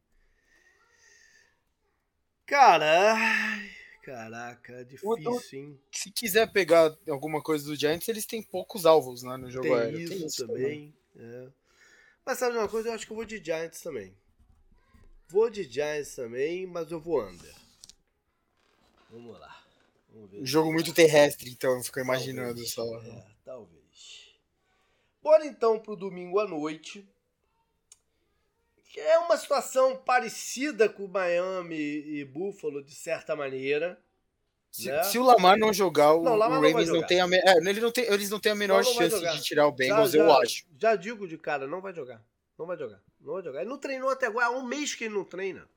[2.45, 3.15] Cara,
[4.07, 5.77] Caraca, é difícil, hein?
[5.91, 9.75] Se quiser pegar alguma coisa do Giants, eles têm poucos alvos né, no jogo tem
[9.75, 9.99] aéreo.
[9.99, 10.95] Isso tem isso também.
[11.17, 11.47] É.
[12.25, 12.87] Mas sabe uma coisa?
[12.87, 14.15] Eu acho que eu vou de Giants também.
[15.27, 17.53] Vou de Giants também, mas eu vou under.
[19.09, 19.61] Vamos lá.
[20.07, 20.45] Vamos ver.
[20.45, 22.71] Jogo muito terrestre, então eu fico imaginando Talvez.
[22.71, 23.01] só.
[23.01, 24.37] É, talvez.
[25.21, 27.05] Bora então pro domingo à noite.
[28.97, 34.01] Que é uma situação parecida com Miami e Buffalo, de certa maneira.
[34.71, 35.03] Se, né?
[35.03, 37.05] se o Lamar não jogar, o, Não, o não Ravens não, jogar.
[37.07, 39.19] tem a me- é, ele não tem, eles não têm a menor Não, não chance
[39.21, 40.65] de tirar o Bengals, já, eu já- acho.
[40.79, 42.25] Já digo de cara, não vai jogar.
[42.57, 42.99] Não vai jogar.
[43.21, 43.61] Não vai jogar.
[43.61, 44.47] Ele não treinou até agora.
[44.47, 45.69] Há um mês que ele não treina.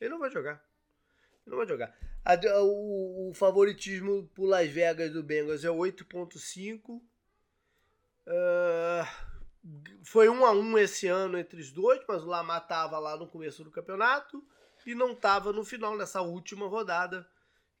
[0.00, 0.54] Ele não vai jogar.
[1.46, 1.96] Ele não vai jogar.
[2.24, 7.00] A- o, o favoritismo por Las Vegas do Bengals é 8.5.
[8.26, 9.06] Ah,
[10.02, 13.26] foi um a um esse ano entre os dois, mas o Lamar estava lá no
[13.26, 14.42] começo do campeonato
[14.86, 17.28] e não estava no final, nessa última rodada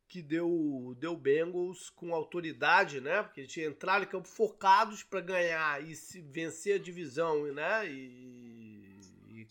[0.06, 3.22] que deu deu Bengals com autoridade, né?
[3.22, 7.88] Porque eles entrado em campo focados para ganhar e se vencer a divisão, né?
[7.88, 9.46] E, e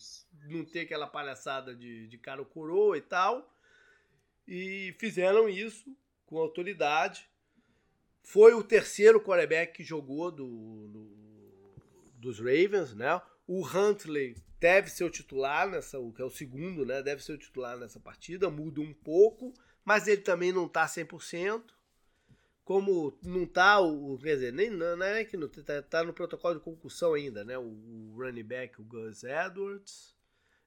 [0.48, 3.52] não ter aquela palhaçada de, de cara coroa e tal.
[4.46, 5.96] E fizeram isso
[6.26, 7.28] com autoridade.
[8.22, 11.20] Foi o terceiro quarterback que jogou do, do-
[12.20, 13.20] dos Ravens, né?
[13.46, 17.02] O Huntley deve ser o titular nessa, o que é o segundo, né?
[17.02, 19.52] Deve ser o titular nessa partida, muda um pouco,
[19.84, 21.64] mas ele também não tá 100%.
[22.62, 26.54] Como não tá o, quer dizer, nem não é que não tá, tá no protocolo
[26.54, 27.58] de concussão ainda, né?
[27.58, 30.14] O, o running back, o Gus Edwards.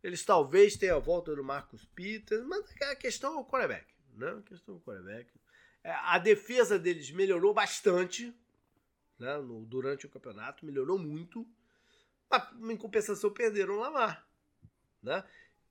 [0.03, 3.85] Eles talvez tenham a volta do Marcus Peters, mas a questão é o quarterback,
[4.17, 4.31] né?
[4.31, 5.31] A questão é o quarterback.
[5.81, 8.33] É, A defesa deles melhorou bastante
[9.23, 11.47] né, no- durante o campeonato, melhorou muito.
[12.29, 14.27] Mas, em compensação, perderam o Lamar.
[15.01, 15.23] Né?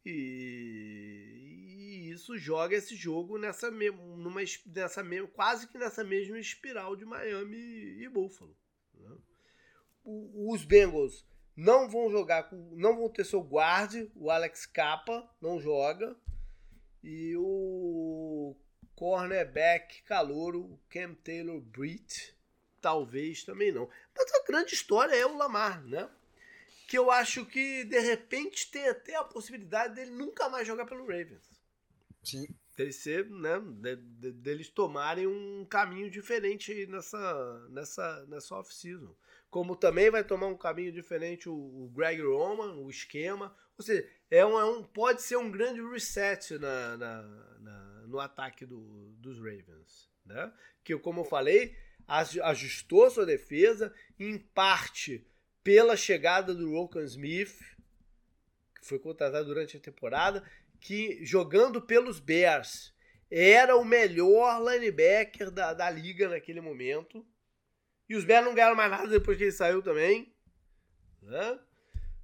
[0.05, 6.05] E, e isso joga esse jogo nessa mesma, numa, es- nessa mesma, quase que nessa
[6.05, 8.57] mesma espiral de Miami e Buffalo.
[8.95, 9.17] né?
[10.05, 11.25] O- os Bengals
[11.57, 16.17] não vão jogar com, não vão ter seu guarde, o Alex Capa não joga
[17.03, 18.57] e o
[18.95, 22.35] cornerback calouro, o Cam Taylor Britt,
[22.83, 23.89] talvez também não.
[24.15, 26.11] Mas a grande história é o Lamar, né?
[26.89, 31.07] Que eu acho que de repente tem até a possibilidade dele nunca mais jogar pelo
[31.07, 31.49] Ravens.
[32.23, 32.47] Sim.
[32.77, 33.61] Dele ser, né?
[33.61, 39.15] de- de- deles tomarem um caminho diferente nessa, nessa, nessa off-season.
[39.51, 43.55] Como também vai tomar um caminho diferente o, o Greg Roman, o esquema.
[43.79, 47.23] Ou seja, é um, é um- pode ser um grande reset na, na-
[47.61, 50.11] na- no ataque do- dos Ravens.
[50.25, 50.53] Né?
[50.85, 51.77] Que, como eu falei,
[52.43, 55.27] ajustou sua defesa, em parte
[55.63, 57.59] pela chegada do Rokan Smith,
[58.79, 60.43] que foi contratado durante a temporada,
[60.81, 62.93] que jogando pelos Bears
[63.31, 67.27] era o melhor linebacker da, da liga naquele momento.
[68.09, 70.35] E os Bears não ganharam mais nada depois que ele saiu também.
[71.23, 71.59] Né?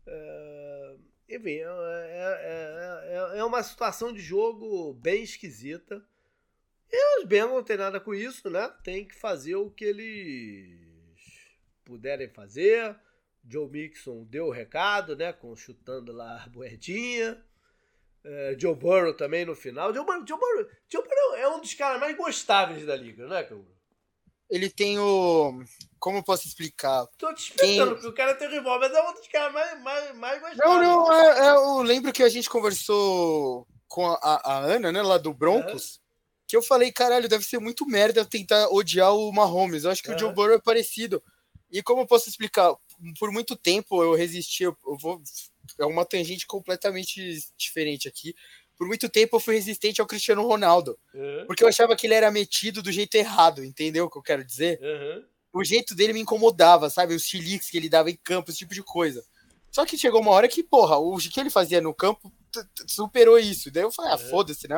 [0.06, 0.96] É,
[1.30, 6.04] enfim, é, é- é- é uma situação de jogo bem esquisita.
[6.90, 8.72] E os Bengals não tem nada com isso, né?
[8.82, 10.78] Tem que fazer o que eles
[11.84, 12.96] puderem fazer.
[13.46, 15.32] Joe Mixon deu o recado, né?
[15.32, 17.42] Com chutando lá a moedinha.
[18.24, 19.92] É, Joe Burrow também no final.
[19.94, 23.42] Joe Burrow, Joe Burrow, Joe Burrow é um dos caras mais gostáveis da liga, né,
[23.44, 23.76] Canguru?
[24.50, 25.62] Ele tem o.
[25.98, 27.06] Como eu posso explicar?
[27.18, 30.16] Tô te explicando, porque o cara tem rival, mas é um dos caras mais, mais,
[30.16, 30.58] mais gostáveis.
[30.58, 34.90] Não, não, é, é, eu lembro que a gente conversou com a, a- a Ana,
[34.90, 36.00] né, lá do Broncos,
[36.48, 39.84] que eu falei, caralho, deve ser muito merda tentar odiar o Mahomes.
[39.84, 40.18] Eu acho que o Aham.
[40.18, 41.22] Joe Burrow é parecido.
[41.70, 42.74] E como eu posso explicar?
[43.20, 45.22] Por muito tempo eu resisti, eu, vou.
[45.78, 48.34] É uma tangente completamente diferente aqui.
[48.76, 50.98] Por muito tempo eu fui resistente ao Cristiano Ronaldo.
[51.12, 54.22] Uhum, Porque eu achava que ele era metido do jeito errado, entendeu o que eu
[54.22, 54.80] quero dizer?
[54.80, 55.24] uhum.
[55.52, 57.14] o jeito dele me incomodava, sabe?
[57.14, 59.22] Os chiliques que ele dava em campo, esse tipo de coisa.
[59.70, 62.32] Só que chegou uma hora que, porra, o que ele fazia no campo
[62.86, 63.70] superou isso.
[63.70, 64.30] Daí eu falei, ah, É.
[64.30, 64.76] foda-se, né?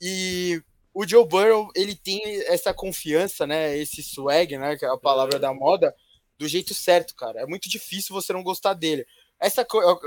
[0.00, 0.62] E
[0.94, 3.76] o Joe Burrow, ele tem essa confiança, né?
[3.76, 4.76] Esse swag, né?
[4.76, 5.94] Que é a palavra da moda,
[6.38, 7.40] do jeito certo, cara.
[7.40, 9.06] É muito difícil você não gostar dele.
[9.38, 9.66] Essa,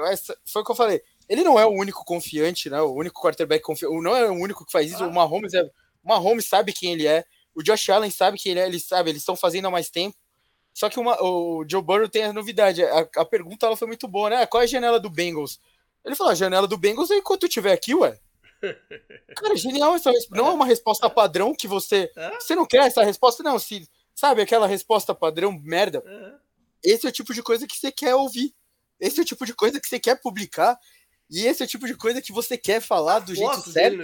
[0.10, 1.02] essa foi o que eu falei.
[1.30, 2.82] Ele não é o único confiante, né?
[2.82, 3.94] O único quarterback confiante.
[4.02, 5.04] Não é o único que faz isso.
[5.04, 5.08] Ah.
[5.08, 5.64] O Mahomes é.
[6.04, 7.24] O Mahomes sabe quem ele é.
[7.56, 8.66] O Josh Allen sabe quem ele é.
[8.68, 10.18] Ele sabe, eles estão fazendo há mais tempo.
[10.74, 12.84] Só que uma- o Joe Burrow tem a novidade.
[12.84, 14.46] A, a pergunta ela foi muito boa, né?
[14.48, 15.60] Qual é a janela do Bengals?
[16.04, 18.20] Ele falou: a janela do Bengals é enquanto eu estiver aqui, ué.
[19.36, 20.36] Cara, genial essa resposta.
[20.36, 22.12] Não é uma resposta padrão que você.
[22.16, 22.40] É?
[22.40, 23.60] Você não quer essa resposta, não.
[23.60, 26.04] Se, sabe aquela resposta padrão merda?
[26.06, 26.38] Uhum.
[26.84, 28.54] Esse é o tipo de coisa que você quer ouvir.
[29.00, 30.78] Esse é o tipo de coisa que você quer publicar.
[31.30, 34.02] E esse é o tipo de coisa que você quer falar do jeito certo.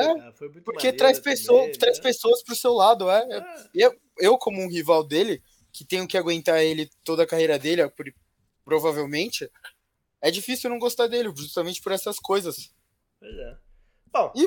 [0.00, 2.02] é, cara, foi muito porque traz, pessoa, também, traz né?
[2.02, 3.08] pessoas pro seu lado.
[3.08, 3.24] É.
[3.30, 3.68] É.
[3.74, 5.42] Eu, eu, como um rival dele,
[5.72, 7.82] que tenho que aguentar ele toda a carreira dele,
[8.64, 9.48] provavelmente,
[10.20, 12.74] é difícil não gostar dele, justamente por essas coisas.
[13.20, 13.58] Pois é.
[14.16, 14.46] Bom, E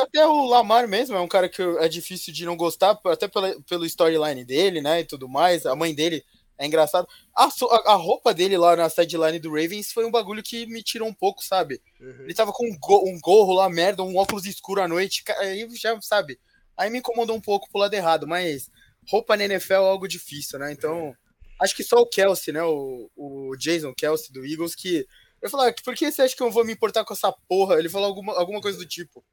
[0.00, 3.54] até o Lamar mesmo é um cara que é difícil de não gostar, até pela,
[3.62, 5.00] pelo storyline dele, né?
[5.00, 5.66] E tudo mais.
[5.66, 6.24] A mãe dele
[6.58, 7.06] é engraçado.
[7.36, 7.48] A,
[7.86, 11.14] a- roupa dele lá na sideline do Ravens foi um bagulho que me tirou um
[11.14, 11.80] pouco, sabe?
[12.00, 12.24] Uhum.
[12.24, 15.22] Ele tava com um, go- um gorro lá, merda, um óculos escuro à noite.
[15.38, 16.38] Aí já, sabe?
[16.76, 18.70] Aí me incomodou um pouco pro lado errado, mas
[19.10, 20.70] roupa na NFL é algo difícil, né?
[20.72, 21.14] Então,
[21.60, 22.62] acho que só o Kelsey, né?
[22.62, 25.06] O, o Jason Kelsey do Eagles, que.
[25.40, 27.78] Eu falei, ah, por que você acha que eu vou me importar com essa porra?
[27.78, 29.24] Ele falou alguma, alguma coisa do tipo.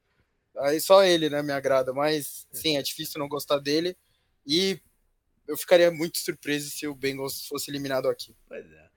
[0.56, 3.96] Aí só ele, né, me agrada, mas sim, é difícil não gostar dele.
[4.46, 4.80] E
[5.46, 8.34] eu ficaria muito surpreso se o Bengals fosse eliminado aqui.
[8.48, 8.88] Pois é.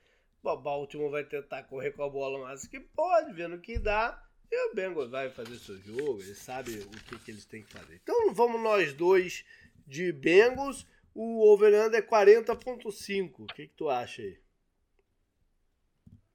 [0.42, 4.22] Bom, Baltimore vai tentar correr com a bola o máximo que pode, vendo que dá.
[4.52, 7.72] E o Bengals vai fazer seu jogo, ele sabe o que, que eles têm que
[7.72, 8.02] fazer.
[8.04, 9.46] Então vamos nós dois
[9.88, 10.86] de Bengals.
[11.14, 13.34] O over-under é 40.5.
[13.40, 14.38] O que, que tu acha aí?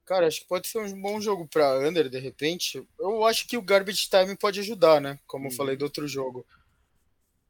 [0.06, 2.86] Cara, acho que pode ser um bom jogo pra Under, de repente.
[2.98, 5.18] Eu acho que o Garbage Time pode ajudar, né?
[5.26, 5.56] Como eu Uhum.
[5.56, 6.46] falei do outro jogo.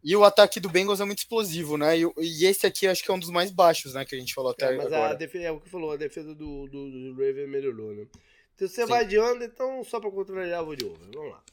[0.02, 1.98] E o ataque do Bengals é muito explosivo, né?
[1.98, 4.04] E, e esse aqui acho que é um dos mais baixos, né?
[4.06, 5.14] Que a gente falou até É, mas a agora.
[5.16, 8.06] defesa, é o que falou, a defesa do, do, do Raven melhorou, né?
[8.54, 8.88] Então você Sim.
[8.88, 11.10] vai de under, então só pra controlar eu vou de over.
[11.12, 11.44] Vamos lá.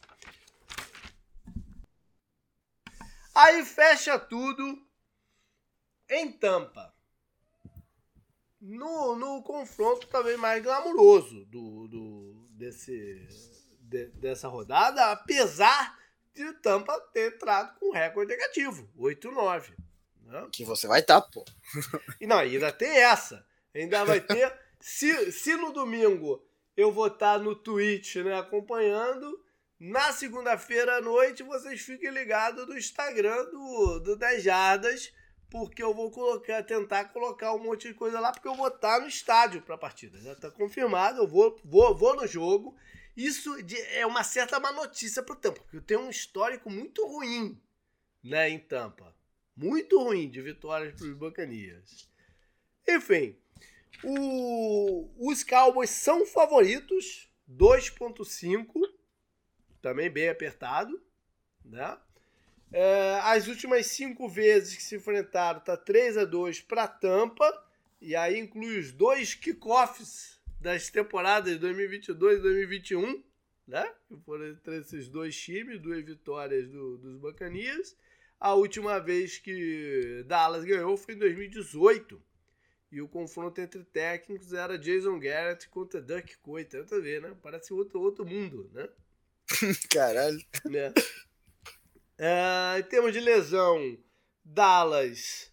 [3.35, 4.79] Aí fecha tudo
[6.09, 6.93] em Tampa.
[8.65, 13.27] No, no confronto talvez mais glamuroso do, do, desse,
[13.81, 15.99] de- dessa rodada, apesar
[16.33, 19.73] de o Tampa ter entrado com recorde negativo, 8-9.
[20.25, 20.47] Né?
[20.51, 21.43] Que você vai estar, pô.
[22.21, 23.45] E não, ainda tem essa.
[23.75, 24.57] Ainda vai ter.
[24.79, 26.41] Se, se no domingo
[26.77, 29.43] eu vou estar no Twitch, né, acompanhando,
[29.79, 35.13] na segunda-feira à noite vocês fiquem ligados no Instagram do, do 10 Jardas,
[35.53, 38.99] porque eu vou colocar, tentar colocar um monte de coisa lá, porque eu vou estar
[38.99, 40.19] no estádio para a partida.
[40.19, 42.75] Já está confirmado, eu vou, vou, vou no jogo.
[43.15, 43.55] Isso
[43.91, 47.61] é uma certa má notícia para o Tampa, porque eu tenho um histórico muito ruim
[48.23, 49.15] né, em Tampa.
[49.55, 52.09] Muito ruim de vitórias para os Buccaneers.
[52.89, 53.37] Enfim,
[54.03, 58.73] o- os Cowboys são favoritos, 2.5,
[59.83, 60.99] também bem apertado,
[61.63, 61.95] né?
[62.73, 67.45] É, as últimas cinco vezes que se enfrentaram tá 3 a 2 para Tampa
[68.01, 73.23] e aí inclui os dois kickoffs das temporadas 2022 e 2021,
[73.67, 73.89] né?
[74.07, 77.95] Que foram entre esses dois times, duas vitórias do- dos Buccaneers.
[78.39, 82.21] A última vez que Dallas ganhou foi em 2018.
[82.91, 86.69] E o confronto entre técnicos era Jason Garrett contra Duck Coit.
[86.69, 87.35] Tanto a ver, né?
[87.41, 88.87] Parece outro, outro mundo, né?
[89.89, 90.39] Caralho.
[90.65, 90.93] né?
[92.17, 93.97] É, em termos de lesão,
[94.43, 95.51] Dallas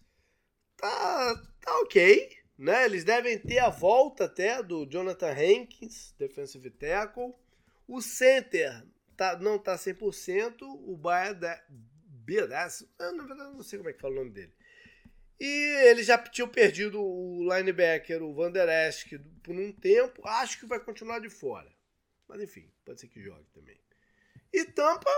[0.77, 2.85] tá, tá ok, né?
[2.85, 7.33] Eles devem ter a volta até do Jonathan Hankins, defensive tackle.
[7.87, 8.85] O center
[9.17, 10.97] tá, não tá 100%, o
[12.07, 14.53] Biadas, na verdade não sei como é que fala o nome dele.
[15.39, 19.07] E ele já tinha perdido o linebacker, o Van Der Esch,
[19.41, 20.21] por um tempo.
[20.27, 21.73] Acho que vai continuar de fora.
[22.27, 23.81] Mas enfim, pode ser que jogue também.
[24.53, 25.09] E Tampa.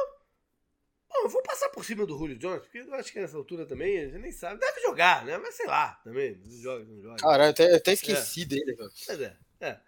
[1.14, 3.68] Bom, eu vou passar por cima do Julio Jones, porque eu acho que nessa altura
[3.68, 4.60] também a gente nem sabe.
[4.60, 5.38] Deve jogar, né?
[5.38, 6.36] Mas sei lá, também.
[6.44, 7.18] Não joga, não joga.
[7.18, 8.92] Caralho, até, até esqueci dele, velho.
[9.08, 9.80] Mas é, é.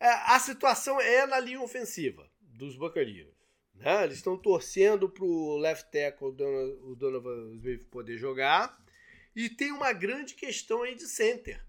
[0.00, 3.36] É, A situação é na linha ofensiva dos Buccaneers.
[3.74, 4.04] Né?
[4.04, 8.78] Eles estão torcendo pro left tackle, o o Donovan Smith, poder jogar.
[9.34, 11.64] E tem uma grande questão aí de center.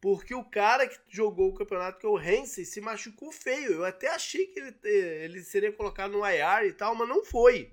[0.00, 3.72] Porque o cara que jogou o campeonato, que é o Hansen, se machucou feio.
[3.72, 7.72] Eu até achei que ele, ele seria colocado no IR e tal, mas não foi.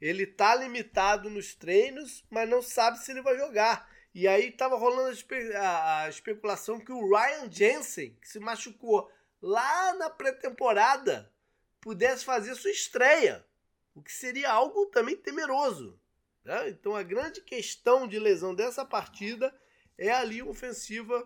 [0.00, 3.86] Ele tá limitado nos treinos, mas não sabe se ele vai jogar.
[4.14, 8.40] E aí tava rolando a, espe- a- a especulação que o Ryan Jensen, que se
[8.40, 9.10] machucou
[9.42, 11.30] lá na pré-temporada,
[11.80, 13.44] pudesse fazer sua estreia.
[13.94, 16.00] O que seria algo também temeroso.
[16.44, 16.70] né?
[16.70, 19.54] Então a grande questão de lesão dessa partida
[19.98, 21.22] é a linha ofensiva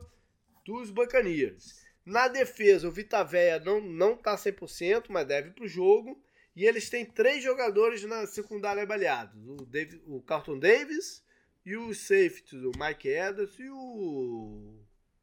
[0.64, 1.84] dos Buccaneers.
[2.04, 6.22] Na defesa, o Vitaveia não, não tá 100%, mas deve pro jogo.
[6.54, 9.40] E eles têm três jogadores na secundária baleados.
[9.46, 11.24] O, o Carlton Davis
[11.64, 14.78] e os safeties, o Mike Edwards e o,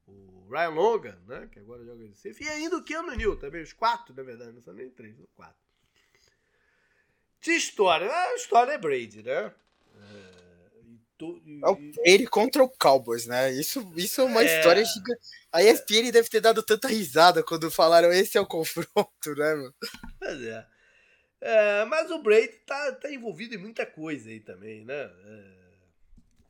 [0.08, 1.48] o Ryan Logan, né?
[1.52, 2.44] Que agora joga de safety.
[2.44, 5.28] E ainda o Keanu Neal também, os quatro, na verdade, não são nem três, são
[5.36, 5.62] quatro.
[7.40, 9.54] De história, a história é Brady, né?
[12.06, 13.52] É, É contra o Cowboys, né?
[13.52, 14.46] Isso, isso é uma é.
[14.46, 15.22] história gigante.
[15.52, 19.76] A ESPN deve ter dado tanta risada quando falaram esse é o confronto, né, mano?
[20.20, 20.66] Pois é.
[21.42, 25.12] é mas o Brady tá, tá envolvido em muita coisa aí também, né?
[25.26, 25.62] É...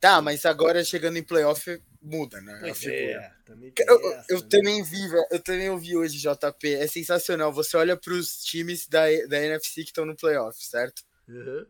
[0.00, 2.58] Tá, mas agora chegando em playoff muda, né?
[2.60, 4.46] Pois é, também eu, essa, eu né?
[4.50, 5.00] também vi,
[5.30, 6.74] eu também ouvi hoje, JP.
[6.74, 7.52] É sensacional.
[7.52, 11.02] Você olha para os times da, da NFC que estão no playoff, certo?
[11.28, 11.64] Uhum.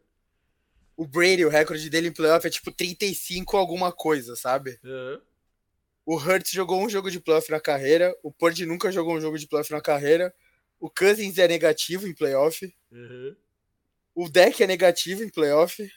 [0.96, 4.78] O Brady, o recorde dele em playoff é tipo 35 alguma coisa, sabe?
[4.84, 5.20] Uhum.
[6.04, 8.14] O Hurts jogou um jogo de playoff na carreira.
[8.22, 10.34] O Purdy nunca jogou um jogo de playoff na carreira.
[10.80, 12.74] O Cousins é negativo em playoff.
[12.90, 13.36] Uhum.
[14.14, 15.88] O Deck é negativo em playoff.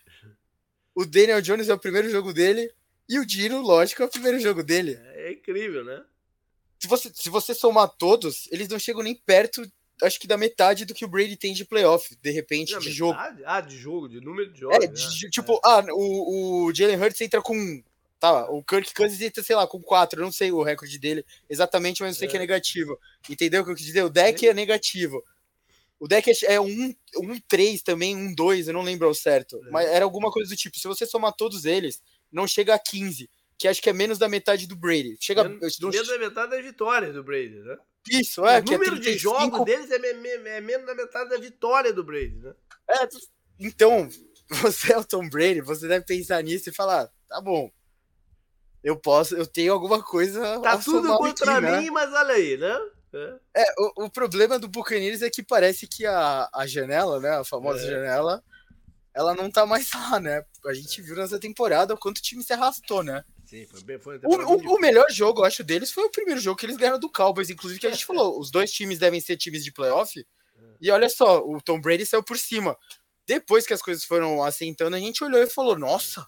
[0.93, 2.71] O Daniel Jones é o primeiro jogo dele.
[3.09, 4.97] E o Dino, lógico, é o primeiro jogo dele.
[5.13, 6.03] É incrível, né?
[6.79, 9.69] Se você, se você somar todos, eles não chegam nem perto,
[10.01, 12.91] acho que da metade do que o Brady tem de playoff, de repente, de metade?
[12.91, 13.19] jogo.
[13.45, 14.77] Ah, de jogo, de número de jogos.
[14.77, 15.59] É, de, é, tipo, é.
[15.63, 17.83] ah, o, o Jalen Hurts entra com.
[18.19, 20.19] Tá, o Kirk Cousins entra, sei lá, com 4.
[20.19, 22.31] Eu não sei o recorde dele exatamente, mas eu sei é.
[22.31, 22.99] que é negativo.
[23.29, 24.03] Entendeu o que eu quis dizer?
[24.03, 25.23] O deck é negativo.
[25.99, 29.61] O deck é um, um 3 também, um 2, eu não lembro ao certo.
[29.65, 29.69] É.
[29.69, 30.77] Mas era alguma coisa do tipo.
[30.77, 32.01] Se você somar todos eles,
[32.31, 35.17] não chega a 15, que acho que é menos da metade do Brady.
[35.19, 35.89] Chega menos, não...
[35.89, 37.77] menos da metade das vitórias do Brady, né?
[38.09, 38.55] Isso, é.
[38.55, 39.11] O é número é 35...
[39.11, 42.53] de jogos deles é, é, menos da metade da vitória do Brady, né?
[42.89, 43.07] É,
[43.59, 44.07] então,
[44.49, 47.71] você é o Tom Brady, você deve pensar nisso e falar, tá bom,
[48.83, 50.59] eu posso, eu tenho alguma coisa.
[50.59, 51.79] Tá tudo contra aqui, né?
[51.79, 51.91] mim, né?
[51.91, 52.79] mas olha aí, né?
[53.13, 57.29] É, é o, o, problema do Buccaneers é que parece que a, a janela, né?
[57.29, 57.89] A famosa é.
[57.89, 58.43] janela,
[59.11, 60.43] ela não tá mais lá, né?
[60.65, 63.23] A gente viu nessa temporada o quanto o time se arrastou, né?
[63.45, 63.99] Sim, foi bem.
[63.99, 66.77] Foi o, o, o, melhor jogo, eu acho, deles foi o primeiro jogo que eles
[66.77, 68.39] ganharam do Cowboys, inclusive, que a gente falou.
[68.39, 70.25] Os dois times devem ser times de playoff.
[70.81, 72.77] E olha só, o Tom Brady saiu por cima.
[73.25, 76.27] Depois que as coisas foram assentando, a gente olhou e falou: nossa,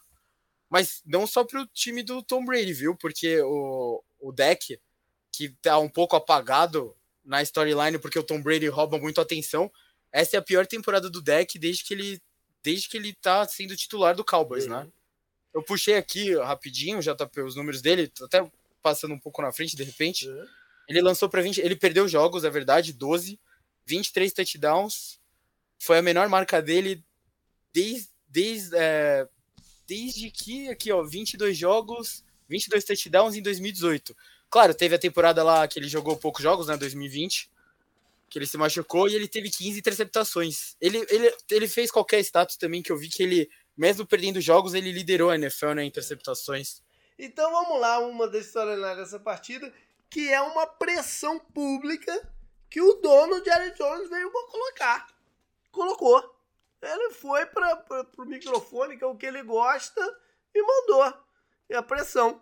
[0.69, 2.95] mas não só pro time do Tom Brady, viu?
[2.95, 4.79] Porque o, o deck,
[5.31, 9.71] que tá um pouco apagado na storyline, porque o Tom Brady rouba muito atenção.
[10.11, 12.21] Essa é a pior temporada do deck desde que ele
[12.63, 14.71] desde que ele tá sendo titular do Cowboys, uhum.
[14.71, 14.87] né?
[15.57, 18.49] Eu puxei aqui rapidinho, já tá os números dele, até
[18.81, 20.27] passando um pouco na frente de repente.
[20.27, 20.45] Uhum.
[20.87, 23.39] Ele lançou para 20, ele perdeu jogos, é verdade, 12,
[23.85, 25.19] 23 touchdowns.
[25.79, 27.03] Foi a menor marca dele
[27.73, 29.27] desde desde, é,
[29.87, 34.15] desde que aqui, ó, 22 jogos, 22 touchdowns em 2018.
[34.49, 37.49] Claro, teve a temporada lá que ele jogou poucos jogos, né, 2020,
[38.29, 40.75] que ele se machucou e ele teve 15 interceptações.
[40.79, 44.73] Ele, ele, ele fez qualquer status também que eu vi que ele, mesmo perdendo jogos,
[44.73, 46.81] ele liderou a NFL né, interceptações.
[47.17, 49.71] Então vamos lá, uma das histórias dessa partida,
[50.09, 52.29] que é uma pressão pública
[52.69, 55.07] que o dono de Jerry Jones veio colocar.
[55.71, 56.35] Colocou.
[56.81, 60.01] Ele foi para o microfone, que é o que ele gosta,
[60.53, 61.13] e mandou.
[61.69, 62.41] E a pressão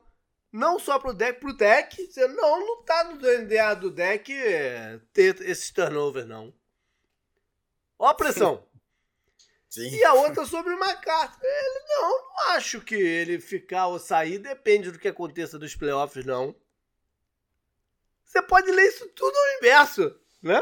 [0.55, 5.01] não só pro deck, pro deck, você não, não tá no DNA do deck é,
[5.11, 6.53] ter esse turnover, não.
[7.99, 8.64] Ó a pressão.
[9.75, 9.93] Sim.
[9.93, 11.37] E a outra sobre o McCarthy.
[11.43, 16.25] Ele não, não acho que ele ficar ou sair depende do que aconteça dos playoffs,
[16.25, 16.55] não.
[18.23, 20.61] Você pode ler isso tudo ao inverso, né?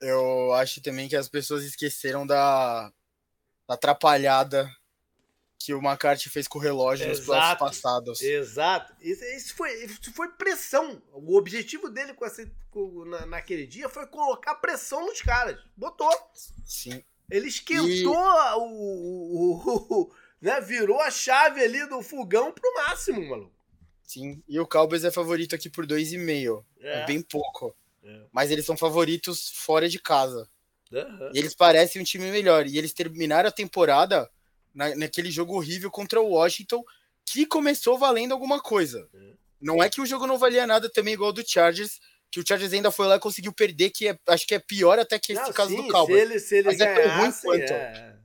[0.00, 2.92] Eu acho também que as pessoas esqueceram da,
[3.68, 4.68] da atrapalhada
[5.56, 8.20] que o McCarthy fez com o relógio exato, nos playoffs passados.
[8.20, 8.92] Exato.
[9.00, 11.00] Isso, isso, foi, isso foi pressão.
[11.12, 15.58] O objetivo dele com essa, com, na, naquele dia foi colocar pressão nos caras.
[15.76, 16.10] Botou.
[16.64, 17.04] Sim.
[17.30, 18.06] Ele esquentou e...
[18.06, 19.56] o, o,
[19.90, 20.60] o, né?
[20.60, 23.56] Virou a chave ali do fogão pro máximo, maluco.
[24.02, 24.42] Sim.
[24.48, 26.64] E o Cowboys é favorito aqui por 2,5.
[26.80, 27.02] É.
[27.02, 27.74] é bem pouco.
[28.04, 28.22] É.
[28.32, 30.48] Mas eles são favoritos fora de casa.
[30.92, 31.30] Uhum.
[31.34, 32.66] E eles parecem um time melhor.
[32.66, 34.30] E eles terminaram a temporada
[34.72, 36.84] na, naquele jogo horrível contra o Washington,
[37.24, 39.08] que começou valendo alguma coisa.
[39.60, 41.98] Não é que o jogo não valia nada também igual do Chargers,
[42.30, 44.98] que o Chargers ainda foi lá e conseguiu perder, que é, acho que é pior
[44.98, 46.18] até que esse caso sim, do Cowboys.
[46.18, 47.72] Se ele, se ele Mas é tão ruim quanto.
[47.72, 48.16] É...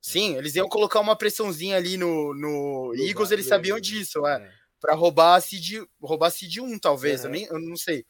[0.00, 4.42] Sim, eles iam colocar uma pressãozinha ali no, no, Eagles, eles sabiam disso, é.
[4.42, 4.52] é.
[4.80, 7.26] Pra roubar a seed, roubar a seed 1, talvez, uhum.
[7.26, 8.04] eu, nem, eu não sei.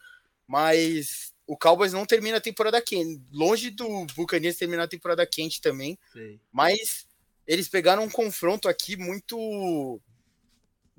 [0.46, 3.20] Mas o Cowboys não termina a temporada quente.
[3.32, 5.98] Longe do Buccaneers terminar a temporada quente também.
[6.12, 6.38] Sim.
[6.52, 7.06] Mas
[7.46, 10.00] eles pegaram um confronto aqui muito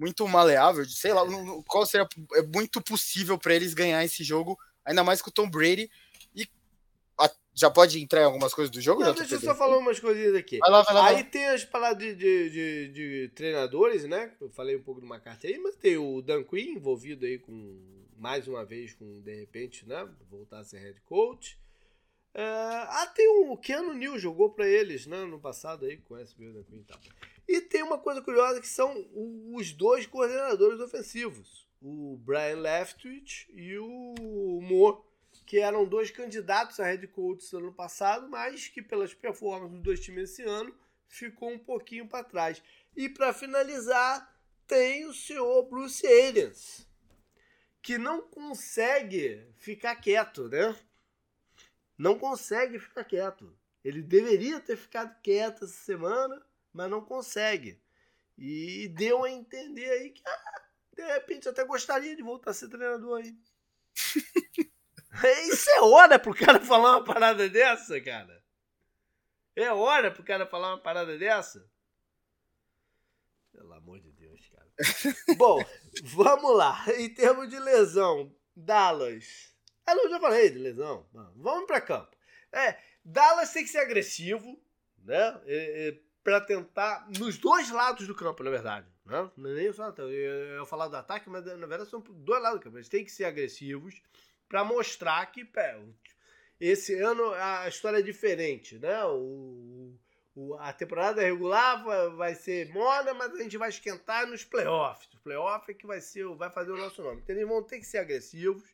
[0.01, 1.21] muito maleável, sei lá,
[1.67, 5.47] qual seria é muito possível para eles ganhar esse jogo, ainda mais com o Tom
[5.47, 5.91] Brady
[6.35, 6.47] e
[7.19, 9.03] a, já pode entrar em algumas coisas do jogo?
[9.03, 10.57] Não, deixa eu só falar umas coisinhas aqui.
[10.57, 11.23] Vai lá, vai lá, aí vai.
[11.25, 14.33] tem as palavras de, de, de, de, treinadores, né?
[14.41, 17.79] Eu falei um pouco do McCarthy aí, mas tem o Dan Quinn envolvido aí com
[18.17, 20.09] mais uma vez com de repente, né?
[20.31, 21.59] Voltar a ser head coach.
[22.33, 25.25] É, ah, tem o Keanu Neal, jogou para eles, né?
[25.25, 26.99] No passado aí, conhece o Bill Queen e tal.
[27.51, 29.05] E tem uma coisa curiosa que são
[29.53, 35.01] os dois coordenadores ofensivos, o Brian Leftwich e o Moore,
[35.45, 39.83] que eram dois candidatos a head coach no ano passado, mas que pelas performances dos
[39.83, 40.73] dois times esse ano
[41.09, 42.63] ficou um pouquinho para trás.
[42.95, 44.33] E para finalizar,
[44.65, 46.87] tem o senhor Bruce Arians,
[47.81, 50.73] que não consegue ficar quieto, né?
[51.97, 53.53] Não consegue ficar quieto.
[53.83, 56.41] Ele deveria ter ficado quieto essa semana,
[56.73, 57.81] mas não consegue.
[58.37, 60.61] E deu a entender aí que, ah,
[60.95, 63.37] de repente, até gostaria de voltar a ser treinador aí.
[65.47, 68.41] Isso é hora pro cara falar uma parada dessa, cara.
[69.55, 71.69] É hora pro cara falar uma parada dessa.
[73.51, 74.71] Pelo amor de Deus, cara.
[75.37, 75.63] Bom,
[76.03, 76.83] vamos lá.
[76.97, 79.53] Em termos de lesão, Dallas.
[79.85, 81.07] Ah, não, já falei de lesão.
[81.35, 82.15] Vamos para campo.
[82.51, 84.61] É, Dallas tem que ser agressivo,
[84.99, 85.41] né?
[85.45, 87.07] É, é, para tentar.
[87.17, 88.87] Nos dois lados do campo, na verdade.
[89.05, 89.29] Né?
[89.35, 89.89] Não é nem só.
[89.89, 92.77] Eu, falar do ataque, mas na verdade são dois lados do campo.
[92.77, 94.01] Eles têm que ser agressivos
[94.47, 95.79] para mostrar que pé,
[96.59, 99.03] esse ano a história é diferente, né?
[99.05, 99.97] O,
[100.35, 101.83] o, a temporada regular
[102.15, 105.09] vai, ser morna, mas a gente vai esquentar nos playoffs.
[105.13, 107.21] Os playoffs é que vai, ser, vai fazer o nosso nome.
[107.21, 108.69] Então eles vão ter que ser agressivos.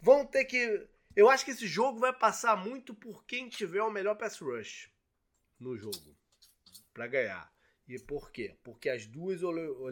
[0.00, 0.86] Vão ter que.
[1.16, 4.88] Eu acho que esse jogo vai passar muito por quem tiver o melhor pass rush
[5.58, 6.19] no jogo
[6.92, 7.52] para ganhar.
[7.88, 8.56] E por quê?
[8.62, 9.40] Porque as duas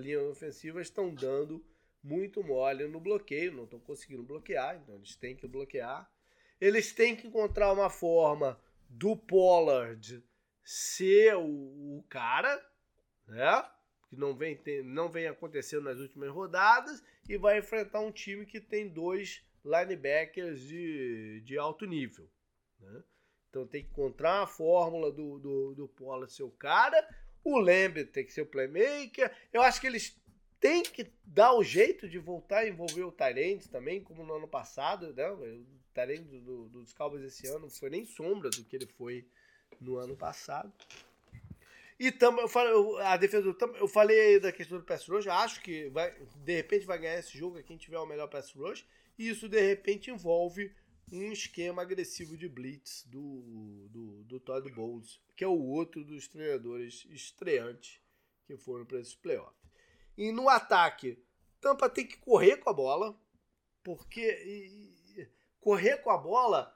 [0.01, 1.65] linhas ofensivas estão dando
[2.03, 6.11] muito mole no bloqueio, não estão conseguindo bloquear, então eles têm que bloquear.
[6.61, 10.25] Eles têm que encontrar uma forma do Pollard
[10.63, 12.65] ser o, o cara,
[13.27, 13.69] né?
[14.09, 18.61] Que não vem, não vem acontecendo nas últimas rodadas, e vai enfrentar um time que
[18.61, 22.31] tem dois linebackers de, de alto nível.
[22.81, 23.03] Né?
[23.51, 27.09] Então tem que encontrar a fórmula do, do, do Pollard ser o cara.
[27.43, 29.35] O Lambert tem que ser o playmaker.
[29.53, 30.17] Eu acho que eles
[30.61, 34.49] têm que dar o jeito de voltar a envolver o Tyrande também, como no ano
[34.49, 35.13] passado.
[35.15, 35.31] Né?
[35.31, 35.65] O
[35.95, 39.27] Tyrande do, do, dos Cowboys esse ano não foi nem sombra do que ele foi
[39.81, 40.73] no ano passado.
[41.99, 42.73] E tam, eu falei,
[43.03, 46.87] a defesa do eu falei da questão do pass rush, acho que vai, de repente
[46.87, 48.87] vai ganhar esse jogo quem tiver o melhor pass rush,
[49.19, 50.73] e isso de repente envolve
[51.13, 56.29] um esquema agressivo de blitz do, do, do Todd Bowles, que é o outro dos
[56.29, 58.01] treinadores estreantes
[58.47, 59.57] que foram para esses playoffs.
[60.17, 61.23] E no ataque,
[61.61, 63.19] Tampa tem que correr com a bola,
[63.83, 64.89] porque
[65.61, 66.75] correr com a bola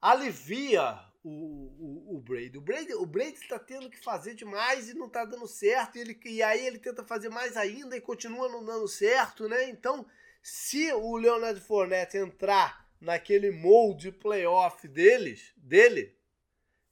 [0.00, 2.58] alivia o, o, o Brady.
[2.58, 5.96] O Brady o Brady está tendo que fazer demais e não está dando certo.
[5.96, 9.68] E, ele, e aí ele tenta fazer mais ainda e continua não dando certo, né?
[9.70, 10.06] Então,
[10.42, 16.16] se o Leonard Fournette entrar naquele molde playoff deles, dele,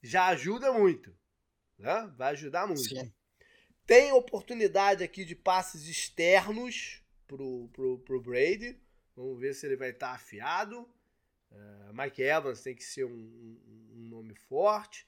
[0.01, 1.15] já ajuda muito.
[1.77, 2.11] Né?
[2.17, 2.83] Vai ajudar muito.
[2.83, 3.11] Sim.
[3.85, 8.79] Tem oportunidade aqui de passes externos pro, pro, pro Brady.
[9.15, 10.89] Vamos ver se ele vai estar tá afiado.
[11.51, 15.05] Uh, Mike Evans tem que ser um, um, nome forte.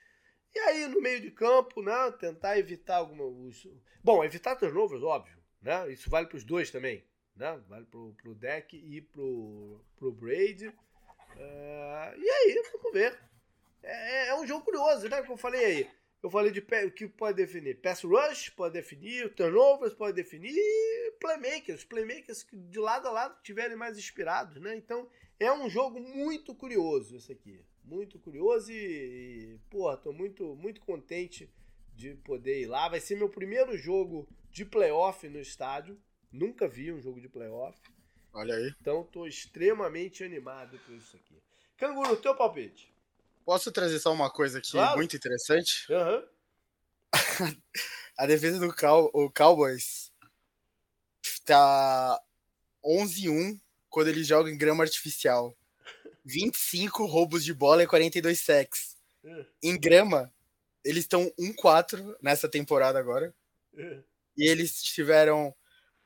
[0.53, 3.25] E aí, no meio de campo, né, tentar evitar alguma.
[3.25, 3.67] Os...
[4.03, 5.37] Bom, evitar turnovers, óbvio.
[5.61, 5.91] Né?
[5.91, 7.03] Isso vale para os dois também.
[7.35, 7.59] Né?
[7.67, 10.71] Vale para o deck e para o Braid.
[11.35, 13.17] Uh, e aí, vamos ver.
[13.83, 15.21] É, é, um jogo curioso, né?
[15.21, 15.89] Como eu falei aí.
[16.23, 17.79] Eu falei de que pode definir.
[17.81, 20.55] Pass rush pode definir, turnovers pode definir,
[21.19, 21.83] playmakers.
[21.83, 24.75] Playmakers que de lado a lado tiverem mais inspirados, né?
[24.75, 25.07] Então,
[25.39, 27.63] é um jogo muito curioso esse aqui.
[27.83, 31.47] Muito curioso e, e porra, tô muito, muito contente
[31.93, 32.89] de poder ir lá.
[32.89, 35.95] Vai ser meu primeiro jogo de playoff no estádio.
[36.31, 37.79] Nunca vi um jogo de playoff.
[38.35, 38.75] Olha aí.
[38.81, 41.41] Então tô extremamente animado com isso aqui.
[41.77, 42.93] Canguru, teu palpite.
[43.45, 44.97] Posso trazer só uma coisa aqui claro.
[44.97, 45.85] muito interessante?
[45.89, 46.27] Uhum.
[48.17, 50.11] a defesa do Cow o Cowboys
[51.45, 52.21] tá
[52.83, 53.57] 11-1
[53.89, 55.55] quando ele joga em grama artificial.
[56.25, 58.97] 25 roubos de bola e 42 sacks.
[59.23, 59.45] É.
[59.63, 60.33] Em grama,
[60.83, 63.33] eles estão 1-4 nessa temporada agora.
[63.77, 63.99] É.
[64.35, 65.55] E eles tiveram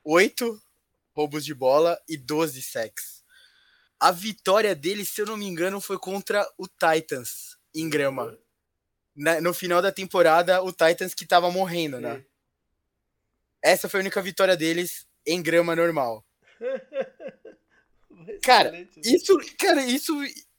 [0.04, 0.62] 8
[1.16, 3.24] roubos de bola e 12 sacks.
[4.00, 8.38] A vitória deles, se eu não me engano, foi contra o Titans em grama.
[9.16, 12.24] Na, no final da temporada, o Titans que tava morrendo, né?
[13.62, 16.26] Essa foi a única vitória deles em grama normal.
[18.44, 20.14] Cara, isso, cara, isso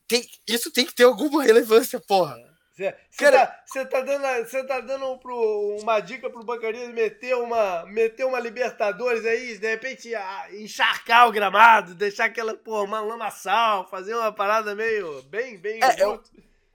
[0.09, 2.37] tem, isso tem que ter alguma relevância, porra.
[3.11, 8.25] Você tá, tá, dando, cê tá dando pro, uma dica pro Bancarias meter uma, meter
[8.25, 10.11] uma Libertadores aí, de repente
[10.53, 15.81] encharcar o gramado, deixar aquela, porra, uma lamaçal, fazer uma parada meio bem, bem.
[15.83, 16.23] É, eu,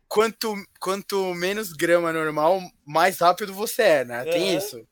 [0.08, 4.24] quanto, quanto menos grama normal, mais rápido você é, né?
[4.26, 4.86] Tem isso.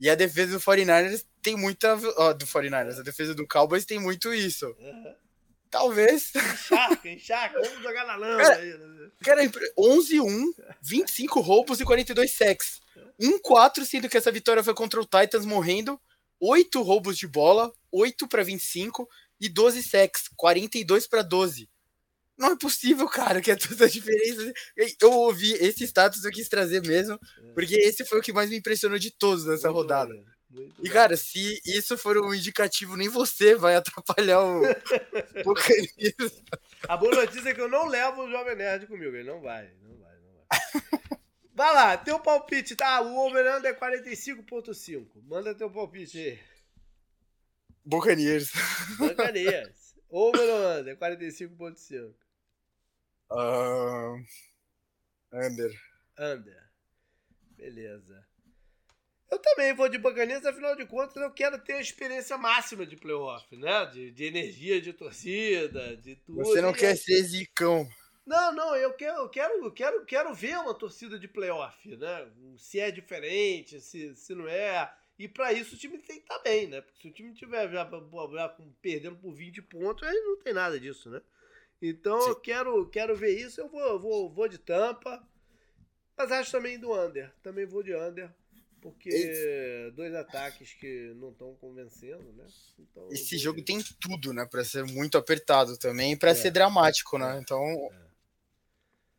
[0.00, 1.98] E a defesa do 49ers tem muita.
[2.16, 4.66] Ó, do 49ers, a defesa do Cowboys tem muito isso.
[4.78, 5.14] Uhum.
[5.74, 6.30] Talvez.
[6.36, 8.64] Encharca, encharca, vamos jogar na lama cara.
[8.64, 9.10] Né?
[9.24, 9.44] Cara,
[9.76, 12.80] 11-1, 25 roubos e 42 sacks.
[13.20, 16.00] 1-4, sendo que essa vitória foi contra o Titans morrendo.
[16.38, 19.08] 8 roubos de bola, 8 para 25
[19.40, 21.68] e 12 sacks, 42 para 12.
[22.38, 24.52] Não é possível, cara, que é toda a diferença.
[25.00, 27.18] Eu ouvi esse status eu quis trazer mesmo,
[27.52, 30.14] porque esse foi o que mais me impressionou de todos nessa rodada.
[30.82, 34.62] E, cara, se isso for um indicativo, nem você vai atrapalhar o
[36.88, 39.14] A boa notícia é que eu não levo o Jovem Nerd comigo.
[39.14, 40.44] Ele não vai, não vai, não vai.
[41.56, 43.00] Vai lá, teu palpite, tá?
[43.00, 45.22] O over-under é 45.5.
[45.22, 46.40] Manda teu palpite aí.
[47.84, 48.50] Buccaneers.
[48.98, 49.94] Buccaneers.
[50.10, 52.12] Over-under, 45.5.
[53.30, 54.24] Uh,
[55.32, 55.70] under.
[56.18, 56.70] Under.
[57.56, 58.23] Beleza.
[59.34, 62.96] Eu também vou de Buccaneers, afinal de contas eu quero ter a experiência máxima de
[62.96, 63.84] playoff, né?
[63.86, 66.38] De, de energia de torcida, de tudo.
[66.38, 67.88] Você não quer ser zicão.
[68.24, 72.30] Não, não, eu quero, eu quero, quero, quero ver uma torcida de playoff, né?
[72.56, 74.94] Se é diferente, se, se não é.
[75.18, 76.80] E para isso o time tem que estar tá bem, né?
[76.80, 77.90] Porque se o time tiver já,
[78.32, 81.20] já perdendo por 20 pontos, aí não tem nada disso, né?
[81.82, 82.28] Então Sim.
[82.28, 83.60] eu quero, quero ver isso.
[83.60, 85.26] Eu vou, vou, vou de tampa.
[86.16, 87.34] Mas acho também do under.
[87.42, 88.30] Também vou de under.
[88.84, 89.92] Porque Esse...
[89.92, 92.46] dois ataques que não estão convencendo, né?
[92.78, 93.64] Então, Esse jogo ver.
[93.64, 94.44] tem tudo, né?
[94.44, 96.34] Pra ser muito apertado também e pra é.
[96.34, 97.40] ser dramático, né?
[97.42, 97.64] Então.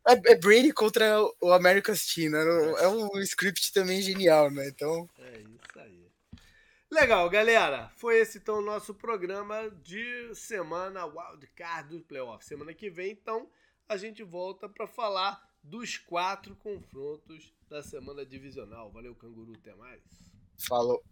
[0.06, 0.12] É.
[0.12, 0.20] é.
[0.26, 2.44] é Brady contra o America's Team, né?
[2.78, 4.68] É um script também genial, né?
[4.68, 5.10] Então.
[5.18, 6.06] É isso aí.
[6.88, 7.90] Legal, galera.
[7.96, 12.44] Foi esse então o nosso programa de semana wildcard do playoff.
[12.44, 13.50] Semana que vem, então,
[13.88, 18.90] a gente volta para falar dos quatro confrontos da semana divisional.
[18.90, 19.52] Valeu, canguru.
[19.54, 20.02] Até mais.
[20.58, 21.02] Falou.